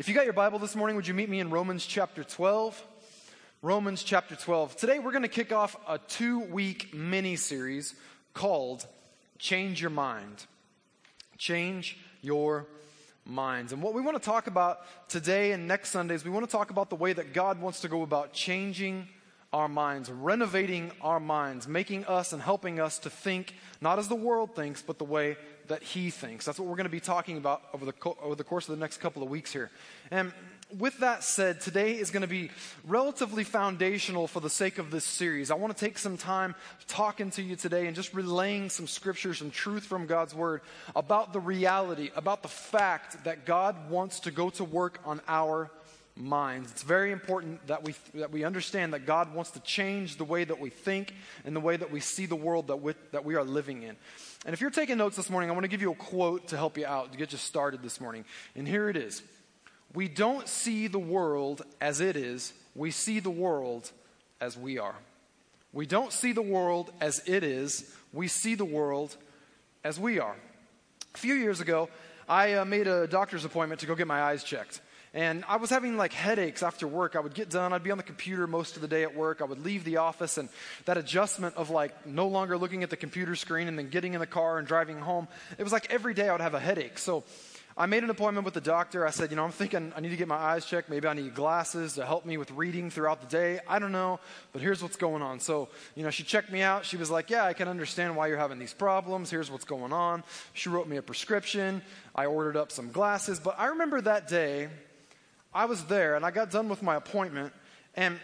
If 0.00 0.08
you 0.08 0.14
got 0.14 0.24
your 0.24 0.32
Bible 0.32 0.58
this 0.58 0.74
morning, 0.74 0.96
would 0.96 1.06
you 1.06 1.12
meet 1.12 1.28
me 1.28 1.40
in 1.40 1.50
Romans 1.50 1.84
chapter 1.84 2.24
12? 2.24 2.82
Romans 3.60 4.02
chapter 4.02 4.34
12. 4.34 4.74
Today 4.78 4.98
we're 4.98 5.12
going 5.12 5.20
to 5.20 5.28
kick 5.28 5.52
off 5.52 5.76
a 5.86 5.98
two 5.98 6.40
week 6.40 6.94
mini 6.94 7.36
series 7.36 7.94
called 8.32 8.86
Change 9.38 9.82
Your 9.82 9.90
Mind. 9.90 10.46
Change 11.36 11.98
Your 12.22 12.66
Minds. 13.26 13.74
And 13.74 13.82
what 13.82 13.92
we 13.92 14.00
want 14.00 14.16
to 14.16 14.24
talk 14.24 14.46
about 14.46 14.78
today 15.10 15.52
and 15.52 15.68
next 15.68 15.90
Sunday 15.90 16.14
is 16.14 16.24
we 16.24 16.30
want 16.30 16.46
to 16.46 16.50
talk 16.50 16.70
about 16.70 16.88
the 16.88 16.96
way 16.96 17.12
that 17.12 17.34
God 17.34 17.60
wants 17.60 17.80
to 17.80 17.88
go 17.88 18.00
about 18.00 18.32
changing 18.32 19.06
our 19.52 19.68
minds, 19.68 20.10
renovating 20.10 20.92
our 21.02 21.20
minds, 21.20 21.68
making 21.68 22.06
us 22.06 22.32
and 22.32 22.40
helping 22.40 22.80
us 22.80 23.00
to 23.00 23.10
think 23.10 23.54
not 23.82 23.98
as 23.98 24.08
the 24.08 24.14
world 24.14 24.56
thinks, 24.56 24.80
but 24.80 24.96
the 24.96 25.04
way 25.04 25.36
that 25.70 25.82
He 25.82 26.10
thinks. 26.10 26.44
That's 26.44 26.58
what 26.58 26.68
we're 26.68 26.76
going 26.76 26.84
to 26.84 26.90
be 26.90 27.00
talking 27.00 27.36
about 27.36 27.62
over 27.72 27.86
the, 27.86 27.94
over 28.20 28.34
the 28.34 28.44
course 28.44 28.68
of 28.68 28.74
the 28.76 28.80
next 28.80 28.98
couple 28.98 29.22
of 29.22 29.30
weeks 29.30 29.52
here. 29.52 29.70
And 30.10 30.32
with 30.78 30.98
that 30.98 31.24
said, 31.24 31.60
today 31.60 31.98
is 31.98 32.10
going 32.10 32.22
to 32.22 32.28
be 32.28 32.50
relatively 32.84 33.44
foundational 33.44 34.26
for 34.26 34.40
the 34.40 34.50
sake 34.50 34.78
of 34.78 34.90
this 34.90 35.04
series. 35.04 35.50
I 35.50 35.54
want 35.54 35.76
to 35.76 35.84
take 35.84 35.96
some 35.96 36.16
time 36.16 36.54
talking 36.86 37.30
to 37.32 37.42
you 37.42 37.56
today 37.56 37.86
and 37.86 37.96
just 37.96 38.12
relaying 38.14 38.70
some 38.70 38.86
scriptures 38.86 39.40
and 39.40 39.52
truth 39.52 39.84
from 39.84 40.06
God's 40.06 40.34
Word 40.34 40.60
about 40.94 41.32
the 41.32 41.40
reality, 41.40 42.10
about 42.14 42.42
the 42.42 42.48
fact 42.48 43.24
that 43.24 43.46
God 43.46 43.90
wants 43.90 44.20
to 44.20 44.30
go 44.30 44.50
to 44.50 44.64
work 44.64 44.98
on 45.04 45.20
our 45.28 45.70
minds. 46.16 46.70
It's 46.70 46.82
very 46.82 47.12
important 47.12 47.66
that 47.68 47.84
we, 47.84 47.94
that 48.14 48.30
we 48.30 48.44
understand 48.44 48.92
that 48.92 49.06
God 49.06 49.34
wants 49.34 49.52
to 49.52 49.60
change 49.60 50.16
the 50.16 50.24
way 50.24 50.44
that 50.44 50.58
we 50.58 50.70
think 50.70 51.14
and 51.44 51.54
the 51.54 51.60
way 51.60 51.76
that 51.76 51.90
we 51.90 52.00
see 52.00 52.26
the 52.26 52.36
world 52.36 52.66
that 52.68 52.76
we, 52.76 52.94
that 53.12 53.24
we 53.24 53.36
are 53.36 53.44
living 53.44 53.82
in. 53.82 53.96
And 54.46 54.54
if 54.54 54.60
you're 54.60 54.70
taking 54.70 54.96
notes 54.96 55.16
this 55.16 55.28
morning, 55.28 55.50
I 55.50 55.52
want 55.52 55.64
to 55.64 55.68
give 55.68 55.82
you 55.82 55.92
a 55.92 55.96
quote 55.96 56.48
to 56.48 56.56
help 56.56 56.78
you 56.78 56.86
out, 56.86 57.12
to 57.12 57.18
get 57.18 57.32
you 57.32 57.38
started 57.38 57.82
this 57.82 58.00
morning. 58.00 58.24
And 58.56 58.66
here 58.66 58.88
it 58.88 58.96
is 58.96 59.22
We 59.94 60.08
don't 60.08 60.48
see 60.48 60.86
the 60.86 60.98
world 60.98 61.62
as 61.80 62.00
it 62.00 62.16
is, 62.16 62.52
we 62.74 62.90
see 62.90 63.20
the 63.20 63.30
world 63.30 63.90
as 64.40 64.56
we 64.56 64.78
are. 64.78 64.94
We 65.72 65.86
don't 65.86 66.12
see 66.12 66.32
the 66.32 66.42
world 66.42 66.90
as 67.00 67.22
it 67.26 67.44
is, 67.44 67.94
we 68.12 68.28
see 68.28 68.54
the 68.54 68.64
world 68.64 69.16
as 69.84 70.00
we 70.00 70.18
are. 70.18 70.36
A 71.14 71.18
few 71.18 71.34
years 71.34 71.60
ago, 71.60 71.88
I 72.28 72.54
uh, 72.54 72.64
made 72.64 72.86
a 72.86 73.06
doctor's 73.06 73.44
appointment 73.44 73.80
to 73.80 73.86
go 73.86 73.94
get 73.94 74.06
my 74.06 74.22
eyes 74.22 74.42
checked. 74.42 74.80
And 75.12 75.44
I 75.48 75.56
was 75.56 75.70
having 75.70 75.96
like 75.96 76.12
headaches 76.12 76.62
after 76.62 76.86
work. 76.86 77.16
I 77.16 77.20
would 77.20 77.34
get 77.34 77.50
done, 77.50 77.72
I'd 77.72 77.82
be 77.82 77.90
on 77.90 77.96
the 77.96 78.04
computer 78.04 78.46
most 78.46 78.76
of 78.76 78.82
the 78.82 78.88
day 78.88 79.02
at 79.02 79.14
work. 79.14 79.40
I 79.40 79.44
would 79.44 79.64
leave 79.64 79.84
the 79.84 79.96
office, 79.96 80.38
and 80.38 80.48
that 80.84 80.96
adjustment 80.96 81.56
of 81.56 81.70
like 81.70 82.06
no 82.06 82.28
longer 82.28 82.56
looking 82.56 82.82
at 82.82 82.90
the 82.90 82.96
computer 82.96 83.34
screen 83.34 83.66
and 83.66 83.76
then 83.76 83.88
getting 83.88 84.14
in 84.14 84.20
the 84.20 84.26
car 84.26 84.58
and 84.58 84.68
driving 84.68 84.98
home, 84.98 85.26
it 85.58 85.64
was 85.64 85.72
like 85.72 85.92
every 85.92 86.14
day 86.14 86.28
I 86.28 86.32
would 86.32 86.40
have 86.40 86.54
a 86.54 86.60
headache. 86.60 86.98
So 86.98 87.24
I 87.76 87.86
made 87.86 88.04
an 88.04 88.10
appointment 88.10 88.44
with 88.44 88.54
the 88.54 88.60
doctor. 88.60 89.06
I 89.06 89.10
said, 89.10 89.30
you 89.30 89.36
know, 89.36 89.44
I'm 89.44 89.52
thinking 89.52 89.92
I 89.96 90.00
need 90.00 90.10
to 90.10 90.16
get 90.16 90.28
my 90.28 90.36
eyes 90.36 90.66
checked. 90.66 90.90
Maybe 90.90 91.08
I 91.08 91.14
need 91.14 91.34
glasses 91.34 91.94
to 91.94 92.04
help 92.04 92.26
me 92.26 92.36
with 92.36 92.50
reading 92.50 92.90
throughout 92.90 93.20
the 93.20 93.26
day. 93.26 93.60
I 93.66 93.78
don't 93.78 93.92
know, 93.92 94.20
but 94.52 94.60
here's 94.60 94.82
what's 94.82 94.96
going 94.96 95.22
on. 95.22 95.40
So, 95.40 95.68
you 95.94 96.02
know, 96.02 96.10
she 96.10 96.22
checked 96.22 96.52
me 96.52 96.62
out. 96.62 96.84
She 96.84 96.96
was 96.96 97.10
like, 97.10 97.30
yeah, 97.30 97.44
I 97.44 97.52
can 97.52 97.68
understand 97.68 98.16
why 98.16 98.26
you're 98.26 98.38
having 98.38 98.58
these 98.58 98.74
problems. 98.74 99.30
Here's 99.30 99.50
what's 99.50 99.64
going 99.64 99.92
on. 99.92 100.24
She 100.52 100.68
wrote 100.68 100.88
me 100.88 100.98
a 100.98 101.02
prescription. 101.02 101.82
I 102.14 102.26
ordered 102.26 102.56
up 102.56 102.70
some 102.70 102.90
glasses. 102.92 103.40
But 103.40 103.58
I 103.58 103.66
remember 103.66 104.00
that 104.02 104.28
day 104.28 104.68
I 105.52 105.64
was 105.64 105.84
there 105.84 106.14
and 106.16 106.24
I 106.24 106.30
got 106.30 106.50
done 106.50 106.68
with 106.68 106.82
my 106.82 106.96
appointment 106.96 107.52
and 107.94 108.18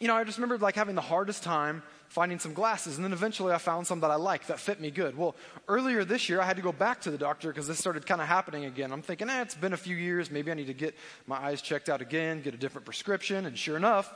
you 0.00 0.08
know, 0.08 0.16
I 0.16 0.24
just 0.24 0.38
remembered 0.38 0.60
like 0.60 0.74
having 0.74 0.96
the 0.96 1.00
hardest 1.00 1.44
time 1.44 1.82
finding 2.08 2.38
some 2.38 2.52
glasses. 2.52 2.96
And 2.96 3.04
then 3.04 3.12
eventually 3.12 3.52
I 3.52 3.58
found 3.58 3.86
some 3.86 4.00
that 4.00 4.10
I 4.10 4.16
liked 4.16 4.48
that 4.48 4.58
fit 4.58 4.80
me 4.80 4.90
good. 4.90 5.16
Well, 5.16 5.36
earlier 5.68 6.04
this 6.04 6.28
year 6.28 6.40
I 6.40 6.44
had 6.44 6.56
to 6.56 6.62
go 6.62 6.72
back 6.72 7.00
to 7.02 7.10
the 7.10 7.18
doctor 7.18 7.48
because 7.48 7.68
this 7.68 7.78
started 7.78 8.04
kind 8.04 8.20
of 8.20 8.26
happening 8.26 8.64
again. 8.64 8.92
I'm 8.92 9.02
thinking, 9.02 9.30
eh, 9.30 9.42
it's 9.42 9.54
been 9.54 9.72
a 9.72 9.76
few 9.78 9.96
years. 9.96 10.30
Maybe 10.30 10.50
I 10.50 10.54
need 10.54 10.66
to 10.66 10.74
get 10.74 10.96
my 11.26 11.36
eyes 11.36 11.62
checked 11.62 11.88
out 11.88 12.02
again, 12.02 12.42
get 12.42 12.54
a 12.54 12.56
different 12.56 12.84
prescription. 12.84 13.46
And 13.46 13.56
sure 13.56 13.76
enough, 13.76 14.12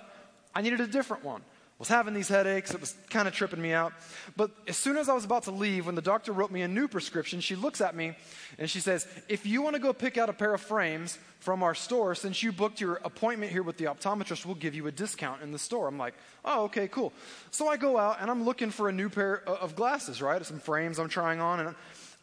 I 0.55 0.62
needed 0.62 0.81
a 0.81 0.87
different 0.87 1.25
one 1.25 1.43
was 1.79 1.89
having 1.89 2.12
these 2.12 2.29
headaches. 2.29 2.75
It 2.75 2.81
was 2.81 2.97
kind 3.09 3.29
of 3.29 3.34
tripping 3.34 3.62
me 3.62 3.73
out. 3.73 3.93
But 4.37 4.50
as 4.66 4.77
soon 4.77 4.97
as 4.97 5.09
I 5.09 5.15
was 5.15 5.25
about 5.25 5.44
to 5.44 5.53
leave, 5.53 5.87
when 5.87 5.94
the 5.94 6.03
doctor 6.03 6.33
wrote 6.33 6.50
me 6.50 6.62
a 6.62 6.69
new 6.69 6.89
prescription, 6.89 7.41
she 7.41 7.55
looks 7.55 7.81
at 7.81 7.94
me 7.94 8.16
and 8.59 8.69
she 8.69 8.81
says, 8.81 9.06
If 9.28 9.47
you 9.47 9.62
want 9.62 9.77
to 9.77 9.81
go 9.81 9.93
pick 9.93 10.19
out 10.19 10.28
a 10.28 10.33
pair 10.33 10.53
of 10.53 10.61
frames 10.61 11.19
from 11.39 11.62
our 11.62 11.77
store, 11.77 12.16
since 12.16 12.43
you 12.43 12.50
booked 12.50 12.81
your 12.81 12.97
appointment 13.05 13.53
here 13.53 13.62
with 13.62 13.77
the 13.77 13.84
optometrist, 13.84 14.44
we'll 14.44 14.56
give 14.56 14.75
you 14.75 14.89
a 14.89 14.93
discount 14.93 15.43
in 15.43 15.53
the 15.53 15.59
store. 15.59 15.87
I'm 15.87 15.99
like, 15.99 16.15
Oh, 16.44 16.65
okay, 16.65 16.89
cool. 16.89 17.12
So 17.53 17.69
I 17.69 17.77
go 17.77 17.97
out 17.97 18.19
and 18.21 18.28
I'm 18.28 18.45
looking 18.45 18.71
for 18.71 18.89
a 18.89 18.93
new 18.93 19.09
pair 19.09 19.43
of 19.49 19.77
glasses, 19.77 20.21
right? 20.21 20.45
Some 20.45 20.59
frames 20.59 20.99
I'm 20.99 21.09
trying 21.09 21.41
on. 21.41 21.60
And 21.60 21.77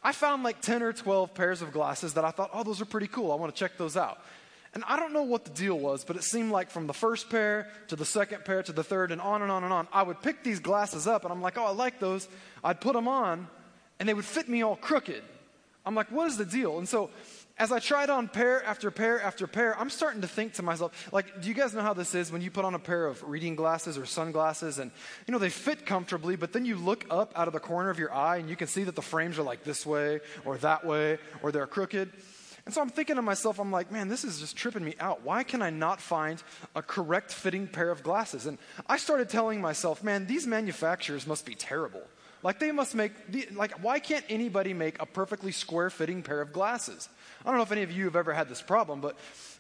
I 0.03 0.11
found 0.11 0.43
like 0.43 0.59
10 0.61 0.83
or 0.83 0.91
12 0.91 1.33
pairs 1.33 1.61
of 1.61 1.72
glasses 1.72 2.16
that 2.16 2.25
I 2.25 2.31
thought, 2.31 2.49
Oh, 2.53 2.63
those 2.63 2.81
are 2.81 2.85
pretty 2.85 3.07
cool. 3.07 3.31
I 3.31 3.35
want 3.35 3.55
to 3.55 3.57
check 3.57 3.77
those 3.77 3.95
out. 3.95 4.19
And 4.75 4.83
I 4.87 4.99
don't 4.99 5.13
know 5.13 5.23
what 5.23 5.45
the 5.45 5.51
deal 5.51 5.79
was, 5.79 6.03
but 6.03 6.17
it 6.17 6.23
seemed 6.23 6.51
like 6.51 6.69
from 6.69 6.85
the 6.85 6.93
first 6.93 7.29
pair 7.29 7.69
to 7.87 7.95
the 7.95 8.03
second 8.03 8.43
pair 8.43 8.61
to 8.61 8.73
the 8.73 8.83
third 8.83 9.11
and 9.11 9.21
on 9.21 9.41
and 9.41 9.49
on 9.49 9.63
and 9.63 9.71
on, 9.71 9.87
I 9.93 10.03
would 10.03 10.21
pick 10.21 10.43
these 10.43 10.59
glasses 10.59 11.07
up 11.07 11.23
and 11.23 11.31
I'm 11.31 11.41
like, 11.41 11.57
oh, 11.57 11.63
I 11.63 11.71
like 11.71 11.99
those. 11.99 12.27
I'd 12.61 12.81
put 12.81 12.93
them 12.93 13.07
on 13.07 13.47
and 13.99 14.09
they 14.09 14.13
would 14.13 14.25
fit 14.25 14.49
me 14.49 14.63
all 14.63 14.75
crooked. 14.75 15.23
I'm 15.85 15.95
like, 15.95 16.11
what 16.11 16.27
is 16.27 16.35
the 16.35 16.45
deal? 16.45 16.77
And 16.77 16.89
so 16.89 17.09
as 17.57 17.71
I 17.71 17.79
tried 17.79 18.09
on 18.09 18.27
pair 18.27 18.61
after 18.65 18.91
pair 18.91 19.21
after 19.21 19.47
pair, 19.47 19.79
I'm 19.79 19.89
starting 19.89 20.21
to 20.21 20.27
think 20.27 20.55
to 20.55 20.63
myself, 20.63 21.07
like, 21.13 21.41
do 21.41 21.47
you 21.47 21.53
guys 21.53 21.73
know 21.73 21.81
how 21.81 21.93
this 21.93 22.13
is 22.13 22.29
when 22.29 22.41
you 22.41 22.51
put 22.51 22.65
on 22.65 22.75
a 22.75 22.79
pair 22.79 23.05
of 23.05 23.23
reading 23.23 23.55
glasses 23.55 23.97
or 23.97 24.05
sunglasses 24.05 24.77
and, 24.77 24.91
you 25.25 25.31
know, 25.31 25.37
they 25.37 25.49
fit 25.49 25.85
comfortably, 25.85 26.35
but 26.35 26.51
then 26.51 26.65
you 26.65 26.75
look 26.75 27.05
up 27.09 27.31
out 27.33 27.47
of 27.47 27.53
the 27.53 27.61
corner 27.61 27.89
of 27.89 27.97
your 27.97 28.13
eye 28.13 28.37
and 28.37 28.49
you 28.49 28.57
can 28.57 28.67
see 28.67 28.83
that 28.83 28.95
the 28.95 29.01
frames 29.01 29.39
are 29.39 29.43
like 29.43 29.63
this 29.63 29.85
way 29.85 30.19
or 30.43 30.57
that 30.57 30.85
way 30.85 31.17
or 31.41 31.53
they're 31.53 31.65
crooked? 31.65 32.11
And 32.65 32.73
so 32.73 32.81
I'm 32.81 32.89
thinking 32.89 33.17
to 33.17 33.21
myself, 33.21 33.59
I'm 33.59 33.71
like, 33.71 33.91
man, 33.91 34.07
this 34.07 34.23
is 34.23 34.39
just 34.39 34.57
tripping 34.57 34.83
me 34.83 34.95
out. 34.99 35.21
Why 35.23 35.43
can 35.43 35.61
I 35.61 35.69
not 35.69 36.01
find 36.01 36.41
a 36.75 36.81
correct 36.81 37.31
fitting 37.31 37.67
pair 37.67 37.91
of 37.91 38.01
glasses? 38.01 38.47
And 38.47 38.57
I 38.87 38.97
started 38.97 39.29
telling 39.29 39.61
myself, 39.61 40.03
man, 40.03 40.25
these 40.25 40.47
manufacturers 40.47 41.27
must 41.27 41.45
be 41.45 41.53
terrible. 41.53 42.01
Like 42.41 42.59
they 42.59 42.71
must 42.71 42.95
make, 42.95 43.11
like, 43.53 43.83
why 43.83 43.99
can't 43.99 44.25
anybody 44.29 44.73
make 44.73 45.01
a 45.01 45.05
perfectly 45.05 45.51
square 45.51 45.89
fitting 45.89 46.23
pair 46.23 46.41
of 46.41 46.53
glasses? 46.53 47.07
I 47.43 47.49
don't 47.49 47.57
know 47.57 47.63
if 47.63 47.71
any 47.71 47.83
of 47.83 47.91
you 47.91 48.05
have 48.05 48.15
ever 48.15 48.33
had 48.33 48.49
this 48.49 48.61
problem, 48.61 48.99
but 48.99 49.15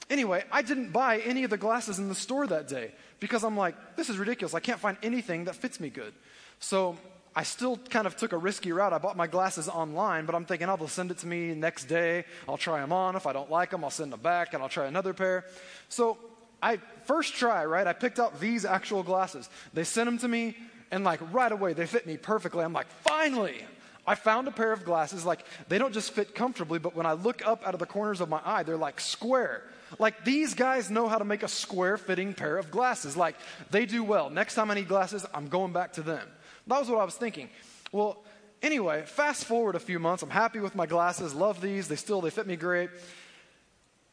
anyway, 0.09 0.43
I 0.51 0.63
didn't 0.63 0.91
buy 0.91 1.19
any 1.19 1.43
of 1.43 1.49
the 1.51 1.57
glasses 1.57 1.99
in 1.99 2.09
the 2.09 2.15
store 2.15 2.47
that 2.47 2.67
day 2.67 2.91
because 3.19 3.43
I'm 3.43 3.57
like, 3.57 3.75
this 3.95 4.09
is 4.09 4.17
ridiculous. 4.17 4.53
I 4.53 4.59
can't 4.59 4.79
find 4.79 4.97
anything 5.03 5.45
that 5.45 5.55
fits 5.55 5.79
me 5.79 5.89
good. 5.89 6.13
So 6.59 6.97
I 7.35 7.43
still 7.43 7.77
kind 7.89 8.07
of 8.07 8.15
took 8.15 8.31
a 8.31 8.37
risky 8.37 8.71
route. 8.71 8.93
I 8.93 8.97
bought 8.97 9.17
my 9.17 9.27
glasses 9.27 9.67
online, 9.67 10.25
but 10.25 10.35
I'm 10.35 10.45
thinking, 10.45 10.69
oh, 10.69 10.77
they'll 10.77 10.87
send 10.87 11.11
it 11.11 11.17
to 11.19 11.27
me 11.27 11.53
next 11.53 11.85
day. 11.85 12.23
I'll 12.47 12.57
try 12.57 12.79
them 12.79 12.93
on. 12.93 13.17
If 13.17 13.27
I 13.27 13.33
don't 13.33 13.51
like 13.51 13.71
them, 13.71 13.83
I'll 13.83 13.89
send 13.89 14.13
them 14.13 14.21
back 14.21 14.53
and 14.53 14.63
I'll 14.63 14.69
try 14.69 14.85
another 14.85 15.13
pair. 15.13 15.45
So 15.89 16.17
I 16.63 16.77
first 17.05 17.35
try, 17.35 17.65
right? 17.65 17.85
I 17.85 17.93
picked 17.93 18.19
out 18.19 18.39
these 18.39 18.63
actual 18.63 19.03
glasses. 19.03 19.49
They 19.73 19.83
sent 19.83 20.05
them 20.05 20.17
to 20.19 20.27
me, 20.27 20.55
and 20.91 21.03
like 21.03 21.19
right 21.33 21.51
away, 21.51 21.73
they 21.73 21.85
fit 21.85 22.07
me 22.07 22.15
perfectly. 22.15 22.63
I'm 22.63 22.73
like, 22.73 22.87
finally, 22.87 23.65
I 24.07 24.15
found 24.15 24.47
a 24.47 24.51
pair 24.51 24.71
of 24.71 24.85
glasses. 24.85 25.25
Like 25.25 25.45
they 25.67 25.77
don't 25.77 25.93
just 25.93 26.11
fit 26.11 26.35
comfortably, 26.35 26.79
but 26.79 26.95
when 26.95 27.05
I 27.05 27.13
look 27.13 27.45
up 27.45 27.67
out 27.67 27.73
of 27.73 27.79
the 27.79 27.85
corners 27.85 28.21
of 28.21 28.29
my 28.29 28.39
eye, 28.45 28.63
they're 28.63 28.77
like 28.77 29.01
square. 29.01 29.63
Like 29.99 30.23
these 30.23 30.53
guys 30.53 30.89
know 30.89 31.07
how 31.07 31.17
to 31.17 31.25
make 31.25 31.43
a 31.43 31.47
square 31.47 31.97
fitting 31.97 32.33
pair 32.33 32.57
of 32.57 32.71
glasses. 32.71 33.17
Like 33.17 33.35
they 33.71 33.85
do 33.85 34.03
well. 34.03 34.29
Next 34.29 34.55
time 34.55 34.71
I 34.71 34.75
need 34.75 34.87
glasses, 34.87 35.25
I'm 35.33 35.47
going 35.47 35.73
back 35.73 35.93
to 35.93 36.01
them. 36.01 36.27
That 36.67 36.79
was 36.79 36.89
what 36.89 36.99
I 36.99 37.05
was 37.05 37.15
thinking. 37.15 37.49
Well, 37.91 38.23
anyway, 38.61 39.03
fast 39.05 39.45
forward 39.45 39.75
a 39.75 39.79
few 39.79 39.99
months. 39.99 40.23
I'm 40.23 40.29
happy 40.29 40.59
with 40.59 40.75
my 40.75 40.85
glasses, 40.85 41.33
love 41.33 41.61
these. 41.61 41.87
They 41.87 41.95
still 41.95 42.21
they 42.21 42.29
fit 42.29 42.47
me 42.47 42.55
great. 42.55 42.89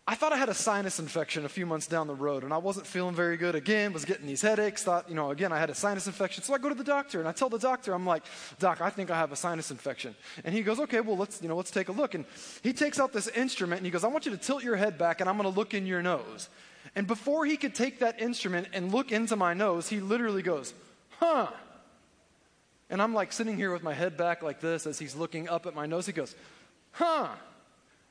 I 0.05 0.17
thought 0.17 0.33
I 0.33 0.37
had 0.37 0.49
a 0.49 0.55
sinus 0.55 0.99
infection 0.99 1.45
a 1.45 1.49
few 1.49 1.65
months 1.65 1.87
down 1.87 2.09
the 2.09 2.15
road, 2.15 2.43
and 2.43 2.53
I 2.53 2.57
wasn't 2.57 2.89
feeling 2.89 3.15
very 3.15 3.37
good 3.37 3.55
again, 3.55 3.93
was 3.93 4.05
getting 4.05 4.27
these 4.27 4.43
headaches, 4.43 4.83
thought, 4.83 5.09
you 5.09 5.15
know, 5.15 5.31
again, 5.31 5.53
I 5.53 5.61
had 5.61 5.71
a 5.71 5.77
sinus 5.77 6.09
infection. 6.09 6.43
So 6.43 6.53
I 6.53 6.59
go 6.59 6.69
to 6.69 6.75
the 6.75 6.83
doctor, 6.83 7.21
and 7.21 7.29
I 7.29 7.33
tell 7.33 7.49
the 7.49 7.59
doctor, 7.59 7.95
I'm 7.95 8.05
like, 8.05 8.25
Doc, 8.59 8.81
I 8.81 8.91
think 8.91 9.13
I 9.13 9.17
have 9.17 9.31
a 9.31 9.37
sinus 9.37 9.71
infection. 9.71 10.17
And 10.45 10.53
he 10.53 10.63
goes, 10.63 10.81
okay, 10.81 11.01
well, 11.01 11.17
let's, 11.17 11.41
you 11.41 11.49
know, 11.49 11.57
let's 11.57 11.71
take 11.71 11.89
a 11.89 11.93
look. 11.93 12.15
And 12.15 12.25
he 12.65 12.73
takes 12.73 12.99
out 12.99 13.13
this 13.13 13.29
instrument, 13.29 13.79
and 13.79 13.87
he 13.87 13.93
goes, 13.93 14.03
I 14.03 14.09
want 14.09 14.27
you 14.27 14.33
to 14.33 14.39
tilt 14.39 14.65
your 14.65 14.75
head 14.75 14.99
back, 14.99 15.21
and 15.21 15.31
I'm 15.31 15.39
going 15.39 15.51
to 15.51 15.57
look 15.57 15.73
in 15.73 15.87
your 15.87 16.03
nose. 16.03 16.49
And 16.97 17.07
before 17.07 17.47
he 17.47 17.57
could 17.57 17.75
take 17.75 18.01
that 18.01 18.21
instrument 18.21 18.69
and 18.73 18.91
look 18.91 19.13
into 19.13 19.37
my 19.37 19.55
nose, 19.55 19.89
he 19.89 20.01
literally 20.01 20.43
goes, 20.43 20.75
huh. 21.21 21.47
And 22.93 23.01
I'm 23.01 23.15
like 23.15 23.33
sitting 23.33 23.57
here 23.57 23.73
with 23.73 23.83
my 23.83 23.95
head 23.95 24.19
back 24.19 24.43
like 24.43 24.61
this 24.61 24.87
as 24.87 24.99
he's 24.99 25.17
looking 25.17 25.49
up 25.49 25.65
at 25.65 25.75
my 25.75 25.87
nose. 25.87 26.05
He 26.05 26.13
goes, 26.13 26.37
huh. 26.93 27.29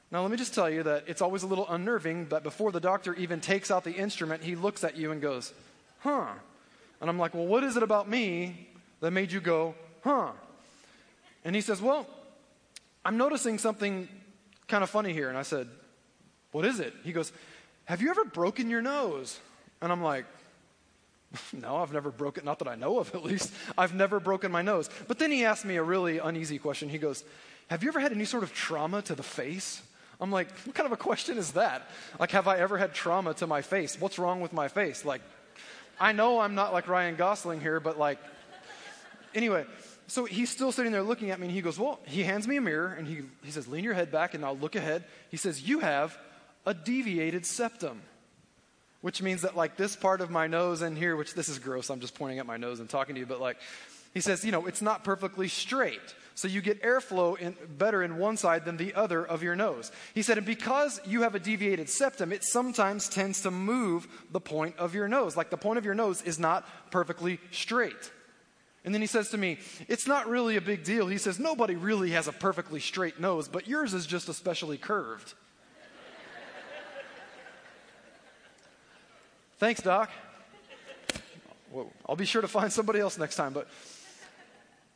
Now, 0.10 0.24
let 0.24 0.32
me 0.32 0.38
just 0.38 0.56
tell 0.56 0.72
you 0.72 0.82
that 0.82 1.04
it's 1.06 1.22
always 1.22 1.44
a 1.44 1.48
little 1.48 1.70
unnerving 1.70 2.30
that 2.30 2.42
before 2.42 2.72
the 2.72 2.80
doctor 2.80 3.14
even 3.14 3.42
takes 3.42 3.70
out 3.70 3.84
the 3.84 3.94
instrument, 3.94 4.42
he 4.42 4.56
looks 4.56 4.84
at 4.84 4.98
you 4.98 5.12
and 5.12 5.22
goes, 5.22 5.54
huh. 6.00 6.26
And 7.00 7.12
I'm 7.12 7.20
like, 7.20 7.36
well, 7.36 7.46
what 7.46 7.64
is 7.64 7.78
it 7.78 7.84
about 7.84 8.10
me 8.10 8.70
that 9.02 9.12
made 9.12 9.32
you 9.32 9.40
go, 9.40 9.76
huh? 10.04 10.32
And 11.46 11.56
he 11.56 11.62
says, 11.62 11.80
well, 11.80 12.08
I'm 13.06 13.18
noticing 13.18 13.60
something 13.60 14.10
kind 14.68 14.84
of 14.84 14.90
funny 14.90 15.14
here. 15.14 15.30
And 15.30 15.38
I 15.38 15.44
said, 15.44 15.68
what 16.52 16.66
is 16.66 16.80
it? 16.80 16.96
He 17.04 17.14
goes, 17.14 17.32
have 17.86 18.02
you 18.02 18.10
ever 18.10 18.26
broken 18.26 18.68
your 18.68 18.82
nose? 18.82 19.40
And 19.80 19.92
I'm 19.92 20.02
like, 20.02 20.26
no, 21.54 21.78
I've 21.78 21.94
never 21.94 22.12
broken, 22.12 22.46
not 22.46 22.60
that 22.60 22.68
I 22.68 22.76
know 22.76 23.00
of 23.00 23.14
at 23.16 23.24
least. 23.24 23.52
I've 23.78 23.94
never 23.94 24.20
broken 24.20 24.52
my 24.52 24.62
nose. 24.62 24.90
But 25.08 25.20
then 25.20 25.32
he 25.32 25.46
asked 25.46 25.66
me 25.66 25.78
a 25.78 25.84
really 25.84 26.20
uneasy 26.20 26.60
question. 26.60 26.90
He 26.90 26.98
goes, 26.98 27.24
Have 27.68 27.84
you 27.84 27.90
ever 27.90 28.00
had 28.00 28.12
any 28.12 28.26
sort 28.26 28.44
of 28.44 28.54
trauma 28.54 29.02
to 29.04 29.16
the 29.16 29.24
face? 29.24 29.82
I'm 30.22 30.32
like, 30.32 30.52
what 30.66 30.76
kind 30.76 30.86
of 30.86 30.92
a 30.92 30.98
question 30.98 31.40
is 31.40 31.54
that? 31.54 31.90
Like, 32.20 32.30
have 32.32 32.48
I 32.48 32.60
ever 32.60 32.78
had 32.78 32.94
trauma 32.94 33.34
to 33.36 33.48
my 33.48 33.64
face? 33.64 34.00
What's 34.00 34.20
wrong 34.20 34.40
with 34.40 34.54
my 34.54 34.68
face? 34.68 35.04
Like, 35.04 35.22
I 36.00 36.12
know 36.12 36.40
I'm 36.40 36.54
not 36.54 36.74
like 36.74 36.88
Ryan 36.88 37.16
Gosling 37.16 37.60
here, 37.60 37.80
but 37.80 37.98
like, 37.98 38.20
anyway, 39.34 39.66
so 40.06 40.26
he's 40.26 40.52
still 40.52 40.72
sitting 40.72 40.92
there 40.92 41.02
looking 41.02 41.32
at 41.32 41.40
me 41.40 41.48
and 41.48 41.56
he 41.56 41.62
goes, 41.62 41.80
Well, 41.80 42.00
he 42.06 42.22
hands 42.22 42.48
me 42.48 42.58
a 42.58 42.62
mirror 42.62 42.94
and 42.94 43.08
he, 43.08 43.22
he 43.44 43.50
says, 43.50 43.68
Lean 43.68 43.84
your 43.84 43.96
head 43.96 44.12
back 44.12 44.36
and 44.36 44.46
I'll 44.46 44.58
look 44.58 44.76
ahead. 44.76 45.06
He 45.32 45.38
says, 45.38 45.68
You 45.68 45.80
have 45.80 46.16
a 46.68 46.74
deviated 46.76 47.46
septum, 47.46 48.02
which 49.02 49.22
means 49.22 49.42
that 49.42 49.56
like 49.56 49.78
this 49.78 49.96
part 49.96 50.22
of 50.22 50.30
my 50.30 50.48
nose 50.48 50.82
and 50.82 50.98
here, 50.98 51.16
which 51.16 51.34
this 51.34 51.50
is 51.50 51.60
gross, 51.60 51.90
I'm 51.90 52.00
just 52.00 52.16
pointing 52.16 52.40
at 52.40 52.46
my 52.46 52.58
nose 52.58 52.80
and 52.80 52.90
talking 52.90 53.16
to 53.16 53.20
you, 53.20 53.26
but 53.26 53.42
like, 53.42 53.58
he 54.14 54.20
says, 54.20 54.44
you 54.44 54.52
know, 54.52 54.66
it's 54.66 54.82
not 54.82 55.04
perfectly 55.04 55.48
straight. 55.48 56.16
So 56.36 56.48
you 56.48 56.62
get 56.62 56.82
airflow 56.84 57.38
in, 57.38 57.56
better 57.78 58.04
in 58.04 58.18
one 58.18 58.36
side 58.36 58.66
than 58.66 58.78
the 58.78 58.94
other 58.94 59.26
of 59.26 59.42
your 59.42 59.56
nose. 59.56 59.92
He 60.14 60.22
said, 60.22 60.38
and 60.38 60.46
because 60.46 61.00
you 61.06 61.22
have 61.22 61.36
a 61.36 61.40
deviated 61.40 61.90
septum, 61.90 62.34
it 62.34 62.44
sometimes 62.44 63.08
tends 63.08 63.42
to 63.42 63.52
move 63.52 64.08
the 64.32 64.42
point 64.42 64.78
of 64.78 64.94
your 64.94 65.08
nose. 65.08 65.38
Like 65.38 65.50
the 65.50 65.58
point 65.58 65.78
of 65.78 65.86
your 65.86 65.96
nose 65.96 66.22
is 66.24 66.40
not 66.40 66.68
perfectly 66.92 67.40
straight. 67.52 68.12
And 68.84 68.94
then 68.94 69.02
he 69.02 69.08
says 69.08 69.30
to 69.30 69.38
me, 69.38 69.60
It's 69.88 70.08
not 70.08 70.28
really 70.28 70.58
a 70.58 70.62
big 70.62 70.84
deal. 70.84 71.08
He 71.08 71.20
says, 71.20 71.40
Nobody 71.40 71.76
really 71.76 72.12
has 72.12 72.28
a 72.28 72.32
perfectly 72.32 72.80
straight 72.80 73.20
nose, 73.20 73.48
but 73.48 73.68
yours 73.68 73.94
is 73.94 74.08
just 74.08 74.28
especially 74.28 74.78
curved. 74.78 75.36
Thanks, 79.62 79.80
Doc. 79.80 80.10
I'll 82.10 82.16
be 82.16 82.26
sure 82.26 82.42
to 82.42 82.48
find 82.48 82.74
somebody 82.74 83.00
else 83.00 83.20
next 83.20 83.36
time. 83.36 83.54
But 83.54 83.68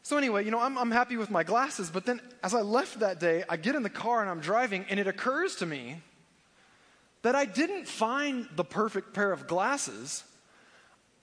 so, 0.02 0.18
anyway, 0.18 0.44
you 0.44 0.50
know, 0.50 0.60
I'm, 0.60 0.76
I'm 0.76 0.90
happy 0.90 1.18
with 1.18 1.30
my 1.30 1.44
glasses, 1.44 1.92
but 1.92 2.08
then 2.08 2.20
as 2.44 2.56
I 2.56 2.62
left 2.62 3.02
that 3.02 3.20
day, 3.20 3.44
I 3.48 3.58
get 3.58 3.76
in 3.76 3.84
the 3.84 3.92
car 3.92 4.22
and 4.22 4.30
I'm 4.30 4.40
driving, 4.40 4.84
and 4.90 5.00
it 5.00 5.06
occurs 5.06 5.56
to 5.58 5.68
me 5.68 6.02
that 7.22 7.36
I 7.36 7.46
didn't 7.46 7.88
find 7.88 8.48
the 8.56 8.64
perfect 8.64 9.14
pair 9.14 9.32
of 9.32 9.46
glasses. 9.46 10.24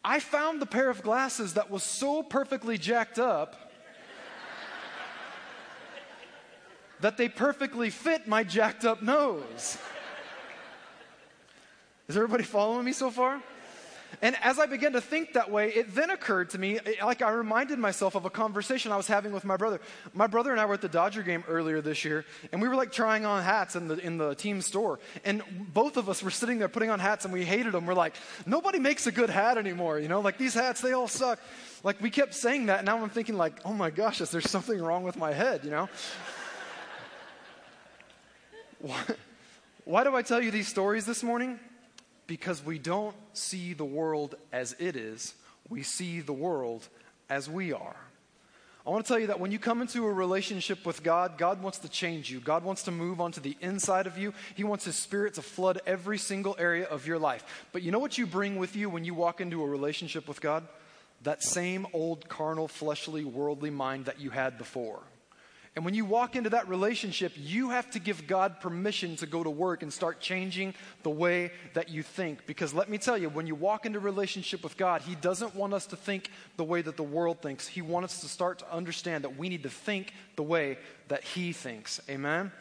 I 0.04 0.20
found 0.20 0.62
the 0.62 0.66
pair 0.66 0.88
of 0.88 1.02
glasses 1.02 1.54
that 1.54 1.68
was 1.68 1.82
so 1.82 2.22
perfectly 2.22 2.78
jacked 2.78 3.18
up 3.18 3.72
that 7.00 7.16
they 7.16 7.28
perfectly 7.28 7.90
fit 7.90 8.28
my 8.28 8.44
jacked 8.44 8.84
up 8.84 9.02
nose. 9.02 9.78
Is 12.12 12.16
everybody 12.18 12.44
following 12.44 12.84
me 12.84 12.92
so 12.92 13.10
far? 13.10 13.40
And 14.20 14.36
as 14.42 14.58
I 14.58 14.66
began 14.66 14.92
to 14.92 15.00
think 15.00 15.32
that 15.32 15.50
way, 15.50 15.70
it 15.70 15.94
then 15.94 16.10
occurred 16.10 16.50
to 16.50 16.58
me, 16.58 16.78
like 17.02 17.22
I 17.22 17.30
reminded 17.30 17.78
myself 17.78 18.14
of 18.14 18.26
a 18.26 18.30
conversation 18.30 18.92
I 18.92 18.98
was 18.98 19.06
having 19.06 19.32
with 19.32 19.46
my 19.46 19.56
brother. 19.56 19.80
My 20.12 20.26
brother 20.26 20.52
and 20.52 20.60
I 20.60 20.66
were 20.66 20.74
at 20.74 20.82
the 20.82 20.90
Dodger 20.90 21.22
game 21.22 21.42
earlier 21.48 21.80
this 21.80 22.04
year, 22.04 22.26
and 22.52 22.60
we 22.60 22.68
were 22.68 22.74
like 22.74 22.92
trying 22.92 23.24
on 23.24 23.42
hats 23.42 23.76
in 23.76 23.88
the, 23.88 23.96
in 23.96 24.18
the 24.18 24.34
team 24.34 24.60
store. 24.60 25.00
And 25.24 25.42
both 25.72 25.96
of 25.96 26.10
us 26.10 26.22
were 26.22 26.30
sitting 26.30 26.58
there 26.58 26.68
putting 26.68 26.90
on 26.90 26.98
hats, 26.98 27.24
and 27.24 27.32
we 27.32 27.46
hated 27.46 27.72
them. 27.72 27.86
We're 27.86 27.94
like, 27.94 28.14
nobody 28.44 28.78
makes 28.78 29.06
a 29.06 29.10
good 29.10 29.30
hat 29.30 29.56
anymore, 29.56 29.98
you 29.98 30.08
know? 30.08 30.20
Like 30.20 30.36
these 30.36 30.52
hats, 30.52 30.82
they 30.82 30.92
all 30.92 31.08
suck. 31.08 31.38
Like 31.82 31.98
we 32.02 32.10
kept 32.10 32.34
saying 32.34 32.66
that, 32.66 32.80
and 32.80 32.86
now 32.86 33.02
I'm 33.02 33.08
thinking 33.08 33.38
like, 33.38 33.54
oh 33.64 33.72
my 33.72 33.88
gosh, 33.88 34.20
is 34.20 34.30
there 34.30 34.42
something 34.42 34.82
wrong 34.82 35.02
with 35.02 35.16
my 35.16 35.32
head, 35.32 35.64
you 35.64 35.70
know? 35.70 35.88
why, 38.80 39.00
why 39.86 40.04
do 40.04 40.14
I 40.14 40.20
tell 40.20 40.42
you 40.42 40.50
these 40.50 40.68
stories 40.68 41.06
this 41.06 41.22
morning? 41.22 41.58
Because 42.26 42.64
we 42.64 42.78
don't 42.78 43.16
see 43.32 43.74
the 43.74 43.84
world 43.84 44.34
as 44.52 44.74
it 44.78 44.96
is, 44.96 45.34
we 45.68 45.82
see 45.82 46.20
the 46.20 46.32
world 46.32 46.88
as 47.28 47.48
we 47.48 47.72
are. 47.72 47.96
I 48.84 48.90
want 48.90 49.04
to 49.04 49.08
tell 49.08 49.18
you 49.20 49.28
that 49.28 49.38
when 49.38 49.52
you 49.52 49.60
come 49.60 49.80
into 49.80 50.04
a 50.04 50.12
relationship 50.12 50.84
with 50.84 51.04
God, 51.04 51.38
God 51.38 51.62
wants 51.62 51.78
to 51.78 51.88
change 51.88 52.32
you. 52.32 52.40
God 52.40 52.64
wants 52.64 52.82
to 52.84 52.90
move 52.90 53.20
onto 53.20 53.40
the 53.40 53.56
inside 53.60 54.08
of 54.08 54.18
you. 54.18 54.34
He 54.56 54.64
wants 54.64 54.84
His 54.84 54.96
Spirit 54.96 55.34
to 55.34 55.42
flood 55.42 55.80
every 55.86 56.18
single 56.18 56.56
area 56.58 56.86
of 56.86 57.06
your 57.06 57.20
life. 57.20 57.44
But 57.70 57.82
you 57.82 57.92
know 57.92 58.00
what 58.00 58.18
you 58.18 58.26
bring 58.26 58.56
with 58.56 58.74
you 58.74 58.90
when 58.90 59.04
you 59.04 59.14
walk 59.14 59.40
into 59.40 59.62
a 59.62 59.68
relationship 59.68 60.26
with 60.26 60.40
God? 60.40 60.66
That 61.22 61.44
same 61.44 61.86
old 61.92 62.28
carnal, 62.28 62.66
fleshly, 62.66 63.22
worldly 63.22 63.70
mind 63.70 64.06
that 64.06 64.20
you 64.20 64.30
had 64.30 64.58
before. 64.58 65.00
And 65.74 65.86
when 65.86 65.94
you 65.94 66.04
walk 66.04 66.36
into 66.36 66.50
that 66.50 66.68
relationship, 66.68 67.32
you 67.34 67.70
have 67.70 67.90
to 67.92 67.98
give 67.98 68.26
God 68.26 68.60
permission 68.60 69.16
to 69.16 69.26
go 69.26 69.42
to 69.42 69.48
work 69.48 69.82
and 69.82 69.90
start 69.90 70.20
changing 70.20 70.74
the 71.02 71.10
way 71.10 71.50
that 71.72 71.88
you 71.88 72.02
think. 72.02 72.46
Because 72.46 72.74
let 72.74 72.90
me 72.90 72.98
tell 72.98 73.16
you, 73.16 73.30
when 73.30 73.46
you 73.46 73.54
walk 73.54 73.86
into 73.86 73.98
relationship 73.98 74.62
with 74.62 74.76
God, 74.76 75.00
He 75.00 75.14
doesn't 75.14 75.54
want 75.54 75.72
us 75.72 75.86
to 75.86 75.96
think 75.96 76.30
the 76.58 76.64
way 76.64 76.82
that 76.82 76.98
the 76.98 77.02
world 77.02 77.40
thinks. 77.40 77.66
He 77.66 77.80
wants 77.80 78.14
us 78.14 78.20
to 78.20 78.28
start 78.28 78.58
to 78.58 78.70
understand 78.70 79.24
that 79.24 79.38
we 79.38 79.48
need 79.48 79.62
to 79.62 79.70
think 79.70 80.12
the 80.36 80.42
way 80.42 80.76
that 81.08 81.24
He 81.24 81.54
thinks. 81.54 82.02
Amen? 82.06 82.52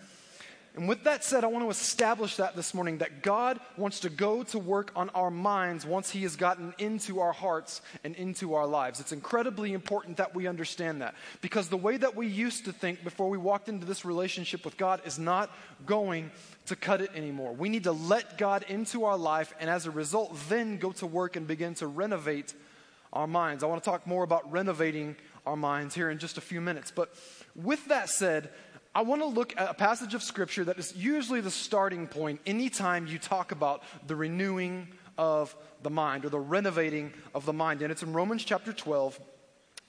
And 0.74 0.88
with 0.88 1.04
that 1.04 1.26
said, 1.26 1.44
I 1.44 1.48
want 1.48 1.66
to 1.66 1.70
establish 1.70 2.38
that 2.38 2.56
this 2.56 2.74
morning 2.74 3.00
that 3.00 3.22
God 3.22 3.60
wants 3.76 4.00
to 4.02 4.10
go 4.10 4.44
to 4.44 4.60
work 4.60 4.92
on 4.96 5.10
our 5.10 5.30
minds 5.30 5.86
once 5.86 6.10
He 6.10 6.22
has 6.22 6.38
gotten 6.38 6.74
into 6.78 7.20
our 7.20 7.34
hearts 7.34 7.82
and 8.06 8.16
into 8.16 8.54
our 8.54 8.66
lives. 8.66 9.02
It's 9.02 9.12
incredibly 9.12 9.74
important 9.74 10.16
that 10.18 10.34
we 10.34 10.48
understand 10.48 11.02
that 11.02 11.16
because 11.42 11.68
the 11.68 11.76
way 11.76 11.98
that 11.98 12.16
we 12.16 12.28
used 12.28 12.64
to 12.66 12.72
think 12.72 13.04
before 13.04 13.30
we 13.30 13.38
walked 13.38 13.68
into 13.68 13.86
this 13.86 14.06
relationship 14.06 14.64
with 14.64 14.78
God 14.78 15.02
is 15.06 15.20
not 15.20 15.52
going 15.86 16.32
to 16.68 16.78
cut 16.78 17.02
it 17.02 17.12
anymore. 17.16 17.52
We 17.52 17.68
need 17.68 17.84
to 17.84 17.92
let 17.92 18.38
God 18.38 18.64
into 18.70 19.04
our 19.04 19.18
life 19.18 19.54
and 19.60 19.70
as 19.70 19.86
a 19.88 19.92
result, 19.92 20.38
then 20.48 20.78
go 20.78 20.94
to 20.94 21.06
work 21.06 21.36
and 21.36 21.46
begin 21.46 21.74
to 21.76 21.88
renovate 21.88 22.54
our 23.12 23.28
minds. 23.28 23.62
I 23.62 23.68
want 23.68 23.84
to 23.84 23.90
talk 23.90 24.08
more 24.08 24.24
about 24.24 24.50
renovating 24.50 25.18
our 25.46 25.58
minds 25.58 25.96
here 25.96 26.10
in 26.10 26.18
just 26.18 26.38
a 26.38 26.42
few 26.42 26.62
minutes. 26.62 26.92
But 26.92 27.14
with 27.56 27.86
that 27.88 28.10
said, 28.10 28.52
I 28.94 29.04
want 29.04 29.22
to 29.22 29.28
look 29.28 29.54
at 29.58 29.70
a 29.70 29.74
passage 29.74 30.14
of 30.14 30.22
scripture 30.22 30.66
that 30.66 30.78
is 30.78 30.94
usually 30.96 31.40
the 31.40 31.52
starting 31.52 32.08
point 32.08 32.42
anytime 32.46 33.08
you 33.08 33.20
talk 33.20 33.54
about 33.54 33.84
the 34.06 34.18
renewing 34.18 34.88
of 35.18 35.56
the 35.82 35.90
mind 35.90 36.26
or 36.26 36.30
the 36.30 36.40
renovating 36.40 37.14
of 37.34 37.46
the 37.46 37.54
mind. 37.54 37.82
And 37.82 37.92
it's 37.92 38.04
in 38.04 38.12
Romans 38.12 38.44
chapter 38.44 38.74
12 38.74 39.18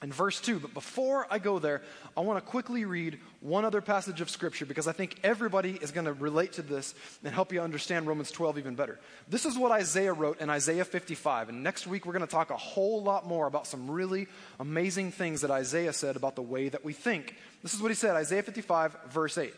and 0.02 0.12
verse 0.12 0.40
2. 0.40 0.58
But 0.58 0.75
before 0.75 1.26
I 1.31 1.38
go 1.38 1.58
there, 1.58 1.82
I 2.16 2.20
want 2.20 2.44
to 2.44 2.49
quickly 2.49 2.84
read 2.84 3.19
one 3.40 3.64
other 3.64 3.81
passage 3.81 4.20
of 4.20 4.28
Scripture 4.28 4.66
because 4.66 4.88
I 4.88 4.93
think 4.93 5.19
everybody 5.22 5.78
is 5.81 5.93
going 5.93 6.06
to 6.06 6.12
relate 6.12 6.54
to 6.54 6.62
this 6.62 6.94
and 7.25 7.32
help 7.32 7.52
you 7.52 7.60
understand 7.60 8.06
Romans 8.06 8.31
12 8.31 8.58
even 8.58 8.75
better. 8.75 8.99
This 9.28 9.46
is 9.46 9.56
what 9.56 9.70
Isaiah 9.72 10.12
wrote 10.12 10.40
in 10.40 10.50
Isaiah 10.50 10.84
55. 10.84 11.49
And 11.49 11.62
next 11.62 11.87
week, 11.87 12.04
we're 12.04 12.12
going 12.12 12.26
to 12.26 12.31
talk 12.31 12.50
a 12.50 12.56
whole 12.56 13.02
lot 13.02 13.26
more 13.26 13.46
about 13.46 13.66
some 13.66 13.90
really 13.90 14.26
amazing 14.60 15.12
things 15.12 15.40
that 15.40 15.50
Isaiah 15.50 15.93
said 15.93 16.16
about 16.16 16.34
the 16.37 16.43
way 16.43 16.69
that 16.69 16.84
we 16.84 16.93
think. 16.93 17.37
This 17.62 17.75
is 17.75 17.81
what 17.81 17.91
he 17.91 17.94
said 17.94 18.17
Isaiah 18.17 18.43
55, 18.43 18.97
verse 19.11 19.38
8. 19.38 19.55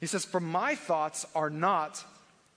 He 0.00 0.06
says, 0.06 0.24
For 0.24 0.40
my 0.40 0.74
thoughts 0.74 1.26
are 1.34 1.50
not 1.50 2.04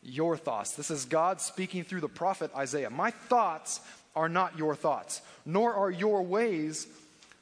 your 0.01 0.37
thoughts. 0.37 0.71
This 0.71 0.91
is 0.91 1.05
God 1.05 1.41
speaking 1.41 1.83
through 1.83 2.01
the 2.01 2.07
prophet 2.07 2.51
Isaiah. 2.55 2.89
My 2.89 3.11
thoughts 3.11 3.81
are 4.15 4.29
not 4.29 4.57
your 4.57 4.75
thoughts, 4.75 5.21
nor 5.45 5.73
are 5.73 5.91
your 5.91 6.21
ways 6.23 6.87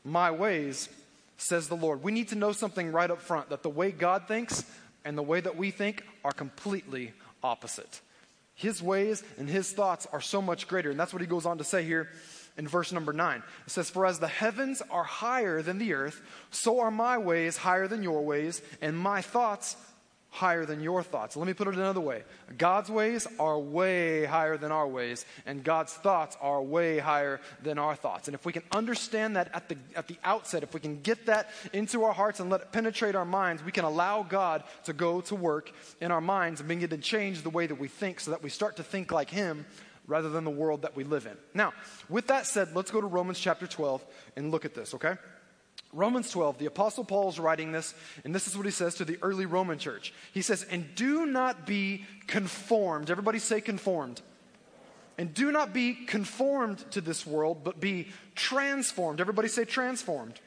my 0.04 0.32
ways, 0.32 0.90
says 1.38 1.68
the 1.68 1.76
Lord. 1.76 2.04
We 2.04 2.12
need 2.12 2.30
to 2.30 2.36
know 2.36 2.52
something 2.52 2.92
right 2.92 3.10
up 3.10 3.22
front 3.22 3.50
that 3.50 3.64
the 3.64 3.70
way 3.70 3.92
God 3.92 4.28
thinks 4.28 4.66
and 5.06 5.18
the 5.18 5.24
way 5.24 5.42
that 5.42 5.56
we 5.56 5.72
think 5.72 6.04
are 6.24 6.32
completely 6.32 7.14
opposite. 7.44 8.02
His 8.56 8.84
ways 8.84 9.24
and 9.38 9.50
his 9.50 9.72
thoughts 9.72 10.08
are 10.12 10.22
so 10.22 10.42
much 10.42 10.68
greater. 10.68 10.92
And 10.92 11.00
that's 11.00 11.14
what 11.14 11.22
he 11.22 11.28
goes 11.28 11.46
on 11.46 11.58
to 11.58 11.64
say 11.64 11.84
here 11.84 12.10
in 12.58 12.68
verse 12.68 12.92
number 12.92 13.14
nine. 13.14 13.44
It 13.66 13.72
says, 13.72 13.90
For 13.90 14.06
as 14.06 14.20
the 14.20 14.28
heavens 14.28 14.82
are 14.90 15.04
higher 15.04 15.62
than 15.62 15.78
the 15.78 15.94
earth, 15.94 16.22
so 16.52 16.80
are 16.80 16.92
my 16.92 17.18
ways 17.18 17.58
higher 17.58 17.88
than 17.88 18.04
your 18.04 18.24
ways, 18.24 18.62
and 18.82 18.98
my 18.98 19.22
thoughts 19.22 19.76
higher 20.34 20.66
than 20.66 20.82
your 20.82 21.04
thoughts. 21.04 21.38
Let 21.38 21.46
me 21.46 21.54
put 21.54 21.68
it 21.68 21.76
another 21.76 22.02
way 22.02 22.24
God's 22.58 22.90
ways 22.90 23.28
are 23.40 23.60
way 23.60 24.26
higher 24.26 24.58
than 24.58 24.72
our 24.72 24.88
ways, 24.88 25.26
and 25.46 25.64
God's 25.64 25.94
thoughts 25.94 26.36
are 26.42 26.62
way 26.62 26.98
higher 26.98 27.40
than 27.62 27.78
our 27.78 27.96
thoughts. 27.96 28.28
And 28.28 28.34
if 28.34 28.44
we 28.44 28.52
can 28.52 28.64
understand 28.72 29.36
that 29.36 29.52
at 29.54 29.70
the, 29.70 29.78
at 29.96 30.08
the 30.08 30.18
outset, 30.24 30.64
if 30.64 30.74
we 30.74 30.80
can 30.80 31.02
get 31.02 31.28
that 31.28 31.52
into 31.72 32.04
our 32.04 32.14
hearts 32.14 32.40
and 32.40 32.50
let 32.50 32.62
it 32.62 32.72
penetrate 32.72 33.14
our 33.14 33.26
minds, 33.26 33.64
we 33.64 33.72
can 33.72 33.86
allow 33.86 34.24
God 34.24 34.64
to 34.86 34.94
go 34.94 35.22
to 35.22 35.36
work 35.36 35.72
in 36.02 36.12
our 36.12 36.22
minds 36.22 36.60
and 36.60 36.68
begin 36.68 36.90
to 36.90 36.98
change 36.98 37.44
the 37.44 37.52
way 37.52 37.68
that 37.68 37.76
we 37.76 37.88
think 37.88 38.20
so 38.20 38.32
that 38.32 38.42
we 38.42 38.50
start 38.50 38.78
to 38.78 38.84
think 38.84 39.12
like 39.12 39.30
Him 39.30 39.68
rather 40.08 40.30
than 40.30 40.44
the 40.44 40.52
world 40.52 40.82
that 40.82 40.96
we 40.96 41.04
live 41.04 41.26
in. 41.26 41.38
Now, 41.54 41.74
with 42.10 42.28
that 42.28 42.46
said, 42.46 42.76
let's 42.76 42.92
go 42.92 43.02
to 43.02 43.08
Romans 43.08 43.40
chapter 43.40 43.68
12 43.68 44.06
and 44.36 44.52
look 44.52 44.66
at 44.66 44.74
this, 44.74 44.94
okay? 44.96 45.16
Romans 45.94 46.30
12, 46.32 46.58
the 46.58 46.66
Apostle 46.66 47.06
Paul 47.06 47.30
is 47.30 47.40
writing 47.40 47.72
this, 47.72 47.94
and 48.24 48.34
this 48.34 48.48
is 48.48 48.58
what 48.58 48.66
he 48.66 48.72
says 48.72 48.96
to 48.96 49.06
the 49.06 49.18
early 49.22 49.46
Roman 49.46 49.78
church. 49.78 50.14
He 50.34 50.42
says, 50.42 50.64
And 50.64 50.96
do 50.96 51.26
not 51.26 51.68
be 51.68 52.06
conformed. 52.28 53.12
Everybody 53.12 53.40
say 53.40 53.62
conformed. 53.62 54.22
And 55.18 55.34
do 55.34 55.52
not 55.52 55.74
be 55.74 55.94
conformed 55.94 56.80
to 56.92 57.02
this 57.02 57.26
world, 57.28 57.64
but 57.64 57.80
be 57.80 58.08
transformed. 58.34 59.22
Everybody 59.22 59.48
say 59.48 59.66
transformed. 59.66 60.40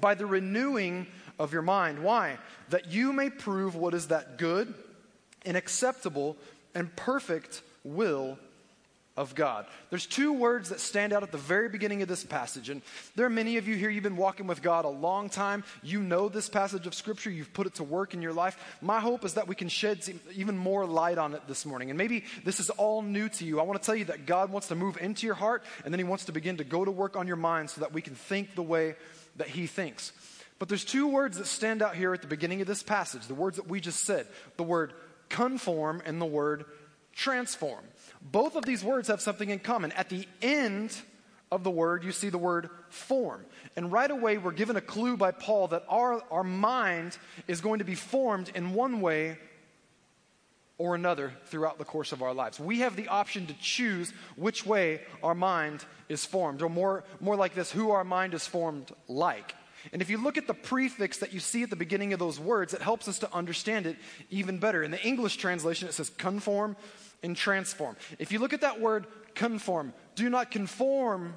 By 0.00 0.14
the 0.14 0.26
renewing 0.26 1.08
of 1.40 1.52
your 1.52 1.62
mind. 1.62 2.04
Why? 2.04 2.38
That 2.68 2.92
you 2.92 3.12
may 3.12 3.28
prove 3.28 3.74
what 3.74 3.94
is 3.94 4.08
that 4.08 4.38
good 4.38 4.72
and 5.44 5.56
acceptable 5.56 6.36
and 6.76 6.94
perfect 6.94 7.62
will 7.82 8.38
of 9.16 9.34
God. 9.34 9.66
There's 9.90 10.06
two 10.06 10.32
words 10.32 10.68
that 10.68 10.80
stand 10.80 11.12
out 11.12 11.22
at 11.22 11.32
the 11.32 11.38
very 11.38 11.68
beginning 11.68 12.00
of 12.00 12.08
this 12.08 12.24
passage. 12.24 12.68
And 12.68 12.80
there 13.16 13.26
are 13.26 13.30
many 13.30 13.56
of 13.56 13.66
you 13.66 13.74
here, 13.74 13.90
you've 13.90 14.04
been 14.04 14.16
walking 14.16 14.46
with 14.46 14.62
God 14.62 14.84
a 14.84 14.88
long 14.88 15.28
time. 15.28 15.64
You 15.82 16.02
know 16.02 16.28
this 16.28 16.48
passage 16.48 16.86
of 16.86 16.94
Scripture, 16.94 17.30
you've 17.30 17.52
put 17.52 17.66
it 17.66 17.74
to 17.74 17.84
work 17.84 18.14
in 18.14 18.22
your 18.22 18.32
life. 18.32 18.56
My 18.80 19.00
hope 19.00 19.24
is 19.24 19.34
that 19.34 19.48
we 19.48 19.54
can 19.54 19.68
shed 19.68 20.00
even 20.34 20.56
more 20.56 20.86
light 20.86 21.18
on 21.18 21.34
it 21.34 21.42
this 21.48 21.66
morning. 21.66 21.90
And 21.90 21.98
maybe 21.98 22.24
this 22.44 22.60
is 22.60 22.70
all 22.70 23.02
new 23.02 23.28
to 23.30 23.44
you. 23.44 23.60
I 23.60 23.64
want 23.64 23.82
to 23.82 23.84
tell 23.84 23.96
you 23.96 24.06
that 24.06 24.26
God 24.26 24.50
wants 24.50 24.68
to 24.68 24.74
move 24.74 24.96
into 25.00 25.26
your 25.26 25.34
heart, 25.34 25.64
and 25.84 25.92
then 25.92 25.98
He 25.98 26.04
wants 26.04 26.26
to 26.26 26.32
begin 26.32 26.56
to 26.58 26.64
go 26.64 26.84
to 26.84 26.90
work 26.90 27.16
on 27.16 27.26
your 27.26 27.36
mind 27.36 27.70
so 27.70 27.80
that 27.80 27.92
we 27.92 28.02
can 28.02 28.14
think 28.14 28.54
the 28.54 28.62
way 28.62 28.94
that 29.36 29.48
He 29.48 29.66
thinks. 29.66 30.12
But 30.58 30.68
there's 30.68 30.84
two 30.84 31.08
words 31.08 31.38
that 31.38 31.46
stand 31.46 31.82
out 31.82 31.96
here 31.96 32.14
at 32.14 32.20
the 32.20 32.28
beginning 32.28 32.60
of 32.60 32.66
this 32.66 32.82
passage 32.82 33.26
the 33.26 33.34
words 33.34 33.56
that 33.56 33.66
we 33.66 33.80
just 33.80 34.04
said 34.04 34.26
the 34.56 34.62
word 34.62 34.92
conform 35.28 36.02
and 36.04 36.20
the 36.20 36.26
word 36.26 36.64
transform. 37.14 37.82
Both 38.22 38.56
of 38.56 38.64
these 38.64 38.84
words 38.84 39.08
have 39.08 39.20
something 39.20 39.50
in 39.50 39.58
common. 39.58 39.92
At 39.92 40.08
the 40.08 40.26
end 40.42 40.96
of 41.50 41.64
the 41.64 41.70
word, 41.70 42.04
you 42.04 42.12
see 42.12 42.28
the 42.28 42.38
word 42.38 42.70
form. 42.90 43.44
And 43.76 43.90
right 43.90 44.10
away, 44.10 44.38
we're 44.38 44.52
given 44.52 44.76
a 44.76 44.80
clue 44.80 45.16
by 45.16 45.32
Paul 45.32 45.68
that 45.68 45.84
our, 45.88 46.22
our 46.30 46.44
mind 46.44 47.18
is 47.48 47.60
going 47.60 47.80
to 47.80 47.84
be 47.84 47.94
formed 47.94 48.50
in 48.54 48.74
one 48.74 49.00
way 49.00 49.38
or 50.78 50.94
another 50.94 51.34
throughout 51.46 51.78
the 51.78 51.84
course 51.84 52.12
of 52.12 52.22
our 52.22 52.32
lives. 52.32 52.58
We 52.58 52.80
have 52.80 52.96
the 52.96 53.08
option 53.08 53.46
to 53.46 53.54
choose 53.60 54.12
which 54.36 54.64
way 54.64 55.00
our 55.22 55.34
mind 55.34 55.84
is 56.08 56.24
formed, 56.24 56.62
or 56.62 56.70
more, 56.70 57.04
more 57.20 57.36
like 57.36 57.54
this, 57.54 57.70
who 57.70 57.90
our 57.90 58.04
mind 58.04 58.32
is 58.32 58.46
formed 58.46 58.90
like. 59.06 59.54
And 59.92 60.00
if 60.00 60.08
you 60.08 60.18
look 60.18 60.38
at 60.38 60.46
the 60.46 60.54
prefix 60.54 61.18
that 61.18 61.32
you 61.32 61.40
see 61.40 61.62
at 61.62 61.70
the 61.70 61.76
beginning 61.76 62.12
of 62.12 62.18
those 62.18 62.38
words, 62.38 62.74
it 62.74 62.82
helps 62.82 63.08
us 63.08 63.18
to 63.20 63.34
understand 63.34 63.86
it 63.86 63.96
even 64.30 64.58
better. 64.58 64.82
In 64.82 64.90
the 64.90 65.02
English 65.02 65.36
translation, 65.36 65.88
it 65.88 65.92
says 65.92 66.10
conform 66.10 66.76
and 67.22 67.36
transform. 67.36 67.96
If 68.18 68.32
you 68.32 68.38
look 68.38 68.52
at 68.52 68.62
that 68.62 68.80
word 68.80 69.06
conform, 69.34 69.92
do 70.14 70.28
not 70.30 70.50
conform 70.50 71.34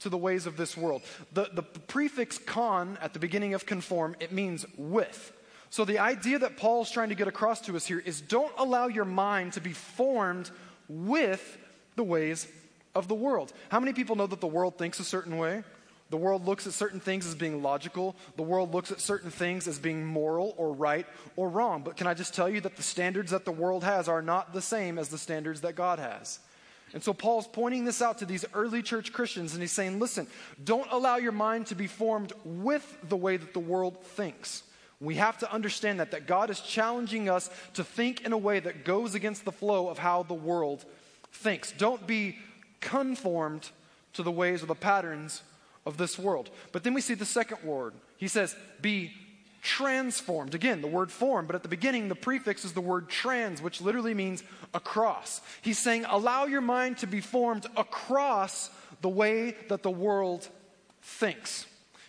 to 0.00 0.08
the 0.08 0.18
ways 0.18 0.46
of 0.46 0.56
this 0.56 0.76
world. 0.76 1.02
The, 1.32 1.50
the 1.52 1.62
prefix 1.62 2.38
con 2.38 2.98
at 3.00 3.12
the 3.12 3.18
beginning 3.18 3.54
of 3.54 3.66
conform, 3.66 4.16
it 4.20 4.32
means 4.32 4.66
with. 4.76 5.32
So 5.70 5.84
the 5.84 5.98
idea 5.98 6.38
that 6.38 6.56
Paul's 6.56 6.90
trying 6.90 7.08
to 7.08 7.14
get 7.14 7.28
across 7.28 7.60
to 7.62 7.76
us 7.76 7.86
here 7.86 7.98
is 7.98 8.20
don't 8.20 8.52
allow 8.58 8.86
your 8.88 9.04
mind 9.04 9.54
to 9.54 9.60
be 9.60 9.72
formed 9.72 10.50
with 10.88 11.58
the 11.96 12.04
ways 12.04 12.46
of 12.94 13.08
the 13.08 13.14
world. 13.14 13.52
How 13.68 13.80
many 13.80 13.92
people 13.92 14.16
know 14.16 14.26
that 14.26 14.40
the 14.40 14.46
world 14.46 14.78
thinks 14.78 15.00
a 15.00 15.04
certain 15.04 15.38
way? 15.38 15.64
The 16.10 16.16
world 16.16 16.46
looks 16.46 16.66
at 16.66 16.72
certain 16.72 17.00
things 17.00 17.26
as 17.26 17.34
being 17.34 17.62
logical. 17.62 18.14
The 18.36 18.42
world 18.42 18.72
looks 18.72 18.92
at 18.92 19.00
certain 19.00 19.30
things 19.30 19.66
as 19.66 19.78
being 19.78 20.06
moral 20.06 20.54
or 20.56 20.72
right 20.72 21.06
or 21.34 21.48
wrong. 21.48 21.82
But 21.82 21.96
can 21.96 22.06
I 22.06 22.14
just 22.14 22.32
tell 22.32 22.48
you 22.48 22.60
that 22.60 22.76
the 22.76 22.82
standards 22.82 23.32
that 23.32 23.44
the 23.44 23.52
world 23.52 23.82
has 23.82 24.08
are 24.08 24.22
not 24.22 24.52
the 24.52 24.62
same 24.62 24.98
as 24.98 25.08
the 25.08 25.18
standards 25.18 25.62
that 25.62 25.74
God 25.74 25.98
has? 25.98 26.38
And 26.94 27.02
so 27.02 27.12
Paul's 27.12 27.48
pointing 27.48 27.84
this 27.84 28.00
out 28.00 28.18
to 28.18 28.24
these 28.24 28.44
early 28.54 28.82
church 28.82 29.12
Christians, 29.12 29.52
and 29.52 29.60
he's 29.60 29.72
saying, 29.72 29.98
listen, 29.98 30.28
don't 30.62 30.90
allow 30.92 31.16
your 31.16 31.32
mind 31.32 31.66
to 31.66 31.74
be 31.74 31.88
formed 31.88 32.32
with 32.44 32.96
the 33.08 33.16
way 33.16 33.36
that 33.36 33.52
the 33.52 33.60
world 33.60 34.00
thinks. 34.00 34.62
We 35.00 35.16
have 35.16 35.36
to 35.38 35.52
understand 35.52 35.98
that, 36.00 36.12
that 36.12 36.26
God 36.26 36.48
is 36.48 36.60
challenging 36.60 37.28
us 37.28 37.50
to 37.74 37.82
think 37.82 38.24
in 38.24 38.32
a 38.32 38.38
way 38.38 38.60
that 38.60 38.84
goes 38.84 39.14
against 39.14 39.44
the 39.44 39.52
flow 39.52 39.88
of 39.88 39.98
how 39.98 40.22
the 40.22 40.34
world 40.34 40.84
thinks. 41.32 41.72
Don't 41.72 42.06
be 42.06 42.38
conformed 42.80 43.68
to 44.14 44.22
the 44.22 44.30
ways 44.30 44.62
or 44.62 44.66
the 44.66 44.74
patterns 44.74 45.42
of 45.86 45.96
this 45.96 46.18
world. 46.18 46.50
But 46.72 46.84
then 46.84 46.92
we 46.92 47.00
see 47.00 47.14
the 47.14 47.24
second 47.24 47.62
word. 47.62 47.94
He 48.18 48.28
says, 48.28 48.54
be 48.82 49.12
transformed. 49.62 50.54
Again, 50.54 50.80
the 50.80 50.86
word 50.86 51.10
form, 51.10 51.46
but 51.46 51.56
at 51.56 51.62
the 51.62 51.68
beginning, 51.68 52.08
the 52.08 52.14
prefix 52.14 52.64
is 52.64 52.72
the 52.72 52.80
word 52.80 53.08
trans, 53.08 53.62
which 53.62 53.80
literally 53.80 54.14
means 54.14 54.44
across. 54.74 55.40
He's 55.62 55.78
saying, 55.78 56.04
allow 56.04 56.44
your 56.44 56.60
mind 56.60 56.98
to 56.98 57.06
be 57.06 57.20
formed 57.20 57.66
across 57.76 58.70
the 59.00 59.08
way 59.08 59.56
that 59.68 59.82
the 59.82 59.90
world 59.90 60.48
thinks. 61.02 61.66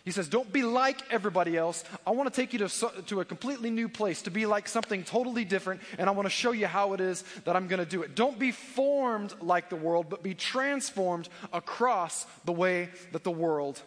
He 0.07 0.13
says, 0.13 0.29
Don't 0.29 0.53
be 0.53 0.61
like 0.61 1.01
everybody 1.11 1.57
else. 1.57 1.83
I 2.05 2.11
want 2.11 2.33
to 2.33 2.41
take 2.41 2.53
you 2.53 2.59
to, 2.59 3.03
to 3.07 3.19
a 3.19 3.25
completely 3.25 3.69
new 3.69 3.89
place, 3.89 4.21
to 4.21 4.31
be 4.31 4.45
like 4.45 4.69
something 4.69 5.03
totally 5.03 5.43
different, 5.43 5.81
and 5.97 6.07
I 6.07 6.13
want 6.13 6.27
to 6.27 6.29
show 6.29 6.53
you 6.53 6.65
how 6.65 6.93
it 6.93 7.01
is 7.01 7.25
that 7.43 7.57
I'm 7.57 7.67
going 7.67 7.81
to 7.81 7.85
do 7.85 8.03
it. 8.03 8.15
Don't 8.15 8.39
be 8.39 8.53
formed 8.53 9.35
like 9.41 9.69
the 9.69 9.75
world, 9.75 10.05
but 10.09 10.23
be 10.23 10.33
transformed 10.33 11.27
across 11.51 12.25
the 12.45 12.53
way 12.53 12.87
that 13.11 13.25
the 13.25 13.31
world 13.31 13.81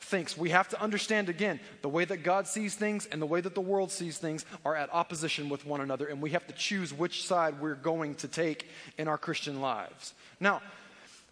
thinks. 0.00 0.36
We 0.36 0.50
have 0.50 0.68
to 0.68 0.82
understand 0.82 1.30
again 1.30 1.60
the 1.80 1.88
way 1.88 2.04
that 2.04 2.18
God 2.18 2.46
sees 2.46 2.74
things 2.74 3.06
and 3.06 3.22
the 3.22 3.26
way 3.26 3.40
that 3.40 3.54
the 3.54 3.62
world 3.62 3.90
sees 3.90 4.18
things 4.18 4.44
are 4.66 4.76
at 4.76 4.92
opposition 4.92 5.48
with 5.48 5.64
one 5.64 5.80
another, 5.80 6.08
and 6.08 6.20
we 6.20 6.32
have 6.32 6.46
to 6.46 6.52
choose 6.52 6.92
which 6.92 7.26
side 7.26 7.58
we're 7.58 7.74
going 7.74 8.16
to 8.16 8.28
take 8.28 8.68
in 8.98 9.08
our 9.08 9.16
Christian 9.16 9.62
lives. 9.62 10.12
Now, 10.38 10.60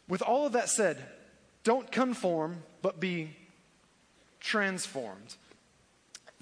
with 0.09 0.23
all 0.23 0.47
of 0.47 0.53
that 0.53 0.71
said, 0.71 0.97
don't 1.65 1.93
conform, 1.93 2.63
but 2.81 2.99
be 2.99 3.37
transformed. 4.43 5.37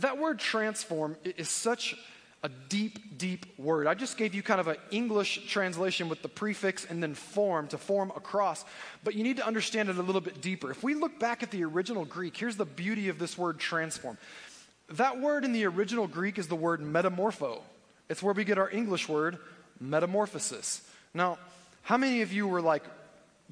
That 0.01 0.19
word 0.19 0.39
transform 0.39 1.17
is 1.25 1.51
such 1.51 1.95
a 2.43 2.49
deep, 2.49 3.19
deep 3.19 3.47
word. 3.59 3.87
I 3.87 3.93
just 3.93 4.17
gave 4.17 4.35
you 4.35 4.43
kind 4.43 4.61
of 4.61 4.69
an 4.69 4.77
English 4.91 5.47
translation 5.47 6.09
with 6.09 6.23
the 6.23 6.29
prefix 6.29 6.87
and 6.87 7.03
then 7.03 7.13
form 7.15 7.69
to 7.69 7.79
form 7.79 8.11
across, 8.17 8.65
but 9.05 9.15
you 9.15 9.23
need 9.23 9.37
to 9.37 9.47
understand 9.47 9.91
it 9.91 9.99
a 9.99 10.03
little 10.03 10.23
bit 10.23 10.41
deeper. 10.41 10.71
If 10.71 10.83
we 10.83 10.95
look 10.95 11.21
back 11.21 11.43
at 11.43 11.51
the 11.51 11.63
original 11.65 12.07
Greek, 12.07 12.35
here's 12.37 12.57
the 12.57 12.65
beauty 12.65 13.11
of 13.11 13.19
this 13.19 13.37
word 13.37 13.59
transform. 13.59 14.17
That 14.93 15.21
word 15.21 15.45
in 15.45 15.53
the 15.53 15.67
original 15.67 16.07
Greek 16.07 16.39
is 16.39 16.49
the 16.49 16.57
word 16.57 16.81
metamorpho. 16.81 17.61
It's 18.09 18.23
where 18.23 18.35
we 18.35 18.45
get 18.45 18.57
our 18.57 18.71
English 18.71 19.07
word 19.07 19.39
metamorphosis. 19.79 20.81
Now, 21.13 21.39
how 21.83 21.99
many 21.99 22.23
of 22.23 22.33
you 22.33 22.49
were 22.49 22.63
like 22.63 22.85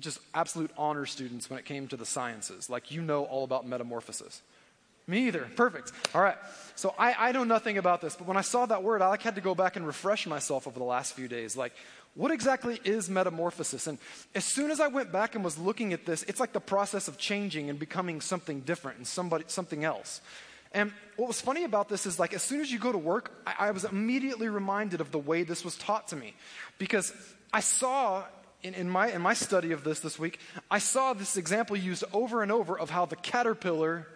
just 0.00 0.18
absolute 0.34 0.70
honor 0.76 1.06
students 1.06 1.50
when 1.50 1.58
it 1.58 1.64
came 1.64 1.88
to 1.88 1.96
the 1.96 2.06
sciences. 2.06 2.70
Like, 2.70 2.90
you 2.90 3.02
know 3.02 3.24
all 3.24 3.44
about 3.44 3.66
metamorphosis. 3.66 4.42
Me 5.08 5.26
either. 5.26 5.48
Perfect. 5.56 5.90
All 6.14 6.20
right. 6.20 6.36
So 6.74 6.94
I, 6.98 7.14
I 7.28 7.32
know 7.32 7.42
nothing 7.42 7.78
about 7.78 8.02
this, 8.02 8.14
but 8.14 8.26
when 8.26 8.36
I 8.36 8.42
saw 8.42 8.66
that 8.66 8.82
word, 8.82 9.00
I 9.00 9.08
like 9.08 9.22
had 9.22 9.36
to 9.36 9.40
go 9.40 9.54
back 9.54 9.76
and 9.76 9.86
refresh 9.86 10.26
myself 10.26 10.66
over 10.66 10.78
the 10.78 10.84
last 10.84 11.14
few 11.14 11.28
days. 11.28 11.56
Like, 11.56 11.72
what 12.14 12.30
exactly 12.30 12.78
is 12.84 13.08
metamorphosis? 13.08 13.86
And 13.86 13.98
as 14.34 14.44
soon 14.44 14.70
as 14.70 14.80
I 14.80 14.88
went 14.88 15.10
back 15.10 15.34
and 15.34 15.42
was 15.42 15.56
looking 15.56 15.94
at 15.94 16.04
this, 16.04 16.24
it's 16.24 16.40
like 16.40 16.52
the 16.52 16.60
process 16.60 17.08
of 17.08 17.16
changing 17.16 17.70
and 17.70 17.78
becoming 17.78 18.20
something 18.20 18.60
different 18.60 18.98
and 18.98 19.06
somebody 19.06 19.44
something 19.48 19.82
else. 19.82 20.20
And 20.72 20.92
what 21.16 21.28
was 21.28 21.40
funny 21.40 21.64
about 21.64 21.88
this 21.88 22.04
is 22.04 22.18
like 22.18 22.34
as 22.34 22.42
soon 22.42 22.60
as 22.60 22.70
you 22.70 22.78
go 22.78 22.92
to 22.92 22.98
work, 22.98 23.32
I, 23.46 23.68
I 23.68 23.70
was 23.70 23.84
immediately 23.84 24.48
reminded 24.48 25.00
of 25.00 25.10
the 25.10 25.18
way 25.18 25.42
this 25.42 25.64
was 25.64 25.76
taught 25.78 26.08
to 26.08 26.16
me. 26.16 26.34
Because 26.76 27.12
I 27.50 27.60
saw 27.60 28.24
in, 28.62 28.74
in, 28.74 28.90
my, 28.90 29.10
in 29.10 29.22
my 29.22 29.34
study 29.34 29.72
of 29.72 29.84
this 29.84 30.00
this 30.00 30.18
week, 30.18 30.40
I 30.70 30.78
saw 30.78 31.12
this 31.12 31.36
example 31.36 31.76
used 31.76 32.04
over 32.12 32.42
and 32.42 32.50
over 32.50 32.78
of 32.78 32.90
how 32.90 33.06
the 33.06 33.16
caterpillar 33.16 34.06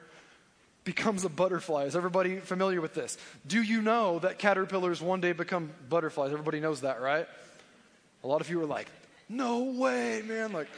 becomes 0.84 1.24
a 1.24 1.28
butterfly. 1.28 1.84
Is 1.84 1.94
everybody 1.94 2.38
familiar 2.38 2.80
with 2.80 2.94
this? 2.94 3.16
Do 3.46 3.62
you 3.62 3.82
know 3.82 4.18
that 4.20 4.38
caterpillars 4.38 5.00
one 5.00 5.20
day 5.20 5.32
become 5.32 5.70
butterflies? 5.88 6.32
Everybody 6.32 6.60
knows 6.60 6.80
that, 6.80 7.00
right? 7.00 7.26
A 8.24 8.26
lot 8.26 8.40
of 8.40 8.50
you 8.50 8.60
are 8.60 8.66
like, 8.66 8.88
no 9.28 9.62
way, 9.62 10.22
man. 10.26 10.52
Like, 10.52 10.68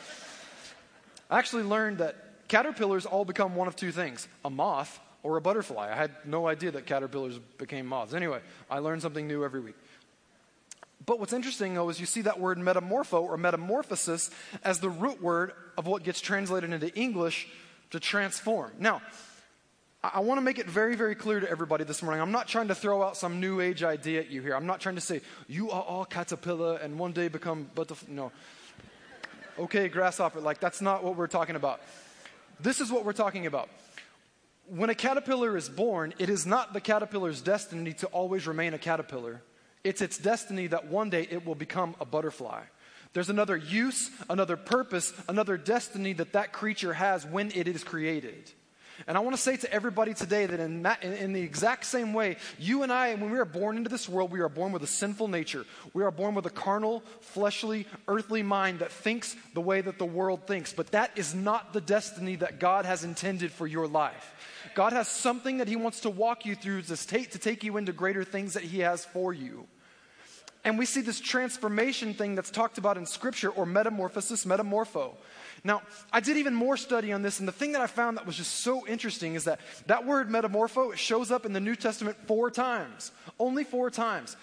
I 1.31 1.39
actually 1.39 1.63
learned 1.63 1.99
that 1.99 2.49
caterpillars 2.49 3.07
all 3.07 3.25
become 3.25 3.55
one 3.55 3.67
of 3.67 3.77
two 3.77 3.93
things 3.93 4.29
a 4.45 4.51
moth 4.51 5.01
or 5.23 5.39
a 5.39 5.41
butterfly. 5.41 5.91
I 5.91 5.97
had 5.97 6.11
no 6.27 6.47
idea 6.47 6.71
that 6.73 6.87
caterpillars 6.87 7.39
became 7.59 7.87
moths. 7.87 8.13
Anyway, 8.13 8.41
I 8.71 8.79
learn 8.81 9.01
something 9.01 9.27
new 9.27 9.43
every 9.43 9.61
week. 9.61 9.77
But 11.07 11.21
what's 11.21 11.33
interesting, 11.33 11.75
though, 11.75 11.89
is 11.91 12.01
you 12.01 12.07
see 12.07 12.23
that 12.23 12.41
word 12.41 12.59
metamorpho 12.59 13.23
or 13.23 13.37
metamorphosis 13.37 14.31
as 14.63 14.81
the 14.81 14.89
root 14.89 15.21
word 15.21 15.53
of 15.77 15.87
what 15.87 16.03
gets 16.03 16.21
translated 16.21 16.73
into 16.73 16.95
English 16.95 17.49
to 17.91 18.01
transform. 18.01 18.73
Now, 18.79 19.03
I 20.03 20.21
want 20.21 20.39
to 20.39 20.43
make 20.43 20.59
it 20.59 20.67
very, 20.67 20.97
very 20.97 21.15
clear 21.15 21.41
to 21.41 21.51
everybody 21.51 21.85
this 21.85 22.03
morning. 22.03 22.21
I'm 22.21 22.33
not 22.33 22.47
trying 22.47 22.69
to 22.69 22.75
throw 22.75 23.03
out 23.03 23.17
some 23.17 23.41
new 23.41 23.61
age 23.61 23.83
idea 23.83 24.21
at 24.21 24.31
you 24.31 24.43
here. 24.43 24.55
I'm 24.55 24.67
not 24.67 24.81
trying 24.81 24.97
to 24.97 25.01
say, 25.01 25.21
you 25.49 25.71
are 25.71 25.83
all 25.83 26.05
caterpillar 26.05 26.77
and 26.77 26.99
one 26.99 27.13
day 27.13 27.29
become 27.29 27.71
butterfly. 27.75 28.13
No. 28.13 28.33
Okay, 29.59 29.89
grasshopper. 29.89 30.41
Like, 30.41 30.61
that's 30.61 30.81
not 30.81 31.05
what 31.05 31.17
we're 31.17 31.27
talking 31.27 31.57
about. 31.57 31.81
This 32.61 32.81
is 32.81 32.91
what 32.91 33.05
we're 33.05 33.13
talking 33.13 33.47
about. 33.47 33.69
When 34.67 34.91
a 34.91 34.95
caterpillar 34.95 35.57
is 35.57 35.69
born, 35.69 36.15
it 36.19 36.29
is 36.29 36.47
not 36.47 36.73
the 36.73 36.81
caterpillar's 36.81 37.41
destiny 37.41 37.93
to 37.95 38.07
always 38.09 38.47
remain 38.47 38.75
a 38.75 38.79
caterpillar. 38.79 39.43
It's 39.85 40.01
its 40.01 40.19
destiny 40.19 40.67
that 40.69 40.89
one 40.89 41.11
day 41.11 41.29
it 41.31 41.47
will 41.47 41.55
become 41.55 41.95
a 42.01 42.05
butterfly. 42.05 42.63
There's 43.13 43.31
another 43.31 43.57
use, 43.57 44.11
another 44.29 44.57
purpose, 44.57 45.13
another 45.29 45.57
destiny 45.57 46.15
that 46.15 46.33
that 46.33 46.53
creature 46.53 46.95
has 46.95 47.25
when 47.25 47.53
it 47.55 47.69
is 47.69 47.85
created. 47.85 48.51
And 49.07 49.17
I 49.17 49.21
want 49.21 49.35
to 49.35 49.43
say 49.43 49.57
to 49.57 49.73
everybody 49.73 50.15
today 50.15 50.47
that 50.47 50.61
in, 50.61 50.83
that, 50.83 51.03
in, 51.03 51.33
the 51.33 51.41
exact 51.41 51.85
same 51.85 52.13
way, 52.13 52.37
you 52.59 52.85
and 52.85 52.93
I, 52.93 53.15
when 53.15 53.31
we 53.31 53.39
are 53.39 53.45
born 53.45 53.77
into 53.77 53.91
this 53.91 54.09
world, 54.09 54.31
we 54.31 54.41
are 54.41 54.49
born 54.49 54.73
with 54.73 54.83
a 54.83 54.89
sinful 54.89 55.29
nature. 55.29 55.65
We 55.95 56.05
are 56.05 56.13
born 56.13 56.35
with 56.35 56.47
a 56.47 56.51
carnal, 56.51 57.03
fleshly, 57.21 57.87
earthly 58.07 58.43
mind 58.43 58.79
that 58.81 58.93
thinks 58.93 59.35
the 59.53 59.61
way 59.61 59.81
that 59.81 59.99
the 59.99 60.05
world 60.05 60.47
thinks. 60.47 60.73
But 60.73 60.93
that 60.93 61.11
is 61.17 61.35
not 61.35 61.73
the 61.73 61.81
destiny 61.81 62.37
that 62.37 62.61
God 62.61 62.85
has 62.85 63.05
intended 63.05 63.51
for 63.51 63.67
your 63.67 63.89
life. 63.89 64.33
God 64.75 64.93
has 64.93 65.09
something 65.09 65.59
that 65.59 65.69
He 65.69 65.77
wants 65.77 66.01
to 66.01 66.11
walk 66.11 66.47
you 66.47 66.55
through 66.55 66.83
to 66.83 67.07
take, 67.07 67.33
to 67.33 67.39
take 67.39 67.65
you 67.65 67.77
into 67.77 67.93
greater 67.93 68.25
things 68.25 68.55
that 68.55 68.63
He 68.63 68.81
has 68.81 69.05
for 69.05 69.33
you. 69.33 69.67
And 70.65 70.79
we 70.79 70.87
see 70.87 71.03
this 71.03 71.21
transformation 71.21 72.15
thing 72.15 72.35
that's 72.35 72.51
talked 72.51 72.79
about 72.79 72.97
in 72.97 73.05
Scripture, 73.05 73.51
or 73.51 73.67
metamorphosis, 73.67 74.47
metamorpho. 74.47 75.13
Now, 75.63 75.83
I 76.13 76.21
did 76.21 76.37
even 76.39 76.55
more 76.55 76.77
study 76.77 77.13
on 77.13 77.23
this, 77.23 77.39
and 77.39 77.49
the 77.49 77.53
thing 77.53 77.73
that 77.73 77.81
I 77.81 77.87
found 77.87 78.17
that 78.17 78.27
was 78.27 78.37
just 78.37 78.61
so 78.61 78.87
interesting 78.87 79.35
is 79.35 79.45
that 79.45 79.61
that 79.87 80.07
word 80.07 80.29
metamorpho 80.29 80.95
shows 80.95 81.31
up 81.31 81.47
in 81.47 81.53
the 81.53 81.61
New 81.61 81.77
Testament 81.77 82.17
four 82.27 82.51
times, 82.51 83.13
only 83.39 83.65
four 83.65 83.91
times. 83.91 84.37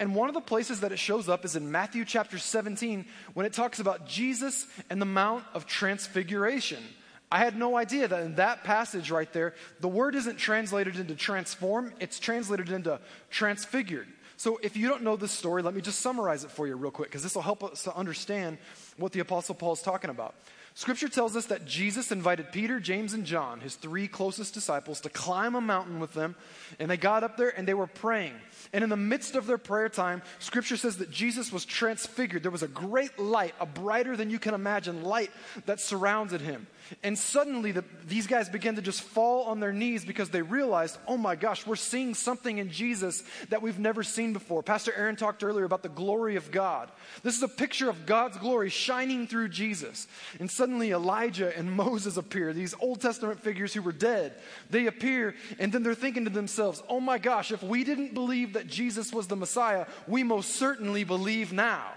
And 0.00 0.14
one 0.14 0.28
of 0.28 0.34
the 0.34 0.40
places 0.40 0.80
that 0.80 0.90
it 0.90 0.98
shows 0.98 1.28
up 1.28 1.44
is 1.44 1.54
in 1.54 1.70
Matthew 1.70 2.04
chapter 2.04 2.38
17 2.38 3.04
when 3.34 3.46
it 3.46 3.52
talks 3.52 3.78
about 3.78 4.08
Jesus 4.08 4.66
and 4.90 5.00
the 5.00 5.06
Mount 5.06 5.44
of 5.54 5.66
Transfiguration. 5.66 6.82
I 7.30 7.38
had 7.38 7.56
no 7.56 7.76
idea 7.76 8.06
that 8.08 8.22
in 8.22 8.34
that 8.36 8.64
passage 8.64 9.10
right 9.10 9.32
there, 9.32 9.54
the 9.80 9.88
word 9.88 10.14
isn't 10.14 10.36
translated 10.36 10.96
into 10.96 11.14
transform, 11.14 11.92
it's 12.00 12.18
translated 12.18 12.70
into 12.70 13.00
transfigured. 13.30 14.08
So 14.36 14.58
if 14.62 14.76
you 14.76 14.88
don't 14.88 15.02
know 15.02 15.16
this 15.16 15.32
story, 15.32 15.62
let 15.62 15.74
me 15.74 15.80
just 15.80 16.00
summarize 16.00 16.44
it 16.44 16.50
for 16.50 16.66
you 16.66 16.76
real 16.76 16.90
quick 16.90 17.08
because 17.08 17.22
this 17.22 17.34
will 17.34 17.42
help 17.42 17.62
us 17.62 17.84
to 17.84 17.94
understand 17.96 18.58
what 18.96 19.12
the 19.12 19.20
Apostle 19.20 19.54
Paul 19.54 19.72
is 19.72 19.82
talking 19.82 20.10
about. 20.10 20.34
Scripture 20.76 21.08
tells 21.08 21.36
us 21.36 21.46
that 21.46 21.66
Jesus 21.66 22.10
invited 22.10 22.50
Peter, 22.50 22.80
James, 22.80 23.14
and 23.14 23.24
John, 23.24 23.60
his 23.60 23.76
three 23.76 24.08
closest 24.08 24.54
disciples, 24.54 25.00
to 25.02 25.08
climb 25.08 25.54
a 25.54 25.60
mountain 25.60 26.00
with 26.00 26.14
them. 26.14 26.34
And 26.80 26.90
they 26.90 26.96
got 26.96 27.22
up 27.22 27.36
there 27.36 27.56
and 27.56 27.66
they 27.66 27.74
were 27.74 27.86
praying. 27.86 28.34
And 28.72 28.82
in 28.82 28.90
the 28.90 28.96
midst 28.96 29.36
of 29.36 29.46
their 29.46 29.56
prayer 29.56 29.88
time, 29.88 30.20
Scripture 30.40 30.76
says 30.76 30.98
that 30.98 31.12
Jesus 31.12 31.52
was 31.52 31.64
transfigured. 31.64 32.42
There 32.42 32.50
was 32.50 32.64
a 32.64 32.68
great 32.68 33.20
light, 33.20 33.54
a 33.60 33.66
brighter 33.66 34.16
than 34.16 34.30
you 34.30 34.40
can 34.40 34.52
imagine 34.52 35.04
light 35.04 35.30
that 35.66 35.78
surrounded 35.78 36.40
him. 36.40 36.66
And 37.02 37.18
suddenly, 37.18 37.72
the, 37.72 37.84
these 38.06 38.26
guys 38.26 38.48
began 38.48 38.76
to 38.76 38.82
just 38.82 39.02
fall 39.02 39.44
on 39.44 39.60
their 39.60 39.72
knees 39.72 40.04
because 40.04 40.30
they 40.30 40.42
realized, 40.42 40.98
oh 41.06 41.16
my 41.16 41.34
gosh, 41.34 41.66
we're 41.66 41.76
seeing 41.76 42.14
something 42.14 42.58
in 42.58 42.70
Jesus 42.70 43.22
that 43.48 43.62
we've 43.62 43.78
never 43.78 44.02
seen 44.02 44.32
before. 44.32 44.62
Pastor 44.62 44.92
Aaron 44.94 45.16
talked 45.16 45.42
earlier 45.42 45.64
about 45.64 45.82
the 45.82 45.88
glory 45.88 46.36
of 46.36 46.50
God. 46.50 46.90
This 47.22 47.36
is 47.36 47.42
a 47.42 47.48
picture 47.48 47.88
of 47.88 48.06
God's 48.06 48.36
glory 48.36 48.68
shining 48.68 49.26
through 49.26 49.48
Jesus. 49.48 50.06
And 50.38 50.50
suddenly, 50.50 50.90
Elijah 50.90 51.56
and 51.56 51.72
Moses 51.76 52.16
appear, 52.16 52.52
these 52.52 52.74
Old 52.80 53.00
Testament 53.00 53.40
figures 53.40 53.72
who 53.72 53.82
were 53.82 53.92
dead. 53.92 54.34
They 54.70 54.86
appear, 54.86 55.34
and 55.58 55.72
then 55.72 55.82
they're 55.82 55.94
thinking 55.94 56.24
to 56.24 56.30
themselves, 56.30 56.82
oh 56.88 57.00
my 57.00 57.18
gosh, 57.18 57.50
if 57.50 57.62
we 57.62 57.84
didn't 57.84 58.14
believe 58.14 58.54
that 58.54 58.66
Jesus 58.66 59.12
was 59.12 59.26
the 59.26 59.36
Messiah, 59.36 59.86
we 60.06 60.22
most 60.22 60.50
certainly 60.50 61.04
believe 61.04 61.52
now. 61.52 61.92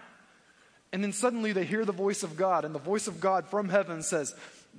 And 0.94 1.04
then 1.04 1.12
suddenly 1.12 1.52
they 1.52 1.66
hear 1.66 1.84
the 1.84 1.92
voice 1.92 2.24
of 2.24 2.38
God, 2.38 2.64
and 2.64 2.74
the 2.74 2.80
voice 2.80 3.08
of 3.08 3.20
God 3.20 3.48
from 3.48 3.70
heaven 3.70 4.02
says, 4.02 4.34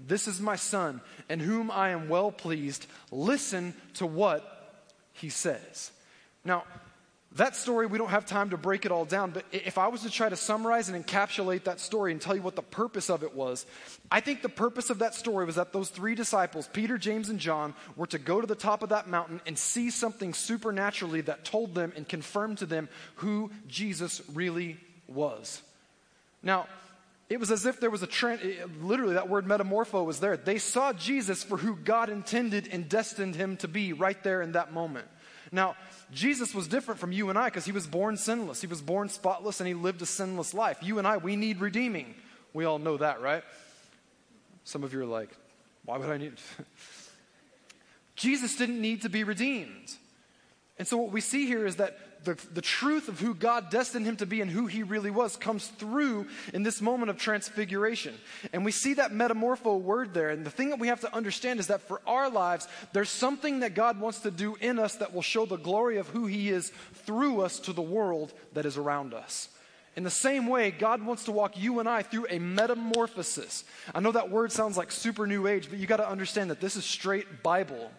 this 0.06 0.28
is 0.28 0.40
my 0.40 0.56
son, 0.56 1.00
in 1.28 1.40
whom 1.40 1.70
I 1.70 1.90
am 1.90 2.08
well 2.08 2.30
pleased. 2.30 2.86
Listen 3.10 3.74
to 3.94 4.06
what 4.06 4.80
he 5.12 5.28
says. 5.28 5.90
Now, 6.44 6.64
that 7.32 7.54
story, 7.54 7.86
we 7.86 7.98
don't 7.98 8.08
have 8.08 8.24
time 8.24 8.50
to 8.50 8.56
break 8.56 8.86
it 8.86 8.90
all 8.90 9.04
down, 9.04 9.32
but 9.32 9.44
if 9.52 9.76
I 9.76 9.88
was 9.88 10.00
to 10.02 10.10
try 10.10 10.30
to 10.30 10.36
summarize 10.36 10.88
and 10.88 11.04
encapsulate 11.04 11.64
that 11.64 11.78
story 11.78 12.10
and 12.10 12.20
tell 12.20 12.34
you 12.34 12.40
what 12.40 12.56
the 12.56 12.62
purpose 12.62 13.10
of 13.10 13.22
it 13.22 13.34
was, 13.34 13.66
I 14.10 14.20
think 14.20 14.40
the 14.40 14.48
purpose 14.48 14.88
of 14.88 15.00
that 15.00 15.14
story 15.14 15.44
was 15.44 15.56
that 15.56 15.74
those 15.74 15.90
three 15.90 16.14
disciples, 16.14 16.70
Peter, 16.72 16.96
James, 16.96 17.28
and 17.28 17.38
John, 17.38 17.74
were 17.96 18.06
to 18.06 18.18
go 18.18 18.40
to 18.40 18.46
the 18.46 18.54
top 18.54 18.82
of 18.82 18.88
that 18.88 19.08
mountain 19.08 19.42
and 19.46 19.58
see 19.58 19.90
something 19.90 20.32
supernaturally 20.32 21.20
that 21.22 21.44
told 21.44 21.74
them 21.74 21.92
and 21.96 22.08
confirmed 22.08 22.58
to 22.58 22.66
them 22.66 22.88
who 23.16 23.50
Jesus 23.68 24.22
really 24.32 24.78
was. 25.06 25.60
Now, 26.42 26.66
it 27.30 27.38
was 27.38 27.50
as 27.50 27.66
if 27.66 27.78
there 27.78 27.90
was 27.90 28.02
a 28.02 28.06
trend, 28.06 28.40
literally, 28.80 29.14
that 29.14 29.28
word 29.28 29.46
metamorpho 29.46 30.04
was 30.04 30.20
there. 30.20 30.36
They 30.36 30.58
saw 30.58 30.94
Jesus 30.94 31.42
for 31.42 31.58
who 31.58 31.76
God 31.76 32.08
intended 32.08 32.68
and 32.72 32.88
destined 32.88 33.34
him 33.34 33.58
to 33.58 33.68
be 33.68 33.92
right 33.92 34.22
there 34.22 34.40
in 34.40 34.52
that 34.52 34.72
moment. 34.72 35.06
Now, 35.52 35.76
Jesus 36.10 36.54
was 36.54 36.68
different 36.68 37.00
from 37.00 37.12
you 37.12 37.28
and 37.28 37.38
I 37.38 37.46
because 37.46 37.66
he 37.66 37.72
was 37.72 37.86
born 37.86 38.16
sinless. 38.16 38.60
He 38.60 38.66
was 38.66 38.80
born 38.80 39.08
spotless 39.08 39.60
and 39.60 39.68
he 39.68 39.74
lived 39.74 40.00
a 40.00 40.06
sinless 40.06 40.54
life. 40.54 40.78
You 40.82 40.98
and 40.98 41.06
I, 41.06 41.18
we 41.18 41.36
need 41.36 41.60
redeeming. 41.60 42.14
We 42.54 42.64
all 42.64 42.78
know 42.78 42.96
that, 42.96 43.20
right? 43.20 43.42
Some 44.64 44.82
of 44.82 44.92
you 44.92 45.00
are 45.00 45.06
like, 45.06 45.30
why 45.84 45.98
would 45.98 46.08
I 46.08 46.16
need? 46.16 46.34
Jesus 48.16 48.56
didn't 48.56 48.80
need 48.80 49.02
to 49.02 49.08
be 49.08 49.24
redeemed. 49.24 49.92
And 50.78 50.86
so 50.86 50.96
what 50.96 51.12
we 51.12 51.20
see 51.20 51.46
here 51.46 51.66
is 51.66 51.76
that 51.76 51.98
the, 52.24 52.38
the 52.52 52.62
truth 52.62 53.08
of 53.08 53.20
who 53.20 53.34
God 53.34 53.70
destined 53.70 54.06
him 54.06 54.16
to 54.16 54.26
be 54.26 54.40
and 54.40 54.50
who 54.50 54.66
he 54.66 54.82
really 54.82 55.10
was 55.10 55.36
comes 55.36 55.66
through 55.66 56.26
in 56.52 56.62
this 56.62 56.80
moment 56.80 57.10
of 57.10 57.16
transfiguration. 57.16 58.14
And 58.52 58.64
we 58.64 58.72
see 58.72 58.94
that 58.94 59.12
metamorpho 59.12 59.80
word 59.80 60.14
there. 60.14 60.30
And 60.30 60.44
the 60.44 60.50
thing 60.50 60.70
that 60.70 60.78
we 60.78 60.88
have 60.88 61.00
to 61.00 61.14
understand 61.14 61.60
is 61.60 61.68
that 61.68 61.82
for 61.82 62.00
our 62.06 62.28
lives, 62.28 62.68
there's 62.92 63.10
something 63.10 63.60
that 63.60 63.74
God 63.74 64.00
wants 64.00 64.20
to 64.20 64.30
do 64.30 64.56
in 64.56 64.78
us 64.78 64.96
that 64.96 65.14
will 65.14 65.22
show 65.22 65.46
the 65.46 65.56
glory 65.56 65.98
of 65.98 66.08
who 66.08 66.26
he 66.26 66.48
is 66.48 66.70
through 66.94 67.40
us 67.40 67.60
to 67.60 67.72
the 67.72 67.82
world 67.82 68.32
that 68.54 68.66
is 68.66 68.76
around 68.76 69.14
us. 69.14 69.48
In 69.96 70.04
the 70.04 70.10
same 70.10 70.46
way, 70.46 70.70
God 70.70 71.04
wants 71.04 71.24
to 71.24 71.32
walk 71.32 71.56
you 71.56 71.80
and 71.80 71.88
I 71.88 72.02
through 72.02 72.26
a 72.30 72.38
metamorphosis. 72.38 73.64
I 73.92 74.00
know 74.00 74.12
that 74.12 74.30
word 74.30 74.52
sounds 74.52 74.76
like 74.76 74.92
super 74.92 75.26
new 75.26 75.48
age, 75.48 75.68
but 75.70 75.78
you 75.78 75.86
got 75.86 75.96
to 75.96 76.08
understand 76.08 76.50
that 76.50 76.60
this 76.60 76.76
is 76.76 76.84
straight 76.84 77.42
Bible. 77.42 77.90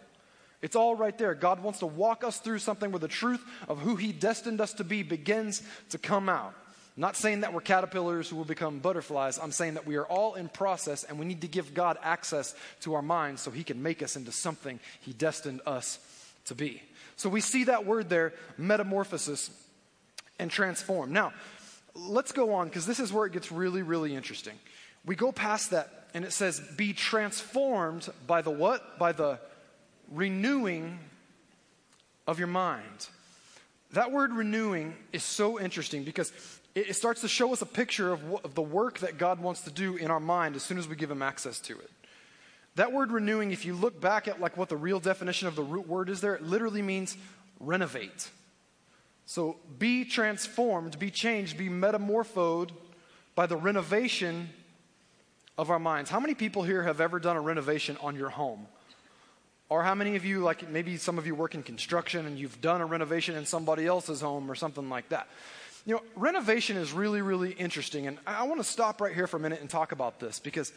It's 0.62 0.76
all 0.76 0.94
right 0.94 1.16
there. 1.16 1.34
God 1.34 1.62
wants 1.62 1.78
to 1.78 1.86
walk 1.86 2.22
us 2.22 2.38
through 2.38 2.58
something 2.58 2.90
where 2.90 2.98
the 2.98 3.08
truth 3.08 3.42
of 3.68 3.78
who 3.78 3.96
He 3.96 4.12
destined 4.12 4.60
us 4.60 4.74
to 4.74 4.84
be 4.84 5.02
begins 5.02 5.62
to 5.90 5.98
come 5.98 6.28
out. 6.28 6.54
I'm 6.96 7.02
not 7.02 7.16
saying 7.16 7.40
that 7.40 7.54
we're 7.54 7.62
caterpillars 7.62 8.28
who 8.28 8.36
will 8.36 8.44
become 8.44 8.78
butterflies. 8.78 9.38
I'm 9.38 9.52
saying 9.52 9.74
that 9.74 9.86
we 9.86 9.96
are 9.96 10.06
all 10.06 10.34
in 10.34 10.48
process 10.48 11.04
and 11.04 11.18
we 11.18 11.24
need 11.24 11.40
to 11.42 11.48
give 11.48 11.72
God 11.72 11.96
access 12.02 12.54
to 12.80 12.94
our 12.94 13.02
minds 13.02 13.40
so 13.40 13.50
He 13.50 13.64
can 13.64 13.82
make 13.82 14.02
us 14.02 14.16
into 14.16 14.32
something 14.32 14.78
He 15.00 15.12
destined 15.12 15.62
us 15.66 15.98
to 16.46 16.54
be. 16.54 16.82
So 17.16 17.30
we 17.30 17.40
see 17.40 17.64
that 17.64 17.86
word 17.86 18.10
there, 18.10 18.34
metamorphosis 18.58 19.50
and 20.38 20.50
transform. 20.50 21.12
Now, 21.12 21.32
let's 21.94 22.32
go 22.32 22.54
on 22.54 22.68
because 22.68 22.86
this 22.86 23.00
is 23.00 23.12
where 23.12 23.26
it 23.26 23.32
gets 23.32 23.50
really, 23.50 23.82
really 23.82 24.14
interesting. 24.14 24.54
We 25.06 25.16
go 25.16 25.32
past 25.32 25.70
that 25.70 26.08
and 26.12 26.24
it 26.24 26.32
says, 26.32 26.60
be 26.76 26.92
transformed 26.92 28.08
by 28.26 28.42
the 28.42 28.50
what? 28.50 28.98
By 28.98 29.12
the 29.12 29.38
renewing 30.10 30.98
of 32.26 32.38
your 32.38 32.48
mind. 32.48 33.08
That 33.92 34.12
word 34.12 34.32
renewing 34.32 34.94
is 35.12 35.22
so 35.22 35.58
interesting 35.58 36.04
because 36.04 36.32
it, 36.74 36.94
starts 36.94 37.22
to 37.22 37.28
show 37.28 37.52
us 37.52 37.62
a 37.62 37.66
picture 37.66 38.12
of, 38.12 38.22
of 38.44 38.54
the 38.54 38.62
work 38.62 39.00
that 39.00 39.18
God 39.18 39.40
wants 39.40 39.62
to 39.62 39.70
do 39.70 39.96
in 39.96 40.10
our 40.10 40.20
mind 40.20 40.54
as 40.54 40.62
soon 40.62 40.78
as 40.78 40.86
we 40.86 40.94
give 40.94 41.10
Him 41.10 41.22
access 41.22 41.58
to 41.60 41.78
it. 41.78 41.90
That 42.76 42.92
word 42.92 43.10
renewing, 43.10 43.50
if 43.50 43.64
you 43.64 43.74
look 43.74 44.00
back 44.00 44.28
at 44.28 44.40
like 44.40 44.56
what 44.56 44.68
the 44.68 44.76
real 44.76 45.00
definition 45.00 45.48
of 45.48 45.56
the 45.56 45.62
root 45.62 45.88
word 45.88 46.08
is 46.08 46.20
there, 46.20 46.34
it 46.34 46.42
literally 46.42 46.82
means 46.82 47.16
renovate. 47.58 48.30
So 49.26 49.56
be 49.78 50.04
transformed, 50.04 50.98
be 50.98 51.10
changed, 51.10 51.58
be 51.58 51.68
metamorphosed 51.68 52.72
by 53.34 53.46
the 53.46 53.56
renovation 53.56 54.50
of 55.58 55.70
our 55.70 55.78
minds. 55.78 56.10
How 56.10 56.20
many 56.20 56.34
people 56.34 56.62
here 56.62 56.82
have 56.84 57.00
ever 57.00 57.18
done 57.18 57.36
a 57.36 57.40
renovation 57.40 57.96
on 58.00 58.16
your 58.16 58.30
home? 58.30 58.66
Or 59.70 59.84
how 59.84 59.94
many 59.94 60.16
of 60.16 60.24
you, 60.24 60.40
like 60.40 60.68
maybe 60.68 60.96
some 60.96 61.16
of 61.16 61.26
you 61.28 61.34
work 61.36 61.54
in 61.54 61.62
construction 61.62 62.26
and 62.26 62.36
you've 62.36 62.60
done 62.60 62.80
a 62.80 62.86
renovation 62.86 63.36
in 63.36 63.46
somebody 63.46 63.86
else's 63.86 64.20
home 64.20 64.50
or 64.50 64.56
something 64.56 64.88
like 64.90 65.08
that? 65.10 65.28
You 65.86 65.94
know, 65.94 66.02
renovation 66.16 66.76
is 66.76 66.92
really, 66.92 67.22
really 67.22 67.52
interesting. 67.52 68.08
And 68.08 68.18
I 68.26 68.42
want 68.42 68.60
to 68.60 68.64
stop 68.64 69.00
right 69.00 69.14
here 69.14 69.28
for 69.28 69.36
a 69.36 69.40
minute 69.40 69.60
and 69.60 69.70
talk 69.70 69.92
about 69.92 70.18
this 70.18 70.40
because 70.40 70.72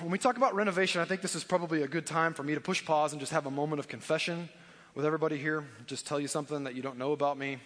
when 0.00 0.10
we 0.10 0.18
talk 0.18 0.36
about 0.36 0.56
renovation, 0.56 1.00
I 1.00 1.04
think 1.04 1.22
this 1.22 1.36
is 1.36 1.44
probably 1.44 1.82
a 1.82 1.88
good 1.88 2.04
time 2.04 2.34
for 2.34 2.42
me 2.42 2.54
to 2.54 2.60
push 2.60 2.84
pause 2.84 3.12
and 3.12 3.20
just 3.20 3.32
have 3.32 3.46
a 3.46 3.50
moment 3.50 3.78
of 3.78 3.86
confession 3.86 4.48
with 4.96 5.06
everybody 5.06 5.38
here. 5.38 5.64
Just 5.86 6.04
tell 6.04 6.18
you 6.18 6.28
something 6.28 6.64
that 6.64 6.74
you 6.74 6.82
don't 6.82 6.98
know 6.98 7.12
about 7.12 7.38
me. 7.38 7.58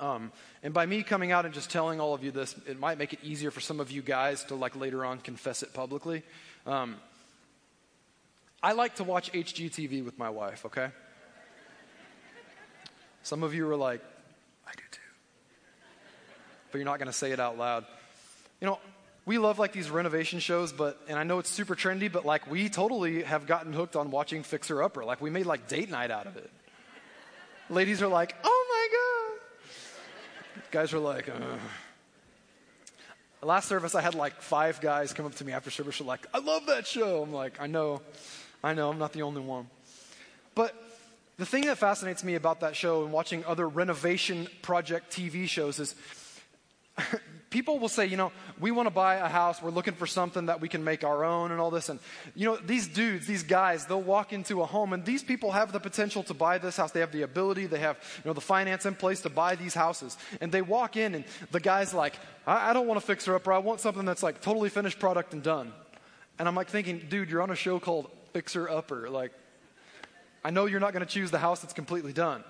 Um, 0.00 0.32
and 0.62 0.72
by 0.72 0.86
me 0.86 1.02
coming 1.02 1.32
out 1.32 1.44
and 1.44 1.52
just 1.52 1.70
telling 1.70 2.00
all 2.00 2.14
of 2.14 2.24
you 2.24 2.30
this, 2.30 2.56
it 2.66 2.80
might 2.80 2.98
make 2.98 3.12
it 3.12 3.20
easier 3.22 3.50
for 3.50 3.60
some 3.60 3.78
of 3.78 3.90
you 3.90 4.00
guys 4.00 4.42
to 4.44 4.54
like 4.54 4.74
later 4.74 5.04
on 5.04 5.18
confess 5.18 5.62
it 5.62 5.74
publicly. 5.74 6.22
Um, 6.66 6.96
I 8.62 8.72
like 8.72 8.96
to 8.96 9.04
watch 9.04 9.32
HGTV 9.32 10.04
with 10.04 10.18
my 10.18 10.30
wife, 10.30 10.64
okay? 10.66 10.88
Some 13.24 13.42
of 13.42 13.54
you 13.54 13.68
are 13.68 13.76
like, 13.76 14.00
I 14.66 14.72
do 14.72 14.82
too. 14.90 15.00
But 16.70 16.78
you're 16.78 16.84
not 16.84 16.98
going 16.98 17.06
to 17.06 17.12
say 17.12 17.32
it 17.32 17.40
out 17.40 17.58
loud. 17.58 17.84
You 18.60 18.68
know, 18.68 18.78
we 19.26 19.38
love 19.38 19.58
like 19.58 19.72
these 19.72 19.90
renovation 19.90 20.38
shows, 20.38 20.72
but, 20.72 21.00
and 21.08 21.18
I 21.18 21.24
know 21.24 21.38
it's 21.38 21.50
super 21.50 21.74
trendy, 21.74 22.10
but 22.10 22.24
like 22.24 22.50
we 22.50 22.68
totally 22.68 23.22
have 23.22 23.46
gotten 23.46 23.72
hooked 23.72 23.96
on 23.96 24.10
watching 24.10 24.42
Fixer 24.42 24.82
Upper. 24.82 25.04
Like 25.04 25.20
we 25.20 25.30
made 25.30 25.46
like 25.46 25.68
date 25.68 25.90
night 25.90 26.10
out 26.10 26.26
of 26.26 26.36
it. 26.36 26.50
Ladies 27.68 28.02
are 28.02 28.08
like, 28.08 28.34
oh 28.44 28.66
my 28.68 28.88
God. 28.92 30.70
Guys 30.70 30.92
are 30.92 30.98
like, 30.98 31.28
Ugh. 31.28 31.58
Last 33.44 33.68
service, 33.68 33.96
I 33.96 34.02
had 34.02 34.14
like 34.14 34.40
five 34.40 34.80
guys 34.80 35.12
come 35.12 35.26
up 35.26 35.34
to 35.36 35.44
me 35.44 35.52
after 35.52 35.68
service. 35.68 36.00
Are 36.00 36.04
like, 36.04 36.28
I 36.32 36.38
love 36.38 36.66
that 36.66 36.86
show. 36.86 37.22
I'm 37.22 37.32
like, 37.32 37.60
I 37.60 37.66
know. 37.66 38.00
I 38.62 38.74
know, 38.74 38.90
I'm 38.90 38.98
not 38.98 39.12
the 39.12 39.22
only 39.22 39.40
one. 39.40 39.68
But 40.54 40.74
the 41.38 41.46
thing 41.46 41.66
that 41.66 41.78
fascinates 41.78 42.22
me 42.22 42.34
about 42.34 42.60
that 42.60 42.76
show 42.76 43.04
and 43.04 43.12
watching 43.12 43.44
other 43.44 43.68
renovation 43.68 44.48
project 44.60 45.12
TV 45.12 45.48
shows 45.48 45.80
is 45.80 45.94
people 47.50 47.78
will 47.78 47.88
say, 47.88 48.06
you 48.06 48.16
know, 48.16 48.32
we 48.60 48.70
want 48.70 48.86
to 48.86 48.90
buy 48.90 49.16
a 49.16 49.28
house. 49.28 49.62
We're 49.62 49.70
looking 49.70 49.94
for 49.94 50.06
something 50.06 50.46
that 50.46 50.60
we 50.60 50.68
can 50.68 50.84
make 50.84 51.04
our 51.04 51.24
own 51.24 51.50
and 51.50 51.60
all 51.60 51.70
this. 51.70 51.88
And, 51.88 52.00
you 52.34 52.46
know, 52.46 52.56
these 52.56 52.86
dudes, 52.86 53.26
these 53.26 53.42
guys, 53.42 53.86
they'll 53.86 54.02
walk 54.02 54.32
into 54.32 54.62
a 54.62 54.66
home 54.66 54.92
and 54.92 55.04
these 55.04 55.22
people 55.22 55.52
have 55.52 55.72
the 55.72 55.80
potential 55.80 56.22
to 56.24 56.34
buy 56.34 56.58
this 56.58 56.76
house. 56.76 56.92
They 56.92 57.00
have 57.00 57.12
the 57.12 57.22
ability, 57.22 57.66
they 57.66 57.78
have, 57.78 57.96
you 58.24 58.28
know, 58.28 58.34
the 58.34 58.40
finance 58.40 58.86
in 58.86 58.94
place 58.94 59.20
to 59.22 59.30
buy 59.30 59.54
these 59.54 59.74
houses. 59.74 60.16
And 60.40 60.52
they 60.52 60.62
walk 60.62 60.96
in 60.96 61.14
and 61.14 61.24
the 61.50 61.60
guy's 61.60 61.94
like, 61.94 62.14
I, 62.46 62.70
I 62.70 62.72
don't 62.72 62.86
want 62.86 63.00
to 63.00 63.06
fix 63.06 63.26
her 63.26 63.34
up 63.34 63.46
or 63.46 63.52
I 63.52 63.58
want 63.58 63.80
something 63.80 64.04
that's 64.04 64.22
like 64.22 64.40
totally 64.40 64.68
finished 64.68 64.98
product 64.98 65.32
and 65.32 65.42
done. 65.42 65.72
And 66.38 66.48
I'm 66.48 66.54
like 66.54 66.68
thinking, 66.68 67.06
dude, 67.08 67.30
you're 67.30 67.42
on 67.42 67.50
a 67.50 67.56
show 67.56 67.78
called 67.78 68.10
Fixer 68.32 68.68
Upper. 68.68 69.08
Like, 69.08 69.32
I 70.44 70.50
know 70.50 70.66
you're 70.66 70.80
not 70.80 70.92
going 70.92 71.04
to 71.04 71.12
choose 71.12 71.30
the 71.30 71.38
house 71.38 71.60
that's 71.60 71.72
completely 71.72 72.12
done. 72.12 72.44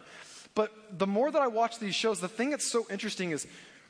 But 0.55 0.73
the 0.99 1.07
more 1.07 1.31
that 1.31 1.41
I 1.41 1.47
watch 1.47 1.79
these 1.79 1.95
shows, 1.95 2.21
the 2.21 2.29
thing 2.29 2.51
that's 2.51 2.71
so 2.71 2.87
interesting 2.91 3.31
is 3.31 3.47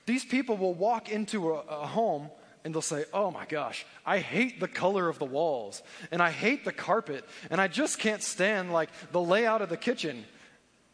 these 0.06 0.24
people 0.24 0.56
will 0.56 0.74
walk 0.74 1.10
into 1.10 1.52
a, 1.52 1.60
a 1.60 1.86
home 1.86 2.30
and 2.64 2.72
they'll 2.72 2.82
say, 2.82 3.04
Oh 3.12 3.30
my 3.30 3.44
gosh, 3.46 3.84
I 4.06 4.18
hate 4.18 4.60
the 4.60 4.68
color 4.68 5.08
of 5.08 5.18
the 5.18 5.24
walls, 5.24 5.82
and 6.10 6.22
I 6.22 6.30
hate 6.30 6.64
the 6.64 6.72
carpet, 6.72 7.24
and 7.50 7.60
I 7.60 7.68
just 7.68 7.98
can't 7.98 8.22
stand 8.22 8.72
like 8.72 8.90
the 9.10 9.20
layout 9.20 9.62
of 9.62 9.68
the 9.68 9.76
kitchen. 9.76 10.24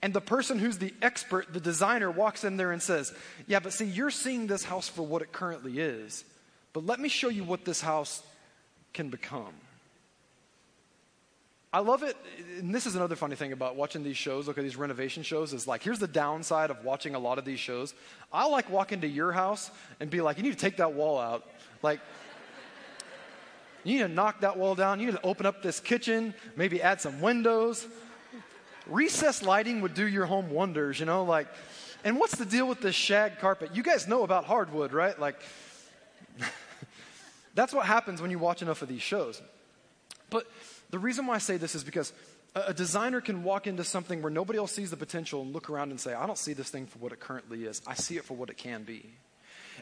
And 0.01 0.15
the 0.15 0.21
person 0.21 0.61
who's 0.61 0.79
the 0.79 0.95
expert, 1.03 1.53
the 1.53 1.61
designer, 1.61 2.11
walks 2.11 2.45
in 2.45 2.57
there 2.57 2.71
and 2.71 2.81
says, 2.81 3.13
Yeah, 3.47 3.61
but 3.61 3.73
see, 3.73 3.85
you're 3.85 4.11
seeing 4.11 4.47
this 4.47 4.65
house 4.65 4.89
for 4.89 5.03
what 5.03 5.23
it 5.23 5.33
currently 5.33 5.79
is. 5.79 6.25
But 6.73 6.87
let 6.87 7.01
me 7.01 7.09
show 7.09 7.29
you 7.29 7.45
what 7.45 7.65
this 7.65 7.81
house 7.81 8.23
can 8.93 9.11
become. 9.11 9.53
I 11.73 11.81
love 11.81 12.03
it. 12.03 12.17
And 12.59 12.75
this 12.75 12.87
is 12.87 12.95
another 12.95 13.17
funny 13.17 13.37
thing 13.37 13.53
about 13.53 13.77
watching 13.77 14.03
these 14.03 14.17
shows, 14.17 14.47
look 14.47 14.57
at 14.57 14.65
these 14.65 14.77
renovation 14.77 15.23
shows, 15.23 15.53
is 15.53 15.67
like, 15.67 15.83
here's 15.83 15.99
the 15.99 16.09
downside 16.09 16.71
of 16.71 16.83
watching 16.83 17.15
a 17.15 17.19
lot 17.19 17.39
of 17.39 17.45
these 17.45 17.61
shows. 17.61 17.95
I 18.33 18.47
like 18.47 18.71
walk 18.71 18.93
into 18.93 19.07
your 19.07 19.33
house 19.33 19.71
and 20.01 20.09
be 20.09 20.21
like, 20.23 20.39
you 20.39 20.43
need 20.43 20.53
to 20.53 20.59
take 20.59 20.79
that 20.79 20.95
wall 20.95 21.19
out. 21.19 21.47
Like, 21.83 22.01
you 23.85 23.97
need 23.97 24.03
to 24.03 24.09
knock 24.09 24.41
that 24.41 24.57
wall 24.57 24.75
down. 24.75 24.99
You 24.99 25.07
need 25.07 25.17
to 25.17 25.23
open 25.23 25.45
up 25.45 25.63
this 25.63 25.79
kitchen, 25.79 26.35
maybe 26.57 26.81
add 26.81 27.03
some 27.03 27.21
windows. 27.21 27.87
Recess 28.87 29.43
lighting 29.43 29.83
would 29.83 29.93
do 29.93 30.07
your 30.07 30.25
home 30.25 30.51
wonders, 30.51 30.99
you 30.99 31.05
know? 31.05 31.23
Like, 31.25 31.49
and 32.03 32.19
what's 32.19 32.37
the 32.37 32.47
deal 32.47 32.67
with 32.67 32.81
this 32.81 32.95
shag 32.95 33.41
carpet? 33.41 33.75
You 33.75 33.83
guys 33.83 34.09
know 34.09 34.23
about 34.23 34.45
hardwood, 34.45 34.95
right? 34.95 35.19
Like, 35.19 35.39
that's 37.55 37.75
what 37.75 37.85
happens 37.85 38.23
when 38.23 38.31
you 38.31 38.39
watch 38.39 38.63
enough 38.63 38.81
of 38.81 38.89
these 38.89 39.03
shows. 39.03 39.43
But 40.31 40.47
the 40.91 40.99
reason 40.99 41.27
why 41.27 41.35
I 41.35 41.39
say 41.39 41.57
this 41.57 41.75
is 41.75 41.85
because 41.85 42.13
a, 42.55 42.73
designer 42.73 43.21
can 43.21 43.45
walk 43.45 43.67
into 43.67 43.85
something 43.85 44.23
where 44.23 44.31
nobody 44.31 44.59
else 44.59 44.73
sees 44.73 44.91
the 44.91 44.97
potential 44.97 45.43
and 45.43 45.53
look 45.53 45.69
around 45.69 45.91
and 45.91 46.01
say, 46.01 46.15
I 46.15 46.27
don't 46.27 46.39
see 46.39 46.55
this 46.55 46.71
thing 46.71 46.87
for 46.87 46.99
what 46.99 47.13
it 47.13 47.21
currently 47.21 47.65
is. 47.65 47.83
I 47.87 47.95
see 47.95 48.17
it 48.17 48.25
for 48.25 48.35
what 48.35 48.51
it 48.51 48.57
can 48.57 48.85
be. 48.85 49.05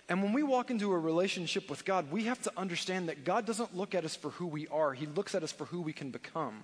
And 0.08 0.22
when 0.22 0.32
we 0.32 0.42
walk 0.42 0.70
into 0.70 0.92
a 0.92 0.98
relationship 0.98 1.70
with 1.70 1.84
God, 1.84 2.10
we 2.12 2.24
have 2.24 2.40
to 2.42 2.52
understand 2.56 3.08
that 3.08 3.24
God 3.24 3.46
doesn't 3.46 3.76
look 3.76 3.94
at 3.94 4.04
us 4.04 4.14
for 4.14 4.30
who 4.30 4.46
we 4.46 4.68
are, 4.68 4.92
He 4.92 5.06
looks 5.06 5.34
at 5.34 5.42
us 5.42 5.52
for 5.52 5.64
who 5.66 5.80
we 5.80 5.92
can 5.92 6.10
become. 6.10 6.62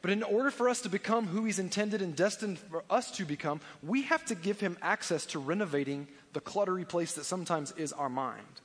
But 0.00 0.12
in 0.12 0.22
order 0.22 0.50
for 0.50 0.68
us 0.68 0.82
to 0.82 0.88
become 0.88 1.26
who 1.26 1.44
He's 1.44 1.58
intended 1.58 2.00
and 2.00 2.14
destined 2.14 2.58
for 2.58 2.84
us 2.88 3.10
to 3.12 3.24
become, 3.24 3.60
we 3.82 4.02
have 4.02 4.24
to 4.26 4.34
give 4.34 4.60
Him 4.60 4.78
access 4.80 5.26
to 5.26 5.38
renovating 5.38 6.06
the 6.32 6.40
cluttery 6.40 6.86
place 6.86 7.14
that 7.14 7.24
sometimes 7.24 7.72
is 7.72 7.92
our 7.92 8.08
mind. 8.08 8.60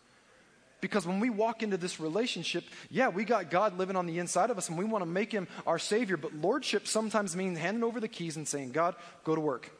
Because 0.84 1.08
when 1.08 1.22
we 1.22 1.30
walk 1.30 1.64
into 1.64 1.78
this 1.78 1.98
relationship, 1.98 2.66
yeah, 2.90 3.08
we 3.08 3.24
got 3.24 3.50
God 3.50 3.78
living 3.78 3.96
on 3.96 4.06
the 4.06 4.20
inside 4.20 4.50
of 4.50 4.58
us 4.58 4.68
and 4.68 4.78
we 4.78 4.84
want 4.84 5.02
to 5.02 5.10
make 5.10 5.32
him 5.32 5.48
our 5.66 5.80
Savior. 5.80 6.18
But 6.18 6.36
lordship 6.36 6.90
sometimes 6.90 7.38
means 7.38 7.58
handing 7.58 7.86
over 7.86 8.02
the 8.02 8.10
keys 8.10 8.36
and 8.36 8.46
saying, 8.46 8.74
God, 8.74 8.96
go 9.24 9.34
to 9.34 9.40
work. 9.40 9.72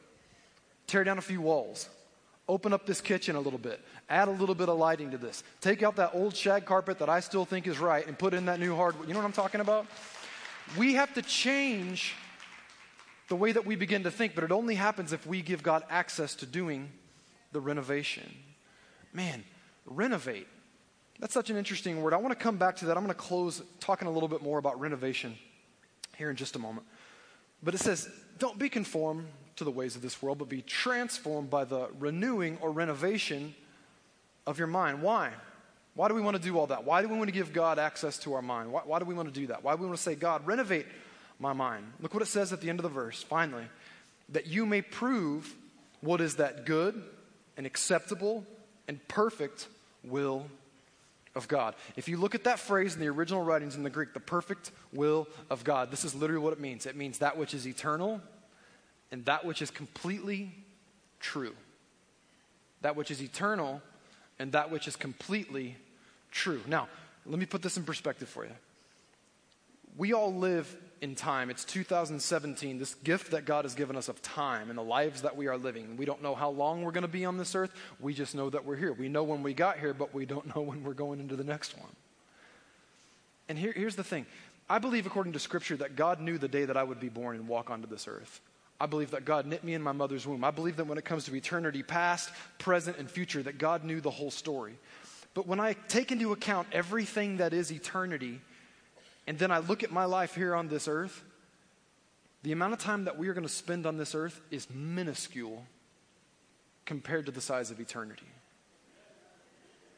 Tear 0.86 1.04
down 1.04 1.18
a 1.18 1.20
few 1.20 1.42
walls. 1.42 1.90
Open 2.48 2.72
up 2.72 2.86
this 2.86 3.02
kitchen 3.02 3.36
a 3.36 3.40
little 3.40 3.58
bit. 3.58 3.84
Add 4.08 4.28
a 4.28 4.30
little 4.30 4.54
bit 4.54 4.70
of 4.70 4.78
lighting 4.78 5.10
to 5.10 5.18
this. 5.18 5.44
Take 5.60 5.82
out 5.82 5.96
that 5.96 6.12
old 6.14 6.34
shag 6.34 6.64
carpet 6.64 7.00
that 7.00 7.10
I 7.10 7.20
still 7.20 7.44
think 7.44 7.66
is 7.66 7.78
right 7.78 8.06
and 8.06 8.18
put 8.18 8.32
in 8.32 8.46
that 8.46 8.58
new 8.58 8.74
hardwood. 8.74 9.06
You 9.06 9.12
know 9.12 9.20
what 9.20 9.26
I'm 9.26 9.32
talking 9.32 9.60
about? 9.60 9.84
We 10.78 10.94
have 10.94 11.12
to 11.16 11.22
change 11.22 12.14
the 13.28 13.36
way 13.36 13.52
that 13.52 13.66
we 13.66 13.76
begin 13.76 14.04
to 14.04 14.10
think, 14.10 14.34
but 14.34 14.42
it 14.42 14.52
only 14.52 14.74
happens 14.74 15.12
if 15.12 15.26
we 15.26 15.42
give 15.42 15.62
God 15.62 15.82
access 15.90 16.34
to 16.36 16.46
doing 16.46 16.90
the 17.52 17.60
renovation. 17.60 18.34
Man, 19.12 19.44
renovate. 19.84 20.46
That's 21.20 21.34
such 21.34 21.50
an 21.50 21.56
interesting 21.56 22.02
word. 22.02 22.12
I 22.12 22.16
want 22.16 22.36
to 22.36 22.42
come 22.42 22.56
back 22.56 22.76
to 22.76 22.86
that. 22.86 22.96
I'm 22.96 23.04
going 23.04 23.14
to 23.14 23.20
close 23.20 23.62
talking 23.80 24.08
a 24.08 24.10
little 24.10 24.28
bit 24.28 24.42
more 24.42 24.58
about 24.58 24.80
renovation 24.80 25.36
here 26.16 26.30
in 26.30 26.36
just 26.36 26.56
a 26.56 26.58
moment. 26.58 26.86
But 27.62 27.74
it 27.74 27.78
says, 27.78 28.08
don't 28.38 28.58
be 28.58 28.68
conformed 28.68 29.26
to 29.56 29.64
the 29.64 29.70
ways 29.70 29.96
of 29.96 30.02
this 30.02 30.20
world, 30.20 30.38
but 30.38 30.48
be 30.48 30.62
transformed 30.62 31.50
by 31.50 31.64
the 31.64 31.88
renewing 31.98 32.58
or 32.60 32.72
renovation 32.72 33.54
of 34.46 34.58
your 34.58 34.66
mind. 34.66 35.02
Why? 35.02 35.30
Why 35.94 36.08
do 36.08 36.14
we 36.14 36.20
want 36.20 36.36
to 36.36 36.42
do 36.42 36.58
all 36.58 36.66
that? 36.66 36.84
Why 36.84 37.02
do 37.02 37.08
we 37.08 37.16
want 37.16 37.28
to 37.28 37.32
give 37.32 37.52
God 37.52 37.78
access 37.78 38.18
to 38.18 38.34
our 38.34 38.42
mind? 38.42 38.72
Why, 38.72 38.82
why 38.84 38.98
do 38.98 39.04
we 39.04 39.14
want 39.14 39.32
to 39.32 39.40
do 39.40 39.46
that? 39.46 39.62
Why 39.62 39.74
do 39.74 39.82
we 39.82 39.86
want 39.86 39.96
to 39.96 40.02
say, 40.02 40.16
God, 40.16 40.44
renovate 40.46 40.86
my 41.38 41.52
mind? 41.52 41.84
Look 42.00 42.12
what 42.12 42.22
it 42.22 42.26
says 42.26 42.52
at 42.52 42.60
the 42.60 42.68
end 42.68 42.80
of 42.80 42.82
the 42.82 42.88
verse, 42.88 43.22
finally, 43.22 43.64
that 44.30 44.48
you 44.48 44.66
may 44.66 44.82
prove 44.82 45.54
what 46.00 46.20
is 46.20 46.36
that 46.36 46.66
good 46.66 47.00
and 47.56 47.64
acceptable 47.64 48.44
and 48.88 49.06
perfect 49.06 49.68
will 50.02 50.46
of 51.34 51.48
God. 51.48 51.74
If 51.96 52.08
you 52.08 52.16
look 52.16 52.34
at 52.34 52.44
that 52.44 52.58
phrase 52.58 52.94
in 52.94 53.00
the 53.00 53.08
original 53.08 53.42
writings 53.42 53.76
in 53.76 53.82
the 53.82 53.90
Greek, 53.90 54.14
the 54.14 54.20
perfect 54.20 54.70
will 54.92 55.26
of 55.50 55.64
God, 55.64 55.90
this 55.90 56.04
is 56.04 56.14
literally 56.14 56.42
what 56.42 56.52
it 56.52 56.60
means. 56.60 56.86
It 56.86 56.96
means 56.96 57.18
that 57.18 57.36
which 57.36 57.54
is 57.54 57.66
eternal 57.66 58.20
and 59.10 59.24
that 59.24 59.44
which 59.44 59.62
is 59.62 59.70
completely 59.70 60.52
true. 61.20 61.54
That 62.82 62.96
which 62.96 63.10
is 63.10 63.22
eternal 63.22 63.82
and 64.38 64.52
that 64.52 64.70
which 64.70 64.86
is 64.88 64.96
completely 64.96 65.76
true. 66.30 66.60
Now, 66.66 66.88
let 67.26 67.38
me 67.38 67.46
put 67.46 67.62
this 67.62 67.76
in 67.76 67.84
perspective 67.84 68.28
for 68.28 68.44
you. 68.44 68.52
We 69.96 70.12
all 70.12 70.34
live 70.34 70.76
in 71.04 71.14
time. 71.14 71.50
It's 71.50 71.64
2017, 71.66 72.78
this 72.78 72.94
gift 72.94 73.30
that 73.32 73.44
God 73.44 73.66
has 73.66 73.74
given 73.74 73.94
us 73.94 74.08
of 74.08 74.22
time 74.22 74.70
and 74.70 74.78
the 74.78 74.82
lives 74.82 75.20
that 75.22 75.36
we 75.36 75.46
are 75.46 75.58
living. 75.58 75.98
We 75.98 76.06
don't 76.06 76.22
know 76.22 76.34
how 76.34 76.48
long 76.48 76.82
we're 76.82 76.92
going 76.92 77.02
to 77.02 77.08
be 77.08 77.26
on 77.26 77.36
this 77.36 77.54
earth. 77.54 77.70
We 78.00 78.14
just 78.14 78.34
know 78.34 78.48
that 78.48 78.64
we're 78.64 78.76
here. 78.76 78.94
We 78.94 79.10
know 79.10 79.22
when 79.22 79.42
we 79.42 79.52
got 79.52 79.78
here, 79.78 79.92
but 79.92 80.14
we 80.14 80.24
don't 80.24 80.56
know 80.56 80.62
when 80.62 80.82
we're 80.82 80.94
going 80.94 81.20
into 81.20 81.36
the 81.36 81.44
next 81.44 81.78
one. 81.78 81.90
And 83.50 83.58
here, 83.58 83.72
here's 83.76 83.96
the 83.96 84.02
thing 84.02 84.24
I 84.68 84.78
believe, 84.78 85.04
according 85.04 85.34
to 85.34 85.38
Scripture, 85.38 85.76
that 85.76 85.94
God 85.94 86.20
knew 86.20 86.38
the 86.38 86.48
day 86.48 86.64
that 86.64 86.76
I 86.76 86.82
would 86.82 87.00
be 87.00 87.10
born 87.10 87.36
and 87.36 87.46
walk 87.46 87.68
onto 87.68 87.86
this 87.86 88.08
earth. 88.08 88.40
I 88.80 88.86
believe 88.86 89.10
that 89.10 89.26
God 89.26 89.44
knit 89.44 89.62
me 89.62 89.74
in 89.74 89.82
my 89.82 89.92
mother's 89.92 90.26
womb. 90.26 90.42
I 90.42 90.50
believe 90.50 90.76
that 90.78 90.86
when 90.86 90.98
it 90.98 91.04
comes 91.04 91.26
to 91.26 91.36
eternity, 91.36 91.82
past, 91.82 92.30
present, 92.58 92.96
and 92.96 93.10
future, 93.10 93.42
that 93.42 93.58
God 93.58 93.84
knew 93.84 94.00
the 94.00 94.10
whole 94.10 94.30
story. 94.30 94.78
But 95.34 95.46
when 95.46 95.60
I 95.60 95.74
take 95.88 96.12
into 96.12 96.32
account 96.32 96.68
everything 96.72 97.36
that 97.36 97.52
is 97.52 97.70
eternity, 97.70 98.40
and 99.26 99.38
then 99.38 99.50
I 99.50 99.58
look 99.58 99.82
at 99.82 99.90
my 99.90 100.04
life 100.04 100.34
here 100.34 100.54
on 100.54 100.68
this 100.68 100.88
earth, 100.88 101.24
the 102.42 102.52
amount 102.52 102.74
of 102.74 102.78
time 102.78 103.04
that 103.04 103.18
we 103.18 103.28
are 103.28 103.34
going 103.34 103.46
to 103.46 103.52
spend 103.52 103.86
on 103.86 103.96
this 103.96 104.14
earth 104.14 104.40
is 104.50 104.68
minuscule 104.70 105.64
compared 106.84 107.26
to 107.26 107.32
the 107.32 107.40
size 107.40 107.70
of 107.70 107.80
eternity. 107.80 108.26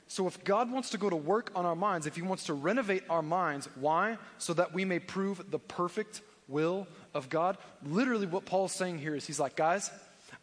So, 0.08 0.28
if 0.28 0.44
God 0.44 0.70
wants 0.70 0.90
to 0.90 0.98
go 0.98 1.10
to 1.10 1.16
work 1.16 1.50
on 1.56 1.66
our 1.66 1.74
minds, 1.74 2.06
if 2.06 2.14
He 2.14 2.22
wants 2.22 2.44
to 2.44 2.54
renovate 2.54 3.02
our 3.10 3.22
minds, 3.22 3.68
why? 3.74 4.18
So 4.38 4.54
that 4.54 4.72
we 4.72 4.84
may 4.84 5.00
prove 5.00 5.50
the 5.50 5.58
perfect 5.58 6.20
will 6.46 6.86
of 7.12 7.28
God. 7.28 7.58
Literally, 7.84 8.26
what 8.26 8.44
Paul's 8.44 8.72
saying 8.72 8.98
here 8.98 9.16
is 9.16 9.26
He's 9.26 9.40
like, 9.40 9.56
guys, 9.56 9.90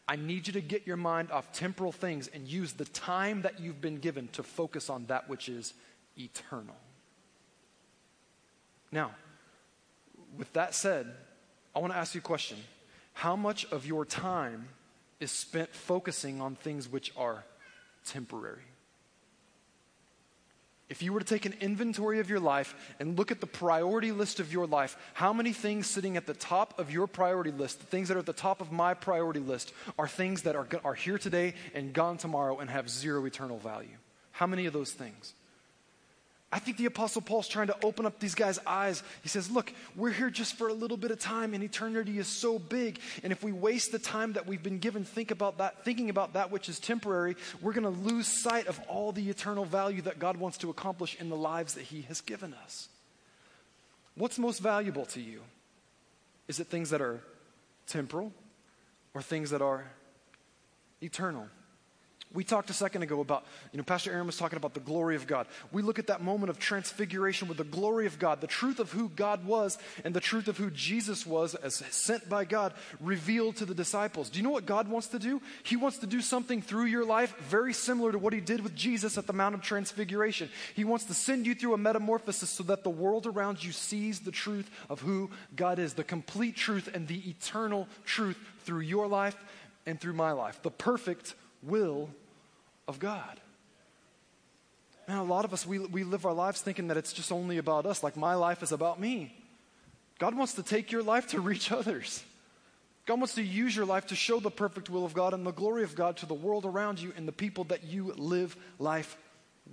I 0.06 0.18
need 0.18 0.48
you 0.48 0.54
to 0.54 0.62
get 0.62 0.86
your 0.86 0.98
mind 0.98 1.32
off 1.32 1.54
temporal 1.54 1.94
things 1.94 2.28
and 2.28 2.46
use 2.46 2.74
the 2.74 2.84
time 2.86 3.44
that 3.44 3.62
you've 3.62 3.80
been 3.80 3.98
given 4.00 4.28
to 4.34 4.44
focus 4.44 4.90
on 4.90 5.06
that 5.06 5.30
which 5.30 5.48
is 5.48 5.74
eternal. 6.18 6.76
Now, 8.94 9.10
with 10.38 10.54
that 10.54 10.76
said, 10.76 11.12
I 11.76 11.80
want 11.80 11.94
to 11.94 11.98
ask 11.98 12.14
you 12.14 12.20
a 12.20 12.22
question. 12.22 12.60
How 13.14 13.36
much 13.36 13.66
of 13.72 13.88
your 13.88 14.06
time 14.06 14.70
is 15.20 15.32
spent 15.32 15.74
focusing 15.74 16.40
on 16.40 16.56
things 16.56 16.88
which 16.88 17.12
are 17.18 17.44
temporary? 18.06 18.62
If 20.90 21.02
you 21.02 21.12
were 21.12 21.22
to 21.22 21.26
take 21.26 21.48
an 21.48 21.56
inventory 21.60 22.20
of 22.20 22.30
your 22.30 22.40
life 22.40 22.76
and 23.00 23.18
look 23.18 23.32
at 23.32 23.42
the 23.42 23.48
priority 23.48 24.12
list 24.12 24.40
of 24.40 24.54
your 24.54 24.68
life, 24.68 24.96
how 25.16 25.34
many 25.34 25.54
things 25.54 25.88
sitting 25.88 26.16
at 26.16 26.28
the 26.28 26.36
top 26.36 26.78
of 26.78 26.92
your 26.92 27.08
priority 27.08 27.50
list, 27.50 27.80
the 27.80 27.88
things 27.88 28.10
that 28.10 28.16
are 28.18 28.20
at 28.20 28.28
the 28.28 28.32
top 28.34 28.62
of 28.62 28.72
my 28.72 28.94
priority 28.94 29.40
list, 29.40 29.74
are 29.98 30.08
things 30.08 30.44
that 30.44 30.56
are, 30.56 30.68
are 30.86 30.94
here 30.94 31.18
today 31.18 31.56
and 31.74 31.94
gone 31.94 32.18
tomorrow 32.18 32.60
and 32.60 32.70
have 32.70 32.92
zero 32.92 33.26
eternal 33.26 33.58
value? 33.58 33.98
How 34.34 34.46
many 34.46 34.68
of 34.68 34.74
those 34.74 34.92
things? 34.92 35.34
I 36.54 36.60
think 36.60 36.78
the 36.78 36.86
Apostle 36.86 37.24
Paul's 37.24 37.48
trying 37.48 37.66
to 37.68 37.76
open 37.84 38.06
up 38.06 38.20
these 38.20 38.36
guys' 38.36 38.60
eyes. 38.68 39.02
He 39.24 39.28
says, 39.28 39.50
Look, 39.50 39.74
we're 39.96 40.12
here 40.12 40.30
just 40.30 40.56
for 40.56 40.68
a 40.68 40.74
little 40.74 40.98
bit 40.98 41.10
of 41.10 41.18
time, 41.18 41.56
and 41.56 41.64
eternity 41.64 42.20
is 42.20 42.28
so 42.28 42.60
big. 42.60 43.00
And 43.24 43.34
if 43.34 43.44
we 43.44 43.52
waste 43.52 43.92
the 43.92 43.98
time 43.98 44.34
that 44.34 44.46
we've 44.46 44.62
been 44.62 44.78
given 44.78 45.04
think 45.04 45.32
about 45.32 45.58
that, 45.58 45.84
thinking 45.84 46.12
about 46.12 46.34
that 46.34 46.52
which 46.52 46.70
is 46.70 46.80
temporary, 46.80 47.38
we're 47.60 47.74
going 47.74 47.92
to 47.92 48.02
lose 48.08 48.28
sight 48.28 48.68
of 48.68 48.80
all 48.88 49.12
the 49.12 49.32
eternal 49.32 49.66
value 49.66 50.04
that 50.04 50.20
God 50.20 50.38
wants 50.38 50.60
to 50.60 50.70
accomplish 50.70 51.18
in 51.20 51.30
the 51.30 51.36
lives 51.36 51.74
that 51.74 51.86
He 51.86 52.04
has 52.04 52.22
given 52.22 52.54
us. 52.64 52.88
What's 54.14 54.38
most 54.38 54.60
valuable 54.60 55.08
to 55.08 55.22
you? 55.22 55.42
Is 56.48 56.60
it 56.60 56.68
things 56.68 56.92
that 56.92 57.02
are 57.02 57.20
temporal 57.88 58.32
or 59.16 59.24
things 59.24 59.50
that 59.50 59.64
are 59.64 59.86
eternal? 61.02 61.48
We 62.34 62.44
talked 62.44 62.72
a 62.72 62.74
second 62.74 63.04
ago 63.04 63.22
about, 63.22 63.46
you 63.72 63.78
know, 63.78 63.84
Pastor 63.84 64.12
Aaron 64.12 64.26
was 64.26 64.38
talking 64.38 64.58
about 64.58 64.74
the 64.74 64.80
glory 64.80 65.16
of 65.16 65.28
God. 65.28 65.46
We 65.72 65.84
look 65.84 66.00
at 66.00 66.08
that 66.08 66.24
moment 66.24 66.50
of 66.50 66.58
transfiguration 66.58 67.48
with 67.48 67.58
the 67.58 67.64
glory 67.64 68.08
of 68.08 68.18
God, 68.18 68.42
the 68.42 68.48
truth 68.48 68.80
of 68.80 68.92
who 68.92 69.10
God 69.10 69.46
was 69.46 69.78
and 70.04 70.16
the 70.16 70.20
truth 70.20 70.48
of 70.48 70.58
who 70.58 70.72
Jesus 70.72 71.28
was 71.28 71.54
as 71.54 71.76
sent 71.76 72.28
by 72.28 72.46
God 72.46 72.74
revealed 73.00 73.58
to 73.58 73.66
the 73.66 73.76
disciples. 73.76 74.32
Do 74.32 74.40
you 74.40 74.44
know 74.44 74.50
what 74.50 74.66
God 74.66 74.88
wants 74.88 75.10
to 75.10 75.20
do? 75.20 75.44
He 75.62 75.76
wants 75.76 76.00
to 76.00 76.08
do 76.08 76.22
something 76.22 76.64
through 76.64 76.86
your 76.86 77.06
life 77.06 77.38
very 77.38 77.72
similar 77.72 78.12
to 78.12 78.18
what 78.18 78.34
he 78.34 78.42
did 78.42 78.64
with 78.64 78.76
Jesus 78.76 79.16
at 79.20 79.28
the 79.28 79.34
Mount 79.34 79.54
of 79.54 79.62
Transfiguration. 79.62 80.50
He 80.76 80.86
wants 80.86 81.06
to 81.06 81.14
send 81.14 81.46
you 81.46 81.54
through 81.54 81.76
a 81.76 81.78
metamorphosis 81.78 82.50
so 82.50 82.64
that 82.64 82.84
the 82.84 82.90
world 82.90 83.28
around 83.28 83.64
you 83.64 83.72
sees 83.72 84.22
the 84.22 84.32
truth 84.32 84.72
of 84.90 85.02
who 85.02 85.30
God 85.56 85.78
is, 85.78 85.94
the 85.94 86.04
complete 86.04 86.56
truth 86.56 86.90
and 86.92 87.08
the 87.08 87.30
eternal 87.30 87.88
truth 88.06 88.38
through 88.64 88.82
your 88.82 89.08
life 89.08 89.36
and 89.86 90.02
through 90.02 90.14
my 90.14 90.32
life. 90.32 90.60
The 90.64 90.72
perfect 90.72 91.36
will 91.62 92.10
of 92.88 93.00
God. 93.00 93.40
Man, 95.08 95.18
a 95.18 95.24
lot 95.24 95.44
of 95.44 95.54
us, 95.54 95.66
we, 95.66 95.80
we 95.80 96.04
live 96.04 96.26
our 96.26 96.34
lives 96.34 96.62
thinking 96.62 96.88
that 96.88 96.98
it's 96.98 97.12
just 97.12 97.32
only 97.32 97.58
about 97.58 97.86
us, 97.86 98.04
like 98.04 98.16
my 98.16 98.36
life 98.36 98.64
is 98.64 98.72
about 98.72 99.00
me. 99.00 99.36
God 100.20 100.36
wants 100.36 100.54
to 100.54 100.64
take 100.64 100.92
your 100.92 101.04
life 101.04 101.28
to 101.28 101.42
reach 101.42 101.72
others. 101.72 102.24
God 103.06 103.20
wants 103.20 103.36
to 103.36 103.44
use 103.44 103.76
your 103.76 103.86
life 103.86 104.08
to 104.08 104.16
show 104.16 104.40
the 104.40 104.52
perfect 104.52 104.90
will 104.90 105.04
of 105.04 105.14
God 105.14 105.34
and 105.34 105.46
the 105.46 105.52
glory 105.52 105.84
of 105.84 105.96
God 105.96 106.18
to 106.18 106.26
the 106.26 106.34
world 106.34 106.66
around 106.66 107.02
you 107.02 107.12
and 107.18 107.28
the 107.28 107.34
people 107.34 107.66
that 107.66 107.84
you 107.84 108.14
live 108.16 108.56
life 108.80 109.18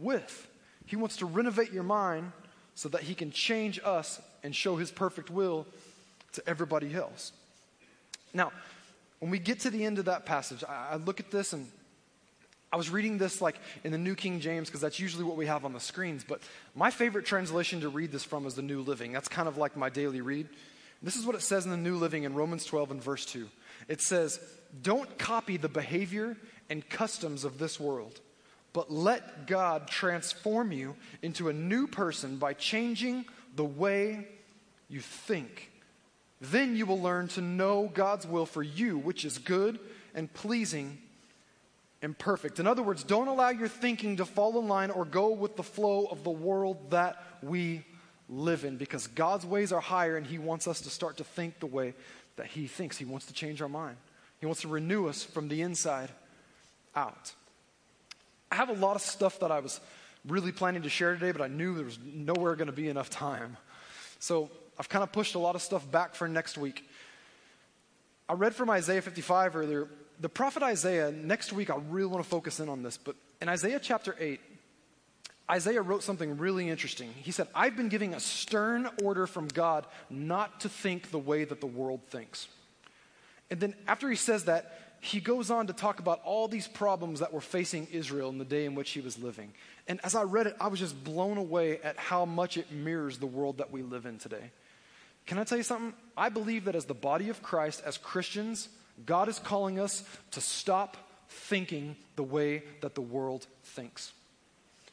with. 0.01 0.49
He 0.87 0.97
wants 0.97 1.19
to 1.19 1.27
renovate 1.27 1.73
your 1.73 1.85
mind 1.85 2.33
so 2.75 2.89
that 2.89 3.03
He 3.03 3.15
can 3.15 3.31
change 3.31 3.79
us 3.85 4.21
and 4.43 4.55
show 4.55 4.75
His 4.75 4.91
perfect 4.91 5.31
will 5.31 5.67
to 6.33 6.43
everybody 6.49 6.93
else. 6.95 7.33
Now, 8.35 8.51
when 9.21 9.31
we 9.31 9.39
get 9.39 9.61
to 9.61 9.71
the 9.71 9.85
end 9.85 10.01
of 10.01 10.07
that 10.07 10.27
passage, 10.27 10.65
I, 10.69 10.89
I 10.93 10.97
look 10.97 11.21
at 11.21 11.31
this 11.31 11.53
and 11.53 11.71
I 12.73 12.77
was 12.77 12.91
reading 12.91 13.19
this 13.19 13.41
like 13.41 13.57
in 13.83 13.91
the 13.91 13.99
New 13.99 14.15
King 14.15 14.41
James 14.41 14.69
because 14.69 14.81
that's 14.81 15.01
usually 15.01 15.25
what 15.25 15.37
we 15.37 15.47
have 15.47 15.65
on 15.65 15.73
the 15.73 15.81
screens, 15.81 16.25
but 16.27 16.41
my 16.75 16.91
favorite 16.91 17.27
translation 17.27 17.81
to 17.81 17.89
read 17.89 18.13
this 18.13 18.25
from 18.25 18.47
is 18.47 18.55
the 18.55 18.63
New 18.63 18.83
Living. 18.83 19.13
That's 19.13 19.29
kind 19.29 19.49
of 19.49 19.57
like 19.57 19.77
my 19.77 19.91
daily 19.91 20.21
read. 20.21 20.49
This 21.03 21.17
is 21.17 21.27
what 21.27 21.35
it 21.35 21.43
says 21.43 21.65
in 21.65 21.71
the 21.71 21.77
New 21.77 21.97
Living 21.97 22.25
in 22.25 22.35
Romans 22.35 22.65
12 22.65 22.93
and 22.93 23.03
verse 23.03 23.25
2. 23.27 23.49
It 23.89 24.01
says, 24.01 24.39
Don't 24.83 25.19
copy 25.19 25.57
the 25.57 25.69
behavior 25.69 26.37
and 26.69 26.89
customs 26.89 27.45
of 27.45 27.59
this 27.59 27.81
world, 27.81 28.21
but 28.73 28.93
let 28.93 29.49
God 29.49 29.89
transform 29.89 30.71
you 30.71 30.95
into 31.23 31.49
a 31.49 31.53
new 31.53 31.89
person 31.89 32.37
by 32.37 32.53
changing 32.53 33.25
the 33.57 33.65
way 33.65 34.29
you 34.89 35.01
think. 35.01 35.73
Then 36.41 36.77
you 36.77 36.87
will 36.87 37.01
learn 37.01 37.29
to 37.29 37.41
know 37.41 37.91
God's 37.93 38.27
will 38.27 38.47
for 38.47 38.63
you, 38.63 38.97
which 38.99 39.25
is 39.25 39.39
good 39.39 39.81
and 40.15 40.33
pleasing 40.33 40.99
imperfect. 42.03 42.59
In 42.59 42.67
other 42.67 42.83
words, 42.83 43.05
don't 43.05 43.29
allow 43.29 43.51
your 43.51 43.69
thinking 43.69 44.17
to 44.17 44.25
fall 44.25 44.59
in 44.59 44.69
line 44.69 44.91
or 44.91 45.05
go 45.05 45.31
with 45.31 45.57
the 45.57 45.63
flow 45.63 46.07
of 46.07 46.25
the 46.25 46.31
world 46.31 46.91
that 46.91 47.23
we 47.43 47.85
live 48.29 48.65
in 48.65 48.77
because 48.77 49.07
God's 49.09 49.45
ways 49.45 49.73
are 49.73 49.81
higher 49.81 50.17
and 50.17 50.27
He 50.27 50.39
wants 50.39 50.67
us 50.67 50.81
to 50.83 50.91
start 50.91 51.19
to 51.19 51.25
think 51.25 51.61
the 51.61 51.67
way 51.67 51.95
that 52.37 52.47
He 52.47 52.67
thinks. 52.67 52.97
He 52.97 53.05
wants 53.05 53.27
to 53.27 53.33
change 53.33 53.61
our 53.61 53.69
mind, 53.69 53.97
He 54.39 54.47
wants 54.47 54.63
to 54.63 54.69
renew 54.69 55.09
us 55.09 55.23
from 55.23 55.49
the 55.49 55.63
inside 55.63 56.11
out. 56.97 57.33
I 58.51 58.57
have 58.57 58.69
a 58.69 58.75
lot 58.75 58.97
of 58.97 59.03
stuff 59.03 59.41
that 59.41 59.53
I 59.53 59.61
was 59.61 59.81
really 60.27 60.53
planning 60.53 60.83
to 60.83 60.89
share 60.89 61.15
today, 61.15 61.33
but 61.33 61.41
I 61.41 61.47
knew 61.47 61.75
there 61.75 61.85
was 61.85 61.99
nowhere 62.05 62.57
going 62.57 62.67
to 62.67 62.73
be 62.73 62.89
enough 62.89 63.11
time. 63.11 63.57
So 64.19 64.51
I've 64.79 64.89
kind 64.89 65.03
of 65.03 65.13
pushed 65.13 65.35
a 65.35 65.39
lot 65.39 65.55
of 65.55 65.63
stuff 65.63 65.89
back 65.91 66.15
for 66.15 66.27
next 66.27 66.59
week. 66.59 66.89
I 68.29 68.35
read 68.35 68.55
from 68.55 68.71
Isaiah 68.71 69.03
55 69.03 69.57
earlier 69.57 69.89
the 70.21 70.29
prophet 70.29 70.63
Isaiah, 70.63 71.11
next 71.11 71.53
week 71.53 71.71
I 71.71 71.77
really 71.89 72.07
want 72.07 72.23
to 72.23 72.29
focus 72.29 72.61
in 72.61 72.69
on 72.69 72.83
this, 72.83 72.99
but 72.99 73.17
in 73.41 73.49
Isaiah 73.49 73.81
chapter 73.81 74.15
8, 74.19 74.39
Isaiah 75.51 75.83
wrote 75.83 76.03
something 76.03 76.39
really 76.39 76.69
interesting. 76.69 77.13
He 77.17 77.33
said, 77.33 77.49
I've 77.55 77.77
been 77.77 77.89
giving 77.89 78.15
a 78.15 78.21
stern 78.21 78.89
order 79.03 79.27
from 79.27 79.49
God 79.49 79.87
not 80.09 80.61
to 80.61 80.69
think 80.69 81.11
the 81.11 81.19
way 81.19 81.45
that 81.45 81.61
the 81.61 81.67
world 81.67 82.03
thinks. 82.09 82.47
And 83.51 83.59
then 83.59 83.75
after 83.89 84.09
he 84.09 84.15
says 84.15 84.45
that, 84.45 84.79
he 85.01 85.19
goes 85.19 85.51
on 85.51 85.67
to 85.67 85.73
talk 85.73 85.99
about 85.99 86.21
all 86.25 86.47
these 86.47 86.69
problems 86.69 87.21
that 87.21 87.33
were 87.33 87.41
facing 87.41 87.89
Israel 87.91 88.29
in 88.29 88.39
the 88.39 88.45
day 88.45 88.67
in 88.67 88.75
which 88.75 88.91
he 88.91 89.01
was 89.01 89.19
living. 89.19 89.53
And 89.89 89.99
as 90.05 90.15
I 90.15 90.23
read 90.23 90.47
it, 90.47 90.55
I 90.61 90.69
was 90.69 90.79
just 90.79 91.03
blown 91.03 91.39
away 91.39 91.81
at 91.81 91.97
how 91.97 92.27
much 92.27 92.59
it 92.59 92.71
mirrors 92.71 93.17
the 93.19 93.27
world 93.27 93.59
that 93.59 93.73
we 93.73 93.83
live 93.83 94.05
in 94.05 94.19
today. 94.19 94.53
Can 95.27 95.39
I 95.39 95.45
tell 95.45 95.59
you 95.59 95.65
something? 95.65 95.95
I 96.17 96.29
believe 96.29 96.67
that 96.67 96.77
as 96.77 96.85
the 96.85 96.95
body 96.95 97.31
of 97.31 97.43
Christ, 97.43 97.83
as 97.85 97.97
Christians, 97.97 98.69
God 99.07 99.29
is 99.29 99.39
calling 99.39 99.79
us 99.79 100.05
to 100.33 100.41
stop 100.41 100.97
thinking 101.29 101.97
the 102.17 102.23
way 102.23 102.63
that 102.81 102.95
the 102.95 103.01
world 103.01 103.47
thinks. 103.65 104.13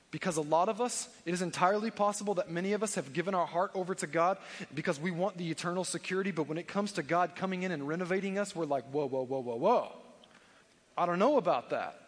Because 0.10 0.38
a 0.38 0.42
lot 0.42 0.70
of 0.70 0.80
us, 0.80 1.10
it 1.26 1.34
is 1.34 1.42
entirely 1.42 1.92
possible 1.92 2.36
that 2.36 2.50
many 2.50 2.74
of 2.74 2.82
us 2.82 2.96
have 2.96 3.12
given 3.12 3.36
our 3.36 3.46
heart 3.46 3.72
over 3.76 3.94
to 3.96 4.08
God 4.08 4.38
because 4.74 5.00
we 5.00 5.12
want 5.12 5.38
the 5.38 5.52
eternal 5.52 5.84
security, 5.84 6.32
but 6.32 6.48
when 6.48 6.58
it 6.58 6.68
comes 6.68 6.94
to 6.94 7.04
God 7.04 7.36
coming 7.36 7.64
in 7.64 7.72
and 7.72 7.88
renovating 7.88 8.40
us, 8.40 8.56
we're 8.56 8.66
like, 8.66 8.86
whoa, 8.86 9.08
whoa, 9.08 9.26
whoa, 9.26 9.42
whoa, 9.42 9.56
whoa. 9.56 9.92
I 10.98 11.06
don't 11.06 11.20
know 11.20 11.38
about 11.38 11.72
that. 11.72 12.00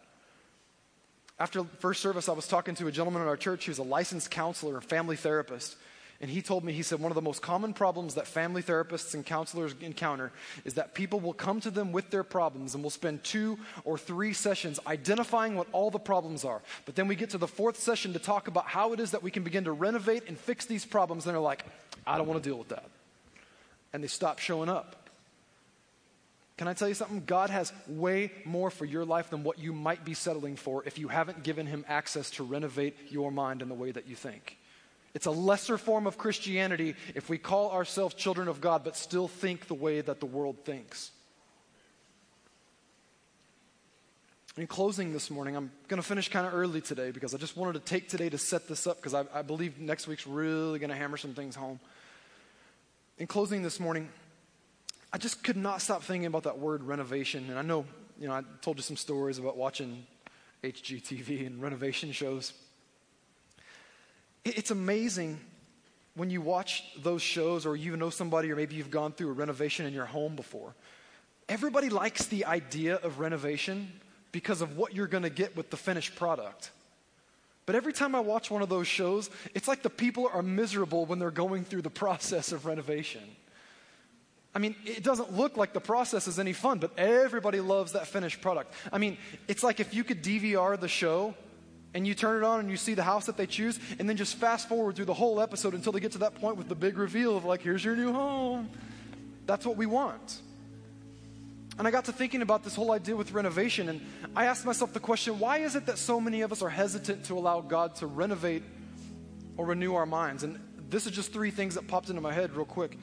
After 1.40 1.64
first 1.80 2.02
service, 2.02 2.28
I 2.30 2.34
was 2.34 2.48
talking 2.48 2.76
to 2.76 2.88
a 2.88 2.92
gentleman 2.92 3.22
in 3.22 3.28
our 3.28 3.38
church 3.38 3.66
who's 3.66 3.78
a 3.78 3.84
licensed 3.84 4.32
counselor 4.32 4.76
and 4.76 4.84
family 4.84 5.16
therapist. 5.16 5.76
And 6.22 6.30
he 6.30 6.42
told 6.42 6.66
me, 6.66 6.74
he 6.74 6.84
said, 6.84 7.00
one 7.00 7.12
of 7.12 7.16
the 7.16 7.22
most 7.22 7.42
common 7.42 7.74
problems 7.74 8.16
that 8.16 8.28
family 8.28 8.62
therapists 8.62 9.14
and 9.14 9.26
counselors 9.26 9.74
encounter 9.80 10.34
is 10.66 10.74
that 10.74 10.94
people 10.94 11.22
will 11.22 11.34
come 11.34 11.62
to 11.62 11.72
them 11.72 11.94
with 11.94 12.10
their 12.10 12.26
problems 12.26 12.74
and 12.76 12.84
will 12.84 12.90
spend 12.90 13.24
two 13.24 13.58
or 13.86 13.98
three 13.98 14.34
sessions 14.34 14.82
identifying 14.86 15.56
what 15.56 15.68
all 15.72 15.90
the 15.90 16.00
problems 16.00 16.44
are. 16.44 16.62
But 16.86 16.96
then 16.96 17.08
we 17.08 17.16
get 17.16 17.30
to 17.30 17.38
the 17.38 17.48
fourth 17.48 17.80
session 17.80 18.12
to 18.14 18.20
talk 18.20 18.50
about 18.50 18.68
how 18.68 18.92
it 18.92 19.00
is 19.00 19.12
that 19.12 19.24
we 19.24 19.32
can 19.32 19.44
begin 19.44 19.64
to 19.64 19.72
renovate 19.72 20.28
and 20.28 20.38
fix 20.38 20.66
these 20.66 20.86
problems. 20.86 21.26
And 21.26 21.34
they're 21.34 21.42
like, 21.42 21.64
I 22.06 22.18
don't 22.18 22.28
want 22.28 22.44
to 22.44 22.50
deal 22.50 22.58
with 22.58 22.70
that. 22.70 22.90
And 23.94 24.04
they 24.04 24.08
stop 24.08 24.40
showing 24.40 24.68
up. 24.68 24.98
Can 26.58 26.68
I 26.68 26.74
tell 26.74 26.90
you 26.90 26.94
something? 26.94 27.24
God 27.26 27.50
has 27.50 27.72
way 27.88 28.34
more 28.44 28.70
for 28.70 28.84
your 28.84 29.06
life 29.06 29.30
than 29.30 29.46
what 29.46 29.60
you 29.60 29.72
might 29.72 30.04
be 30.04 30.14
settling 30.14 30.58
for 30.58 30.84
if 30.86 31.00
you 31.00 31.08
haven't 31.08 31.44
given 31.44 31.66
Him 31.66 31.86
access 31.88 32.30
to 32.32 32.44
renovate 32.44 32.98
your 33.10 33.32
mind 33.32 33.62
in 33.62 33.70
the 33.70 33.74
way 33.74 33.92
that 33.92 34.08
you 34.08 34.18
think. 34.18 34.58
It's 35.14 35.26
a 35.26 35.32
lesser 35.32 35.78
form 35.78 36.06
of 36.08 36.18
Christianity 36.18 36.96
if 37.16 37.30
we 37.30 37.38
call 37.38 37.72
ourselves 37.72 38.14
children 38.14 38.48
of 38.48 38.62
God 38.62 38.84
but 38.84 38.96
still 38.96 39.28
think 39.28 39.68
the 39.68 39.74
way 39.74 40.02
that 40.02 40.20
the 40.20 40.26
world 40.26 40.58
thinks. 40.66 41.12
In 44.58 44.68
closing 44.68 45.14
this 45.14 45.32
morning, 45.32 45.56
I'm 45.56 45.72
going 45.88 46.02
to 46.02 46.08
finish 46.08 46.28
kind 46.28 46.46
of 46.46 46.54
early 46.54 46.82
today 46.82 47.12
because 47.12 47.34
I 47.34 47.38
just 47.38 47.56
wanted 47.56 47.74
to 47.74 47.80
take 47.80 48.10
today 48.10 48.30
to 48.30 48.38
set 48.38 48.68
this 48.68 48.88
up 48.88 48.98
because 48.98 49.14
I, 49.14 49.24
I 49.34 49.42
believe 49.42 49.80
next 49.80 50.08
week's 50.08 50.28
really 50.28 50.80
going 50.80 50.90
to 50.90 50.96
hammer 50.96 51.18
some 51.18 51.34
things 51.34 51.56
home. 51.56 51.80
In 53.18 53.26
closing 53.26 53.62
this 53.62 53.80
morning, 53.80 54.10
I 55.14 55.18
just 55.18 55.44
could 55.44 55.56
not 55.56 55.82
stop 55.82 56.04
thinking 56.04 56.26
about 56.26 56.44
that 56.44 56.60
word 56.60 56.84
renovation. 56.84 57.46
And 57.50 57.58
I 57.58 57.62
know, 57.62 57.86
you 58.20 58.28
know, 58.28 58.34
I 58.34 58.44
told 58.62 58.78
you 58.78 58.84
some 58.84 58.98
stories 58.98 59.40
about 59.40 59.56
watching 59.56 60.06
HGTV 60.64 61.48
and 61.48 61.62
renovation 61.62 62.12
shows. 62.12 62.54
It's 64.46 64.72
amazing 64.72 65.40
when 66.16 66.30
you 66.30 66.42
watch 66.42 66.84
those 67.02 67.22
shows 67.22 67.66
or 67.66 67.76
you 67.76 67.96
know 67.96 68.10
somebody 68.10 68.52
or 68.52 68.56
maybe 68.56 68.76
you've 68.76 68.92
gone 68.92 69.12
through 69.12 69.30
a 69.30 69.34
renovation 69.34 69.86
in 69.86 69.94
your 69.94 70.06
home 70.06 70.36
before. 70.36 70.74
Everybody 71.48 71.90
likes 71.90 72.26
the 72.26 72.46
idea 72.46 72.96
of 72.96 73.20
renovation 73.20 73.92
because 74.32 74.62
of 74.62 74.78
what 74.78 74.94
you're 74.94 75.08
going 75.08 75.24
to 75.24 75.30
get 75.30 75.56
with 75.56 75.70
the 75.70 75.78
finished 75.78 76.16
product. 76.16 76.72
But 77.66 77.76
every 77.76 77.94
time 77.94 78.16
I 78.16 78.20
watch 78.20 78.50
one 78.50 78.62
of 78.62 78.70
those 78.70 78.88
shows, 78.88 79.30
it's 79.54 79.68
like 79.68 79.82
the 79.82 79.90
people 79.90 80.30
are 80.34 80.42
miserable 80.42 81.06
when 81.06 81.20
they're 81.20 81.32
going 81.32 81.66
through 81.66 81.84
the 81.84 81.90
process 82.06 82.52
of 82.52 82.66
renovation. 82.66 83.22
I 84.54 84.60
mean, 84.60 84.76
it 84.84 85.04
doesn't 85.04 85.34
look 85.34 85.58
like 85.58 85.74
the 85.74 85.80
process 85.80 86.28
is 86.28 86.40
any 86.40 86.54
fun, 86.54 86.80
but 86.80 86.98
everybody 86.98 87.60
loves 87.60 87.92
that 87.92 88.08
finished 88.08 88.42
product. 88.42 88.74
I 88.92 88.98
mean, 88.98 89.18
it's 89.48 89.64
like 89.64 89.80
if 89.80 89.94
you 89.94 90.04
could 90.04 90.24
DVR 90.24 90.80
the 90.80 90.88
show 90.88 91.36
and 91.94 92.06
you 92.06 92.14
turn 92.14 92.44
it 92.44 92.46
on 92.46 92.60
and 92.60 92.70
you 92.70 92.78
see 92.78 92.94
the 92.94 93.04
house 93.04 93.26
that 93.26 93.38
they 93.38 93.48
choose, 93.48 93.80
and 93.98 94.08
then 94.08 94.18
just 94.18 94.36
fast 94.36 94.70
forward 94.70 94.96
through 94.96 95.06
the 95.06 95.14
whole 95.14 95.42
episode 95.42 95.74
until 95.74 95.92
they 95.92 96.00
get 96.00 96.12
to 96.14 96.20
that 96.20 96.36
point 96.36 96.58
with 96.58 96.70
the 96.70 96.76
big 96.76 96.98
reveal 96.98 97.36
of, 97.36 97.46
like, 97.46 97.62
here's 97.62 97.84
your 97.84 97.96
new 97.96 98.14
home. 98.14 98.70
That's 99.46 99.66
what 99.66 99.78
we 99.78 99.86
want. 99.86 100.42
And 101.80 101.88
I 101.88 101.92
got 101.92 102.06
to 102.06 102.12
thinking 102.12 102.42
about 102.42 102.64
this 102.64 102.76
whole 102.76 102.92
idea 102.92 103.16
with 103.16 103.32
renovation, 103.32 103.88
and 103.90 104.02
I 104.36 104.46
asked 104.46 104.66
myself 104.66 104.94
the 104.94 105.00
question 105.00 105.40
why 105.40 105.60
is 105.60 105.76
it 105.76 105.86
that 105.86 105.98
so 105.98 106.20
many 106.20 106.42
of 106.42 106.52
us 106.52 106.62
are 106.62 106.70
hesitant 106.70 107.26
to 107.26 107.38
allow 107.38 107.62
God 107.62 107.96
to 107.96 108.08
renovate 108.08 108.64
or 109.56 109.66
renew 109.66 109.96
our 109.96 110.06
minds? 110.06 110.44
And 110.44 110.60
this 110.90 111.06
is 111.06 111.14
just 111.14 111.32
three 111.32 111.52
things 111.52 111.76
that 111.76 111.88
popped 111.88 112.10
into 112.10 112.22
my 112.22 112.34
head 112.34 112.54
real 112.54 112.66
quick. 112.66 112.98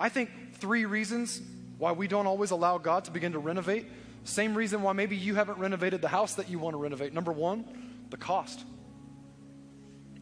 I 0.00 0.08
think 0.08 0.30
three 0.54 0.86
reasons 0.86 1.40
why 1.78 1.92
we 1.92 2.08
don't 2.08 2.26
always 2.26 2.50
allow 2.50 2.78
God 2.78 3.04
to 3.04 3.10
begin 3.10 3.32
to 3.32 3.38
renovate. 3.38 3.86
Same 4.24 4.54
reason 4.54 4.82
why 4.82 4.92
maybe 4.94 5.16
you 5.16 5.34
haven't 5.34 5.58
renovated 5.58 6.00
the 6.00 6.08
house 6.08 6.34
that 6.34 6.48
you 6.48 6.58
want 6.58 6.74
to 6.74 6.78
renovate. 6.78 7.12
Number 7.12 7.30
one, 7.32 7.64
the 8.14 8.18
cost. 8.18 8.64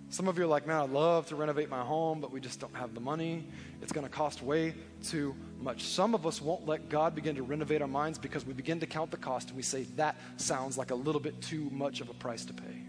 Some 0.09 0.27
of 0.27 0.39
you 0.39 0.45
are 0.45 0.47
like, 0.47 0.67
man, 0.67 0.81
I'd 0.81 0.89
love 0.89 1.27
to 1.27 1.37
renovate 1.37 1.69
my 1.69 1.83
home, 1.83 2.23
but 2.23 2.33
we 2.33 2.41
just 2.41 2.59
don't 2.59 2.75
have 2.75 2.95
the 2.95 3.01
money. 3.01 3.47
It's 3.83 3.93
going 3.93 4.07
to 4.07 4.11
cost 4.11 4.43
way 4.43 4.75
too 5.03 5.37
much. 5.61 5.83
Some 5.85 6.15
of 6.15 6.27
us 6.27 6.41
won't 6.41 6.67
let 6.67 6.89
God 6.89 7.15
begin 7.15 7.37
to 7.37 7.43
renovate 7.43 7.83
our 7.83 7.89
minds 7.89 8.19
because 8.19 8.47
we 8.47 8.55
begin 8.55 8.81
to 8.81 8.87
count 8.87 9.11
the 9.11 9.19
cost 9.19 9.49
and 9.49 9.59
we 9.59 9.63
say, 9.63 9.83
that 9.97 10.17
sounds 10.39 10.79
like 10.79 10.91
a 10.91 10.95
little 10.95 11.21
bit 11.21 11.39
too 11.43 11.69
much 11.71 12.01
of 12.01 12.09
a 12.09 12.15
price 12.15 12.47
to 12.47 12.55
pay. 12.55 12.83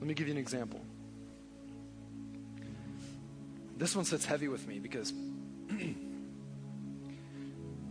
Let 0.00 0.08
me 0.08 0.14
give 0.14 0.26
you 0.26 0.32
an 0.32 0.40
example. 0.40 0.80
This 3.76 3.94
one 3.94 4.04
sits 4.04 4.24
heavy 4.24 4.48
with 4.48 4.66
me 4.66 4.80
because 4.80 5.12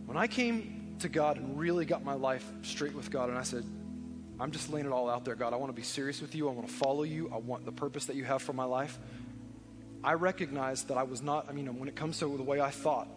when 0.05 0.17
I 0.17 0.27
came 0.27 0.97
to 0.99 1.07
God 1.07 1.37
and 1.37 1.57
really 1.57 1.85
got 1.85 2.03
my 2.03 2.15
life 2.15 2.45
straight 2.63 2.93
with 2.93 3.09
God, 3.11 3.29
and 3.29 3.37
I 3.37 3.43
said, 3.43 3.63
I'm 4.41 4.49
just 4.49 4.71
laying 4.71 4.87
it 4.87 4.91
all 4.91 5.07
out 5.07 5.23
there, 5.23 5.35
God. 5.35 5.53
I 5.53 5.57
want 5.57 5.69
to 5.69 5.75
be 5.75 5.83
serious 5.83 6.19
with 6.19 6.33
you. 6.33 6.49
I 6.49 6.51
want 6.51 6.67
to 6.67 6.73
follow 6.73 7.03
you. 7.03 7.29
I 7.31 7.37
want 7.37 7.63
the 7.63 7.71
purpose 7.71 8.05
that 8.05 8.15
you 8.15 8.23
have 8.23 8.41
for 8.41 8.53
my 8.53 8.63
life. 8.63 8.97
I 10.03 10.13
recognized 10.13 10.87
that 10.87 10.97
I 10.97 11.03
was 11.03 11.21
not, 11.21 11.47
I 11.47 11.51
mean, 11.51 11.77
when 11.77 11.87
it 11.87 11.95
comes 11.95 12.17
to 12.19 12.37
the 12.37 12.41
way 12.41 12.59
I 12.59 12.71
thought, 12.71 13.07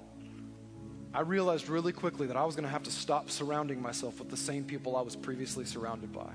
I 1.14 1.20
realized 1.20 1.70
really 1.70 1.92
quickly 1.92 2.26
that 2.26 2.36
I 2.36 2.44
was 2.44 2.56
going 2.56 2.64
to 2.64 2.70
have 2.70 2.82
to 2.82 2.90
stop 2.90 3.30
surrounding 3.30 3.80
myself 3.80 4.18
with 4.18 4.28
the 4.28 4.36
same 4.36 4.64
people 4.64 4.96
I 4.96 5.00
was 5.00 5.16
previously 5.16 5.64
surrounded 5.64 6.12
by. 6.12 6.30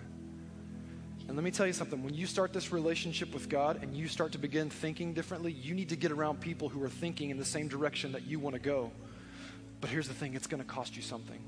And 1.28 1.36
let 1.36 1.44
me 1.44 1.52
tell 1.52 1.68
you 1.68 1.74
something 1.74 2.02
when 2.04 2.16
you 2.16 2.26
start 2.26 2.52
this 2.52 2.72
relationship 2.72 3.32
with 3.32 3.48
God 3.48 3.84
and 3.84 3.96
you 3.96 4.08
start 4.08 4.32
to 4.32 4.40
begin 4.40 4.72
thinking 4.72 5.14
differently, 5.14 5.52
you 5.52 5.76
need 5.76 5.90
to 5.90 5.98
get 5.98 6.12
around 6.12 6.40
people 6.40 6.68
who 6.68 6.82
are 6.82 6.90
thinking 6.90 7.30
in 7.30 7.38
the 7.38 7.46
same 7.46 7.68
direction 7.68 8.14
that 8.14 8.24
you 8.24 8.40
want 8.40 8.56
to 8.56 8.60
go. 8.60 8.92
But 9.82 9.92
here's 9.92 10.08
the 10.08 10.16
thing 10.16 10.34
it's 10.34 10.48
going 10.48 10.64
to 10.64 10.68
cost 10.68 10.96
you 10.96 11.04
something. 11.04 11.40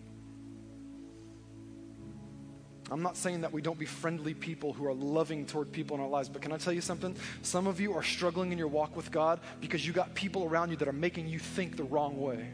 I'm 2.91 3.01
not 3.01 3.15
saying 3.15 3.41
that 3.41 3.53
we 3.53 3.61
don't 3.61 3.79
be 3.79 3.85
friendly 3.85 4.33
people 4.33 4.73
who 4.73 4.85
are 4.85 4.93
loving 4.93 5.45
toward 5.45 5.71
people 5.71 5.95
in 5.95 6.03
our 6.03 6.09
lives, 6.09 6.27
but 6.27 6.41
can 6.41 6.51
I 6.51 6.57
tell 6.57 6.73
you 6.73 6.81
something? 6.81 7.15
Some 7.41 7.65
of 7.65 7.79
you 7.79 7.93
are 7.93 8.03
struggling 8.03 8.51
in 8.51 8.57
your 8.57 8.67
walk 8.67 8.97
with 8.97 9.11
God 9.11 9.39
because 9.61 9.87
you 9.87 9.93
got 9.93 10.13
people 10.13 10.43
around 10.43 10.71
you 10.71 10.75
that 10.75 10.89
are 10.89 10.93
making 10.93 11.29
you 11.29 11.39
think 11.39 11.77
the 11.77 11.85
wrong 11.85 12.19
way. 12.19 12.49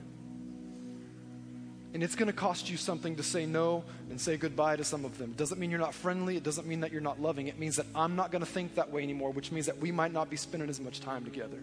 And 1.96 2.04
it's 2.04 2.16
going 2.16 2.28
to 2.28 2.34
cost 2.34 2.70
you 2.70 2.78
something 2.78 3.16
to 3.16 3.24
say 3.24 3.48
no 3.48 3.84
and 4.12 4.22
say 4.22 4.38
goodbye 4.38 4.76
to 4.76 4.84
some 4.84 5.06
of 5.06 5.18
them. 5.18 5.32
It 5.32 5.38
doesn't 5.38 5.60
mean 5.60 5.72
you're 5.72 5.80
not 5.80 5.96
friendly. 5.96 6.38
It 6.38 6.44
doesn't 6.44 6.68
mean 6.68 6.82
that 6.82 6.92
you're 6.92 7.02
not 7.02 7.20
loving. 7.20 7.48
It 7.48 7.58
means 7.58 7.78
that 7.78 7.88
I'm 7.96 8.16
not 8.16 8.32
going 8.32 8.44
to 8.44 8.50
think 8.50 8.76
that 8.76 8.92
way 8.92 9.02
anymore, 9.02 9.32
which 9.32 9.52
means 9.52 9.66
that 9.66 9.80
we 9.80 9.92
might 9.92 10.14
not 10.14 10.30
be 10.30 10.38
spending 10.38 10.70
as 10.70 10.80
much 10.80 11.00
time 11.00 11.26
together. 11.26 11.58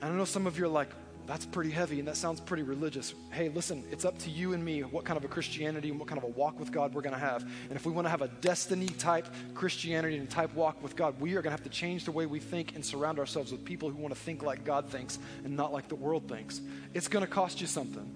I 0.00 0.08
know 0.08 0.24
some 0.24 0.46
of 0.46 0.58
you 0.58 0.64
are 0.64 0.68
like, 0.68 0.88
that's 1.26 1.46
pretty 1.46 1.70
heavy 1.70 2.00
and 2.00 2.08
that 2.08 2.16
sounds 2.16 2.38
pretty 2.38 2.62
religious. 2.62 3.14
Hey, 3.30 3.48
listen, 3.48 3.82
it's 3.90 4.04
up 4.04 4.18
to 4.20 4.30
you 4.30 4.52
and 4.52 4.62
me 4.62 4.82
what 4.82 5.04
kind 5.04 5.16
of 5.16 5.24
a 5.24 5.28
Christianity 5.28 5.88
and 5.88 5.98
what 5.98 6.06
kind 6.06 6.18
of 6.18 6.24
a 6.24 6.28
walk 6.28 6.60
with 6.60 6.70
God 6.70 6.92
we're 6.92 7.00
going 7.00 7.14
to 7.14 7.20
have. 7.20 7.42
And 7.42 7.72
if 7.72 7.86
we 7.86 7.92
want 7.92 8.04
to 8.04 8.10
have 8.10 8.20
a 8.20 8.28
destiny 8.28 8.88
type 8.88 9.26
Christianity 9.54 10.18
and 10.18 10.28
type 10.28 10.54
walk 10.54 10.82
with 10.82 10.96
God, 10.96 11.18
we 11.20 11.30
are 11.30 11.42
going 11.42 11.44
to 11.44 11.50
have 11.50 11.62
to 11.62 11.70
change 11.70 12.04
the 12.04 12.12
way 12.12 12.26
we 12.26 12.40
think 12.40 12.74
and 12.74 12.84
surround 12.84 13.18
ourselves 13.18 13.52
with 13.52 13.64
people 13.64 13.88
who 13.88 13.96
want 13.96 14.14
to 14.14 14.20
think 14.20 14.42
like 14.42 14.64
God 14.64 14.90
thinks 14.90 15.18
and 15.44 15.56
not 15.56 15.72
like 15.72 15.88
the 15.88 15.94
world 15.94 16.28
thinks. 16.28 16.60
It's 16.92 17.08
going 17.08 17.24
to 17.24 17.30
cost 17.30 17.60
you 17.60 17.66
something. 17.66 18.10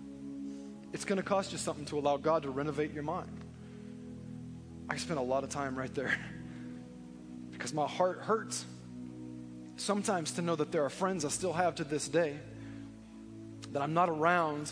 It's 0.92 1.06
going 1.06 1.18
to 1.18 1.22
cost 1.22 1.52
you 1.52 1.58
something 1.58 1.86
to 1.86 1.98
allow 1.98 2.18
God 2.18 2.42
to 2.42 2.50
renovate 2.50 2.92
your 2.92 3.04
mind. 3.04 3.30
I 4.90 4.96
spent 4.96 5.18
a 5.18 5.22
lot 5.22 5.44
of 5.44 5.50
time 5.50 5.76
right 5.76 5.94
there 5.94 6.14
because 7.52 7.72
my 7.72 7.86
heart 7.86 8.20
hurts 8.20 8.66
sometimes 9.76 10.32
to 10.32 10.42
know 10.42 10.56
that 10.56 10.72
there 10.72 10.84
are 10.84 10.90
friends 10.90 11.24
I 11.24 11.28
still 11.28 11.52
have 11.54 11.76
to 11.76 11.84
this 11.84 12.08
day 12.08 12.36
that 13.72 13.82
I'm 13.82 13.94
not 13.94 14.08
around 14.08 14.70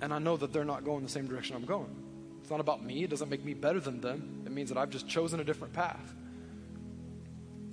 and 0.00 0.14
I 0.14 0.18
know 0.18 0.36
that 0.36 0.52
they're 0.52 0.64
not 0.64 0.84
going 0.84 1.02
the 1.02 1.10
same 1.10 1.26
direction 1.26 1.56
I'm 1.56 1.64
going. 1.64 1.94
It's 2.40 2.50
not 2.50 2.60
about 2.60 2.82
me, 2.82 3.04
it 3.04 3.10
doesn't 3.10 3.28
make 3.28 3.44
me 3.44 3.54
better 3.54 3.80
than 3.80 4.00
them. 4.00 4.42
It 4.46 4.52
means 4.52 4.70
that 4.70 4.78
I've 4.78 4.90
just 4.90 5.08
chosen 5.08 5.40
a 5.40 5.44
different 5.44 5.72
path. 5.72 6.14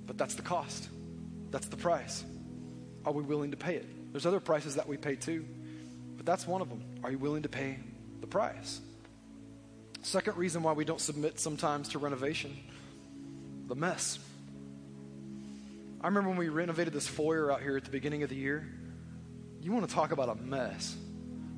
But 0.06 0.18
that's 0.18 0.34
the 0.34 0.42
cost, 0.42 0.88
that's 1.50 1.66
the 1.66 1.76
price. 1.76 2.24
Are 3.04 3.12
we 3.12 3.22
willing 3.22 3.50
to 3.52 3.56
pay 3.56 3.76
it? 3.76 4.12
There's 4.12 4.26
other 4.26 4.40
prices 4.40 4.74
that 4.76 4.88
we 4.88 4.96
pay 4.96 5.16
too, 5.16 5.44
but 6.16 6.26
that's 6.26 6.46
one 6.46 6.60
of 6.60 6.68
them. 6.68 6.82
Are 7.02 7.10
you 7.10 7.18
willing 7.18 7.42
to 7.42 7.48
pay 7.48 7.78
the 8.20 8.26
price? 8.26 8.80
Second 10.02 10.36
reason 10.36 10.62
why 10.62 10.72
we 10.72 10.84
don't 10.84 11.00
submit 11.00 11.40
sometimes 11.40 11.88
to 11.90 11.98
renovation 11.98 12.56
the 13.66 13.74
mess. 13.74 14.18
I 16.00 16.06
remember 16.06 16.30
when 16.30 16.38
we 16.38 16.48
renovated 16.48 16.94
this 16.94 17.06
foyer 17.06 17.52
out 17.52 17.60
here 17.60 17.76
at 17.76 17.84
the 17.84 17.90
beginning 17.90 18.22
of 18.22 18.30
the 18.30 18.36
year. 18.36 18.66
You 19.60 19.72
want 19.72 19.88
to 19.88 19.94
talk 19.94 20.12
about 20.12 20.28
a 20.28 20.36
mess. 20.36 20.96